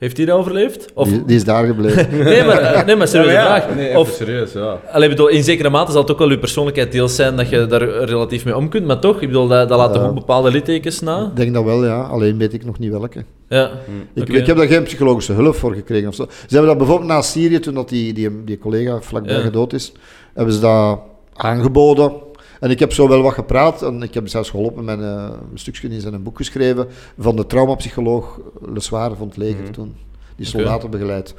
[0.00, 0.90] heeft die dat overleefd?
[0.94, 1.08] Of...
[1.08, 2.08] Die, die is daar gebleven.
[2.24, 3.60] Nee, maar, nee, maar serieuze Ja, ja.
[3.62, 3.74] vraag.
[3.76, 4.80] Nee, of, serieus, ja.
[4.92, 7.66] allee, bedoel, in zekere mate zal het ook wel uw persoonlijkheid deels zijn dat je
[7.66, 10.50] daar relatief mee om kunt, maar toch, ik bedoel, dat, dat laat toch ook bepaalde
[10.50, 11.24] littekens na?
[11.30, 12.00] Ik denk dat wel, ja.
[12.02, 13.24] Alleen weet ik nog niet welke.
[13.48, 13.70] Ja.
[14.14, 16.08] Ik, ik heb daar geen psychologische hulp voor gekregen.
[16.08, 16.26] Of zo.
[16.30, 19.40] Ze hebben dat bijvoorbeeld na Syrië, toen dat die, die, die collega vlakbij Ja.
[19.40, 19.92] gedood is,
[20.34, 20.98] hebben ze dat
[21.34, 22.12] aangeboden.
[22.60, 25.58] En ik heb zo wel wat gepraat en ik heb zelfs geholpen met eh, een
[25.58, 26.86] stukje in zijn boek geschreven
[27.18, 28.40] van de traumapsycholoog
[28.72, 29.72] Le Soir van het leger Mhm.
[29.72, 29.94] toen,
[30.36, 31.34] die soldaten begeleid.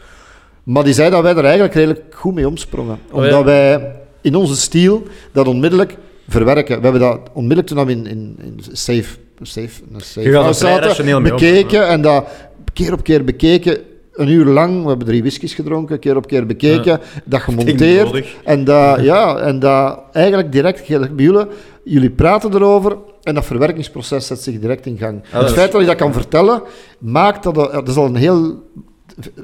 [0.64, 3.00] Maar die zei dat wij er eigenlijk redelijk goed mee omsprongen.
[3.10, 3.44] Oh, Omdat ja?
[3.44, 5.98] wij in onze stijl dat onmiddellijk
[6.28, 6.76] verwerken.
[6.78, 12.02] We hebben dat onmiddellijk toen we in, in, in safe, safe, safe zaten, bekeken en
[12.02, 12.26] dat
[12.74, 13.78] keer op keer bekeken.
[14.22, 18.26] Een uur lang, we hebben drie whiskies gedronken, keer op keer bekeken, dat gemonteerd.
[18.44, 21.46] En dat, ja, en dat eigenlijk direct, bij jullie,
[21.84, 25.22] jullie praten erover en dat verwerkingsproces zet zich direct in gang.
[25.32, 26.62] dat het feit dat je dat kan vertellen,
[27.00, 28.64] maakt dat, dat is al een heel...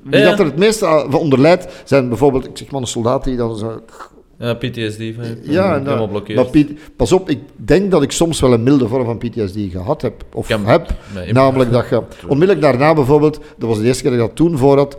[0.04, 3.24] Wie dat er het meeste aan- van onderlijdt, zijn bijvoorbeeld, ik zeg maar een soldaat
[3.24, 3.82] die dan zo...
[4.40, 4.98] Ja, PTSD.
[5.16, 6.38] van- Ja, blokkeerd.
[6.40, 9.58] maar Piet, pas op, ik denk dat ik soms wel een milde vorm van PTSD
[9.72, 10.88] gehad heb, of heb.
[11.16, 14.36] Nee, Namelijk dat je onmiddellijk daarna bijvoorbeeld, dat was de eerste keer dat ik dat
[14.36, 14.98] toen voor had,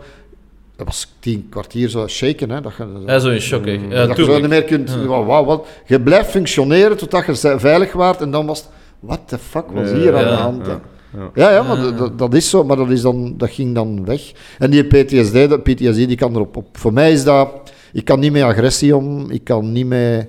[0.75, 3.79] dat was tien kwartier zo shaken, hè, dat je, Ja, zo in shock, hè.
[3.89, 5.05] Ja, dat je zo niet meer kunt, Ja.
[5.05, 5.67] wauw, wauw, wat.
[5.85, 8.69] Je blijft functioneren totdat je veilig waart en dan was het,
[8.99, 10.65] what the fuck was hier aan Ja, de hand?
[10.65, 10.81] ja,
[11.13, 11.51] Ja, ja.
[11.51, 14.31] ja, maar dat is zo, maar dat, is dan, dat ging dan weg.
[14.59, 16.77] En die PTSD, dat PTSD die kan erop op.
[16.77, 17.49] Voor mij is dat,
[17.93, 20.27] ik kan niet met agressie om, ik kan niet met,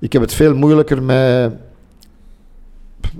[0.00, 1.52] ik heb het veel moeilijker met,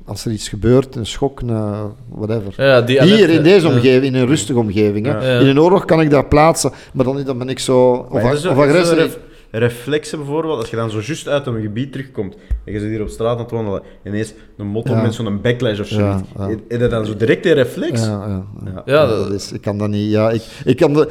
[0.05, 2.53] als er iets gebeurt, een schok, een whatever.
[2.65, 3.75] Ja, die Hier, in deze ja.
[3.75, 5.07] omgeving, in een rustige omgeving.
[5.07, 5.41] Hè.
[5.41, 8.07] In een oorlog kan ik dat plaatsen, maar dan, dan ben ik zo...
[8.11, 8.97] Of, is is agressie...
[8.97, 9.19] ref-
[9.51, 13.03] reflexen bijvoorbeeld, als je dan zo juist uit een gebied terugkomt en je zit hier
[13.03, 15.03] op straat aan het wandelen, ineens een motto Ja.
[15.03, 16.29] met zo'n backlash of Ja, zoiets.
[16.39, 16.49] ja.
[16.49, 18.01] Heb je dat dan zo direct een reflex?
[18.01, 18.73] Ja, ja, ja.
[18.75, 18.83] Ja.
[18.85, 20.11] Ja, dat, dat- is, ik kan dat niet.
[20.11, 21.09] Ja, ik, ik kan de,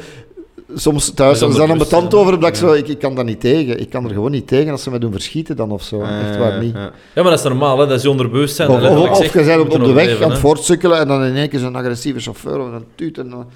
[0.74, 3.40] soms thuis zijn ze dan ambetant over, omdat ik, zo, ik, ik kan dat niet
[3.40, 3.80] tegen.
[3.80, 6.02] Ik kan er gewoon niet tegen als ze me doen verschieten dan of zo.
[6.02, 6.74] Echt waar niet.
[6.74, 6.80] Ja.
[6.80, 7.86] Ja, maar dat is normaal, hè.
[7.86, 8.68] dat is je onderbewustzijn.
[8.68, 11.60] Of, of, je bent op, de weg aan het voortsukkelen en dan in één keer
[11.60, 13.46] zo'n agressieve chauffeur of een tuut en dan...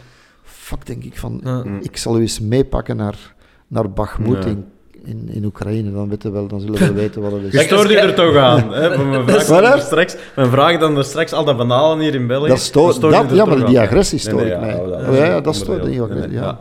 [0.44, 1.40] Fuck, denk ik van...
[1.44, 1.62] Ja.
[1.80, 3.34] Ik zal u eens meepakken naar,
[3.68, 4.50] naar Bakhmut Ja.
[4.50, 4.64] in,
[5.04, 5.92] in, in Oekraïne.
[5.92, 7.64] Dan, weten we wel, dan zullen we weten wat het Je is.
[7.64, 8.72] Stoort je is- er toch aan.
[8.74, 9.04] Hè?
[9.04, 12.48] Mijn vraag dan straks, mijn vraag dan er straks al dat banalen hier in België.
[12.48, 14.82] Dat stoort, je dat, ja, maar die agressie stoort nee, mij.
[15.10, 16.08] ja, Ja, dat stoort niet.
[16.08, 16.58] Nee, nee, ja.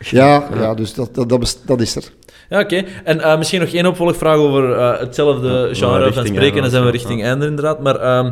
[0.00, 0.48] Ja.
[0.54, 2.04] Ja, dus dat, dat, dat, dat is er.
[2.48, 2.84] Ja, oké.
[3.04, 6.62] En eh, misschien nog één opvolgvraag over eh, hetzelfde genre van spreken.
[6.62, 6.94] Dan zijn we ja.
[6.94, 7.80] richting einde inderdaad.
[7.80, 8.24] Maar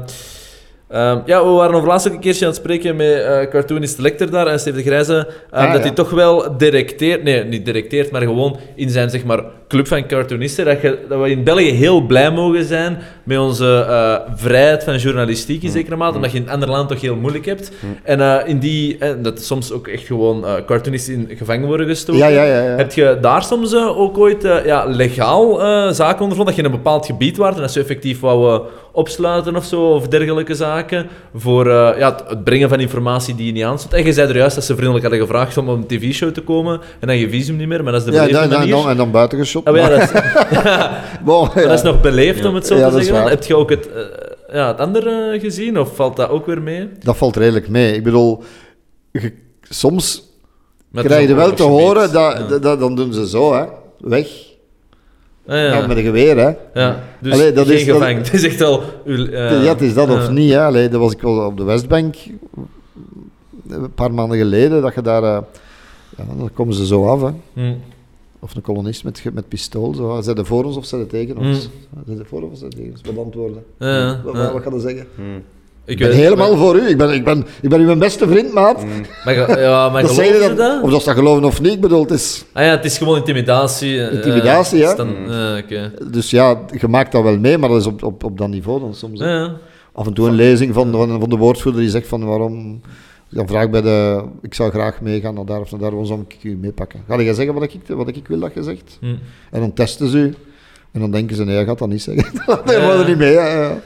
[0.89, 3.49] ehm, ehm, ja, we waren over laatst ook een keertje aan het spreken met eh,
[3.51, 5.17] cartoonist Lecter daar en Steve de Grijze.
[5.51, 5.81] eh, Ah, dat ja.
[5.87, 10.07] hij toch wel directeert, nee, niet directeert, maar gewoon in zijn zeg maar, club van
[10.07, 10.65] cartoonisten.
[10.65, 14.97] Dat, je, dat we in België heel blij mogen zijn met onze eh, vrijheid van
[14.97, 17.73] journalistiek in zekere mate, omdat je in een ander land toch heel moeilijk hebt.
[18.03, 22.31] En eh, in die, dat soms ook echt gewoon cartoonisten in gevangen worden gestoken.
[22.31, 22.55] Ja, ja.
[22.77, 25.55] Heb je daar soms ook ooit ja, legaal
[25.95, 26.45] zaken ondervonden?
[26.47, 28.63] Dat je in een bepaald gebied waart en dat ze effectief wouden
[28.99, 33.47] opsluiten of zo, of dergelijke zaken, voor eh, ja, het- het brengen van informatie die
[33.47, 33.93] je niet aanstond.
[33.95, 36.41] En je zei er juist dat ze vriendelijk hadden gevraagd om op een tv-show te
[36.41, 38.59] komen en dan je visum niet meer, maar dat is de Ja, beleefde dan, dan,
[38.59, 38.75] manier.
[38.75, 39.65] dan, en dan buiten geschot.
[39.65, 40.11] Ah, ja, dat, is,
[40.65, 41.03] ja.
[41.55, 43.29] dat is nog beleefd om het zo te zeggen.
[43.29, 44.03] Heb je ook het, eh,
[44.53, 46.89] ja, het andere eh, gezien, of valt dat ook weer mee?
[47.03, 47.93] Dat valt redelijk mee.
[47.95, 48.43] Ik bedoel,
[49.13, 49.33] je-
[49.63, 50.23] soms
[50.93, 53.65] krijg je wel te horen, dat, dat- dan doen ze zo, hè.
[53.99, 54.29] Weg.
[55.49, 55.87] Ah, ja.
[55.87, 56.53] Met een geweer, hè.
[56.81, 58.01] Ja, dus Allee, dat geen is- dat-.
[58.27, 58.83] Het is echt al...
[59.05, 60.63] uw, eh, ja, het is dat of eh, niet, hè.
[60.63, 62.17] Allee, dat was ik wel op de Westbank
[63.69, 65.23] een paar maanden geleden, dat je daar...
[65.23, 65.43] eh,
[66.17, 67.31] ja, dan komen ze zo af, hè.
[67.53, 67.75] hm.
[68.41, 69.95] Of een kolonist met, met pistool.
[69.95, 70.21] Zo.
[70.23, 71.69] Zijn ze voor ons of zijn ze tegen ons?
[71.95, 72.05] Mm.
[72.07, 73.01] Zijn ze voor ons of zijn ze tegen ons?
[73.15, 73.65] Wat antwoorden?
[73.79, 74.53] Ja, Wat, ja.
[74.53, 75.01] wat ga je zeggen?
[75.01, 75.43] Ik
[75.89, 76.89] Ik ben helemaal voor u.
[76.89, 78.85] Ik ben, ik, ben, ik ben uw beste vriend, maat.
[79.25, 80.83] Maar, ge- ja, maar Dat geloof je dan, dat?
[80.83, 82.45] Of dat ze dat geloven of niet, ik bedoel, het is...
[82.53, 84.01] Ah ja, het is gewoon intimidatie.
[84.07, 84.93] eh, Intimidatie, eh, hè?
[84.93, 85.31] stan-
[85.69, 85.85] eh.
[86.13, 88.81] Dus ja, je maakt dat wel mee, maar dat is op, op, op dat niveau
[88.81, 89.21] dan soms.
[89.21, 89.53] Ja, ja.
[89.93, 92.81] Af en toe een lezing van, van, van de woordvoerder die zegt van waarom...
[93.31, 94.23] Dan vraag ik bij de...
[94.43, 97.01] Ik zou graag meegaan naar daar of naar daar, waarom zou ik u meepakken?
[97.09, 98.97] Ga jij zeggen wat ik, wat ik wil dat je zegt?
[99.01, 99.07] Hm.
[99.51, 100.35] En dan testen ze u.
[100.93, 102.43] En dan denken ze, nee, hij gaat dat niet zeggen.
[102.65, 102.91] nee, Ja.
[102.93, 103.33] er niet mee.
[103.33, 103.79] ja, ja.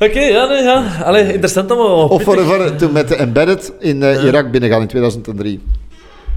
[0.00, 1.02] Oké, ja, nee, ja.
[1.04, 2.08] Allee, interessant allemaal.
[2.08, 5.60] Of voor, voor, toen met de Embedded in eh, Irak binnengaan in 2003.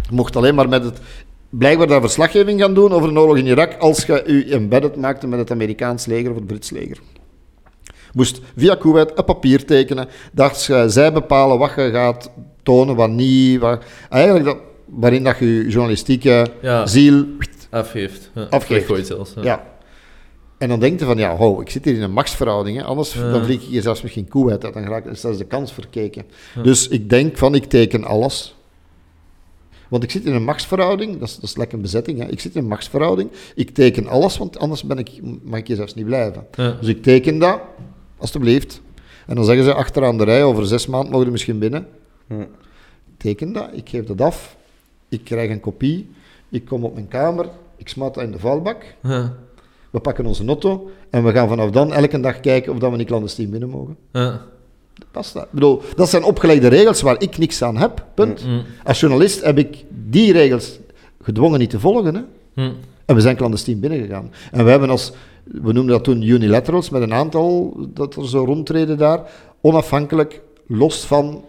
[0.09, 0.97] Je mocht alleen maar met het...
[1.49, 5.27] Blijkbaar daar verslaggeving gaan doen over een oorlog in Irak als je je embedded maakte
[5.27, 6.97] met het Amerikaans leger of het Brits leger.
[8.13, 12.31] Moest via Kuwait een papier tekenen, dat je- zij bepalen wat je gaat
[12.63, 13.59] tonen, wat niet.
[13.59, 16.85] Wat, eigenlijk dat, waarin dat je je journalistieke Ja.
[16.87, 17.25] ziel...
[17.69, 18.31] Afgeeft.
[18.35, 19.07] Ja, Afgeeft.
[19.07, 19.33] zelfs.
[19.35, 19.41] Ja.
[19.43, 19.63] Ja.
[20.61, 22.77] En dan denk je van, ja, ho, ik zit hier in een machtsverhouding.
[22.77, 22.83] Hè.
[22.83, 23.31] Anders Ja.
[23.31, 24.73] dan vlieg ik hier zelfs misschien Kuwait uit.
[24.73, 26.23] Dan ga ik, is de kans verkeken.
[26.63, 28.55] Dus ik denk van, ik teken alles.
[29.87, 32.19] Want ik zit in een machtsverhouding, dat is, dat is lekker een bezetting.
[32.19, 32.27] Hè.
[32.27, 35.09] Ik zit in een machtsverhouding, ik teken alles, want anders ben ik,
[35.43, 36.47] mag ik hier zelfs niet blijven.
[36.51, 36.71] Ja.
[36.79, 37.61] Dus ik teken dat,
[38.17, 38.81] alstublieft.
[39.27, 41.87] En dan zeggen ze achteraan de rij, over zes maanden mogen er misschien binnen.
[42.27, 42.41] Hm.
[42.41, 42.47] Ik
[43.17, 44.55] teken dat, ik geef dat af,
[45.09, 46.09] ik krijg een kopie,
[46.49, 48.83] ik kom op mijn kamer, ik smaat dat in de vuilbak.
[49.91, 52.97] We pakken onze notto en we gaan vanaf dan elke dag kijken of dat we
[52.97, 53.97] niet clandestien binnen mogen.
[54.11, 54.41] Ja.
[55.11, 55.33] Dat.
[55.35, 58.05] Ik bedoel, dat zijn opgelegde regels waar ik niks aan heb.
[58.13, 58.41] Punt.
[58.41, 58.61] Hm.
[58.83, 60.79] Als journalist heb ik die regels
[61.21, 62.15] gedwongen niet te volgen.
[62.15, 62.21] Hè?
[62.53, 62.71] Hm.
[63.05, 64.31] En we zijn clandestien binnengegaan.
[64.51, 65.11] En we hebben als,
[65.43, 69.31] we noemden dat toen unilaterals, met een aantal dat er zo rondtreden daar,
[69.61, 71.43] onafhankelijk, los van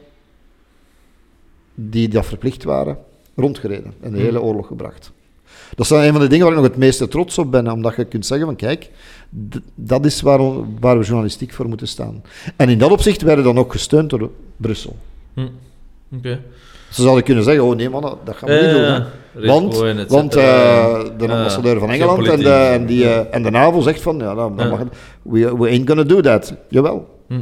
[1.74, 2.98] die dat verplicht waren,
[3.34, 5.12] rondgereden en de hele oorlog gebracht.
[5.74, 7.96] Dat zijn een van de dingen waar ik nog het meeste trots op ben, omdat
[7.96, 8.90] je kunt zeggen van kijk,
[9.74, 10.40] dat is waar,
[10.80, 12.22] waar we journalistiek voor moeten staan.
[12.56, 14.96] En in dat opzicht werden we dan ook gesteund door Brussel.
[15.34, 15.46] Hm.
[16.16, 16.40] Oké.
[16.90, 19.06] Ze zouden kunnen zeggen, oh nee mannen, dat gaan we niet Ja, doen.
[19.42, 19.46] Hè.
[19.46, 19.76] Want,
[20.08, 24.00] want eh, de ambassadeur van Engeland en de, en, die, eh, en de NAVO zegt
[24.00, 24.76] van, ja, dan, dan Ja.
[24.76, 24.86] mag
[25.22, 26.54] we, we ain't gonna do that.
[26.68, 27.18] Jawel.
[27.28, 27.40] Hm.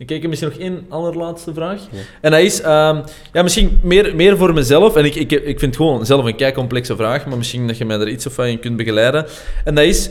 [0.00, 1.80] Ik kijk misschien nog één allerlaatste vraag.
[2.20, 3.00] En dat is, ehm,
[3.32, 4.96] ja, misschien meer, meer voor mezelf.
[4.96, 7.78] En ik, ik, ik vind het gewoon zelf een kei complexe vraag, maar misschien dat
[7.78, 9.26] je mij er iets of van kunt begeleiden.
[9.64, 10.10] En dat is,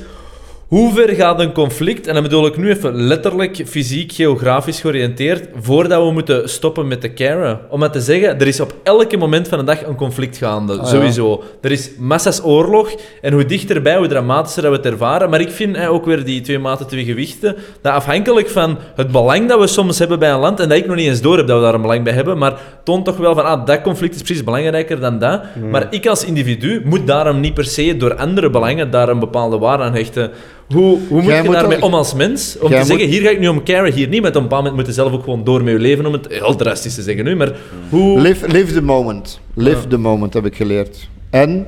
[0.70, 5.48] hoe ver gaat een conflict, en dan bedoel ik nu even letterlijk, fysiek, geografisch georiënteerd,
[5.60, 7.60] voordat we moeten stoppen met te caren?
[7.70, 10.76] Om maar te zeggen, er is op elke moment van de dag een conflict gaande,
[10.76, 10.86] ja.
[10.86, 11.44] sowieso.
[11.62, 12.90] Er is massa's oorlog,
[13.22, 15.30] en hoe dichterbij, hoe dramatischer dat we het ervaren.
[15.30, 19.48] Maar ik vind ook weer die twee maten, twee gewichten, dat afhankelijk van het belang
[19.48, 21.48] dat we soms hebben bij een land, en dat ik nog niet eens door heb
[21.48, 24.16] dat we daar een belang bij hebben, maar toont toch wel van, ah, dat conflict
[24.16, 25.42] is precies belangrijker dan dat.
[25.72, 29.58] Maar ik als individu moet daarom niet per se door andere belangen daar een bepaalde
[29.58, 30.32] waarde aan hechten.
[30.74, 32.58] Hoe, hoe moet Jij je moet daarmee om als mens?
[32.62, 34.20] Om Jij te moet- zeggen, hier ga ik nu om caren, hier niet.
[34.20, 36.28] Op een bepaald moment moet je zelf ook gewoon door met je leven, om het
[36.30, 37.36] heel drastisch te zeggen nu.
[37.36, 37.56] Maar
[37.90, 38.20] hoe...
[38.22, 39.40] Live, live the moment.
[39.54, 41.10] Live the moment, heb ik geleerd.
[41.30, 41.68] En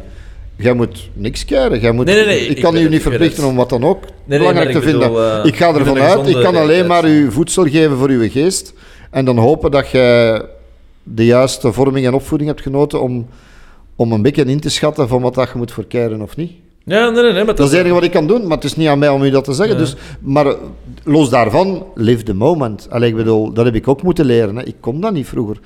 [0.55, 1.79] jij moet niks keren.
[1.79, 4.71] Jij moet, Nee, nee, nee, ik, kan u niet verplichten om wat dan ook belangrijk
[4.71, 4.99] te vinden.
[4.99, 8.29] bedoel, eh, ik ga ervan uit, ik kan alleen maar u voedsel geven voor uw
[8.29, 8.73] geest.
[9.11, 10.45] En dan hopen dat je
[11.03, 13.27] de juiste vorming en opvoeding hebt genoten om,
[13.95, 16.51] om een beetje in te schatten van wat dat je moet verkeren of niet.
[16.85, 17.43] Ja, nee, nee, nee.
[17.43, 19.09] Maar Dat is het enige wat ik kan doen, maar het is niet aan mij
[19.09, 19.75] om u dat te zeggen.
[19.75, 19.81] Ja.
[19.81, 20.53] Dus, maar eh,
[21.03, 22.87] los daarvan, live the moment.
[22.89, 24.55] Allee, ik bedoel, dat heb ik ook moeten leren.
[24.55, 24.63] Hè.
[24.63, 25.59] Ik kon dat niet vroeger.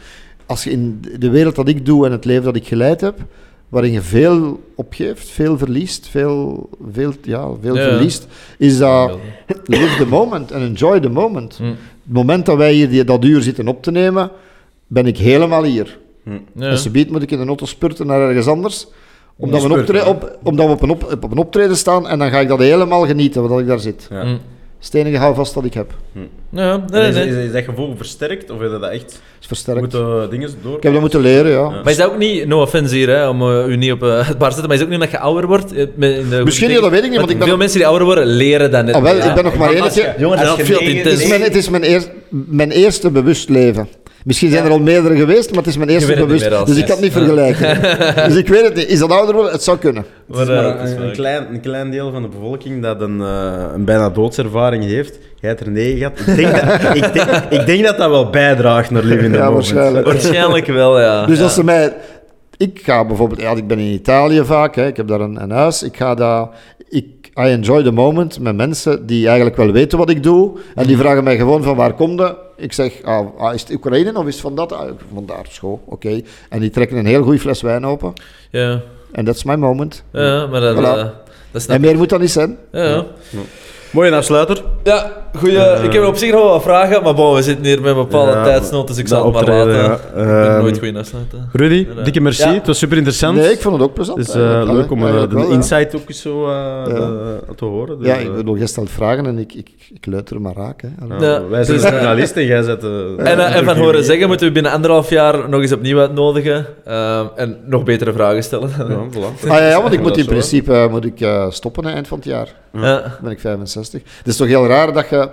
[0.45, 3.17] als je in de wereld dat ik doe en het leven dat ik geleid heb,
[3.69, 7.83] waarin je veel opgeeft, veel verliest, veel, veel, ja, veel Ja.
[7.89, 9.11] verliest, is dat
[9.65, 11.57] live the moment and enjoy the moment.
[11.57, 11.63] Hm.
[11.65, 11.75] Het
[12.13, 14.31] moment dat wij hier die, dat uur zitten op te nemen,
[14.87, 15.97] ben ik helemaal hier.
[16.55, 16.69] Ja.
[16.69, 18.87] En subiet moet ik in de auto spurten naar ergens anders,
[19.37, 22.07] omdat, we, een spurten, optre- op, omdat we op een, op, op een optreden staan
[22.07, 24.07] en dan ga ik dat helemaal genieten, wat ik daar zit.
[24.11, 24.21] Ja.
[24.21, 24.27] Hm.
[24.27, 25.93] Het is het enige houvast dat ik heb.
[26.49, 27.27] Ja, nee, is, nee.
[27.27, 29.79] is, is dat gevoel versterkt of heb je dat echt is versterkt.
[29.79, 30.77] moeten dingen door?
[30.77, 31.69] Ik heb dat moeten leren, ja.
[31.69, 34.27] Maar is dat ook niet, no offense hier, hè, om eh, u niet op eh,
[34.27, 35.73] het bar te zetten, maar is het ook niet omdat je ouder wordt?
[35.73, 38.05] Eh, de- Misschien niet, dat weet ik niet, want ik ben- Veel mensen die ouder
[38.05, 40.15] worden, leren dat net Ah, wel, ik ben nog maar één keer...
[40.17, 43.87] Jongens, dat is veel Het is, mijn, het is mijn, eer- mijn eerste bewust leven.
[44.25, 46.65] Misschien zijn er al meerdere geweest, maar het is mijn eerste bewust.
[46.65, 47.81] Dus ik kan het niet vergelijken.
[48.29, 48.87] dus ik weet het niet.
[48.87, 49.51] Is dat ouder worden?
[49.51, 50.05] Het zou kunnen.
[50.27, 53.65] Het is Maar, eh, een, klein, een klein deel van de bevolking dat een, eh,
[53.73, 55.19] een bijna doodservaring heeft.
[55.39, 56.19] Jij hebt er negen gehad.
[56.19, 59.45] Ik denk, dat, ik, denk, ik denk dat dat wel bijdraagt naar living the Ja,
[59.45, 59.53] moment.
[59.53, 60.05] waarschijnlijk.
[60.05, 61.25] Waarschijnlijk wel, ja.
[61.25, 61.43] Dus ja.
[61.43, 61.93] als ze mij...
[62.57, 63.41] Ik ga bijvoorbeeld...
[63.41, 64.75] Ja, ik ben in Italië vaak.
[64.75, 65.83] Hè, ik heb daar een, een huis.
[65.83, 66.47] Ik ga daar...
[66.89, 67.05] Ik,
[67.37, 70.51] I enjoy the moment met mensen die eigenlijk wel weten wat ik doe.
[70.57, 70.87] En Mhm.
[70.87, 72.35] die vragen mij gewoon van waar kom je?
[72.57, 74.71] Ik zeg, ah, ah, is het Oekraïne of is het van dat?
[74.73, 75.81] Ah, van daar, school.
[75.85, 76.21] Oké.
[76.49, 78.13] En die trekken een heel goede fles wijn open.
[78.49, 78.81] Ja,
[79.11, 80.03] En that's my moment.
[80.11, 80.99] ja maar dat, Voilà.
[80.99, 81.05] eh,
[81.51, 82.57] dat En meer moet dat niet zijn.
[82.71, 83.05] Ja, ja.
[83.95, 84.63] Mooie afsluiter.
[84.83, 85.57] Ja, goeie.
[85.83, 87.95] ik heb op zich nog wel wat vragen, maar bon, we zitten hier met een
[87.95, 89.73] bepaalde Ja, tijdsnood, dus ik zal het maar laten.
[89.73, 89.93] ja.
[89.93, 91.49] Ik ben Ehm, nooit goed in afsluiten.
[91.53, 92.03] Rudy, Ja.
[92.03, 92.43] dikke merci.
[92.47, 92.53] Ja.
[92.53, 93.37] Het was super interessant.
[93.37, 94.17] Nee, ik vond het ook plezant.
[94.17, 94.77] Het is eh, eigenlijk.
[94.79, 95.49] leuk om eh, de wel, ja.
[95.53, 96.51] insight ook eens zo eh,
[96.87, 96.93] Ja.
[96.93, 97.97] eh, te horen.
[97.99, 100.81] Dus, Ja, eh, ik bedoel, jij stelt vragen en ik, ik, ik maar raak.
[100.81, 100.87] Hè.
[101.25, 102.83] Ja, wij zijn dus, eh, journalisten en jij zet...
[102.83, 105.99] eh, En, eh, en van horen zeggen moeten we binnen anderhalf jaar nog eens opnieuw
[105.99, 108.69] uitnodigen ehm, en nog betere vragen stellen.
[108.77, 108.83] Ja.
[109.51, 112.17] Ah, ja, ja, want ik moet in principe eh, moet ik, eh, stoppen eind van
[112.17, 112.53] het jaar.
[112.73, 112.81] Ja.
[112.99, 113.84] Dan ben ik 65.
[113.91, 115.29] Het is toch heel raar dat je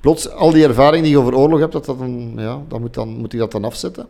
[0.00, 3.08] plots al die ervaring die je over oorlog hebt, dat dat dan, ja, moet, dan,
[3.08, 4.06] moet ik dat dan afzetten.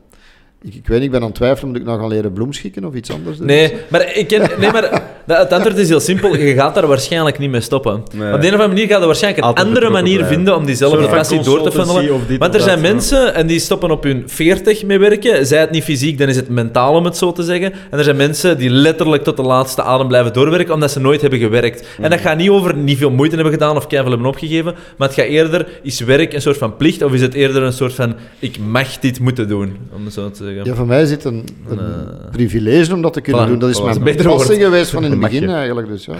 [0.66, 2.84] Ik, ik weet niet, ik ben aan het twijfelen, moet ik nou gaan leren bloemschikken
[2.84, 3.46] of iets anders doen?
[3.46, 6.36] Nee, maar, ik ken, nee, maar dat- het antwoord is heel simpel.
[6.36, 8.02] Je gaat daar waarschijnlijk niet mee stoppen.
[8.14, 8.32] Nee.
[8.34, 10.34] Op de een of andere manier ga je waarschijnlijk een Altijd andere manier blijven.
[10.36, 12.38] vinden om diezelfde passie door te funnelen.
[12.38, 12.92] Want er zijn dat, ja.
[12.92, 15.46] mensen en die stoppen op hun 40 mee werken.
[15.46, 17.72] Zij het niet fysiek, dan is het mentaal om het zo te zeggen.
[17.90, 21.20] En er zijn mensen die letterlijk tot de laatste adem blijven doorwerken omdat ze nooit
[21.20, 21.86] hebben gewerkt.
[22.00, 24.74] En dat gaat niet over niet veel moeite hebben gedaan of keihard hebben opgegeven.
[24.96, 27.72] Maar het gaat eerder, is werk een soort van plicht of is het eerder een
[27.72, 30.55] soort van ik mag dit moeten doen, om het zo te zeggen.
[30.64, 31.84] Ja, voor mij is het een, een Eh.
[32.32, 33.58] privilege om dat te kunnen Voilà, doen.
[33.58, 35.88] Dat is voilà, mijn passie geweest van in het begin eigenlijk.
[35.88, 36.14] Dus, ja.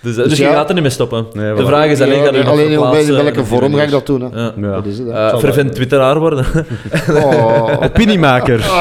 [0.00, 0.48] Dus, eh, dus ja.
[0.48, 1.26] je gaat er niet mee stoppen.
[1.32, 4.20] Nee, de vraag is alleen, Ja, alleen in welke vorm ga ik dat doen?
[4.20, 4.40] Hè?
[4.40, 4.52] Ja.
[4.56, 4.74] Ja.
[4.74, 5.06] Dat is het.
[5.10, 5.38] hè.
[5.38, 6.44] Fervent twitteraar worden.
[7.10, 7.76] Oh.
[7.88, 8.58] Opiniemaker.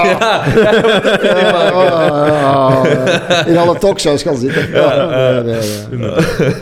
[1.43, 2.83] Ja, oh.
[3.47, 4.69] In alle talkshows gaan zitten.
[4.73, 5.05] Ja,
[5.41, 5.59] nee, nee,
[5.91, 6.09] nee.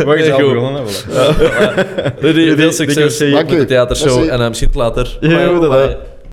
[0.05, 0.53] Mag je Goed.
[0.53, 2.55] begonnen, hè, voilà.
[2.55, 5.17] Veel succes met de theatershow en eh, misschien later.
[5.21, 5.39] Ja,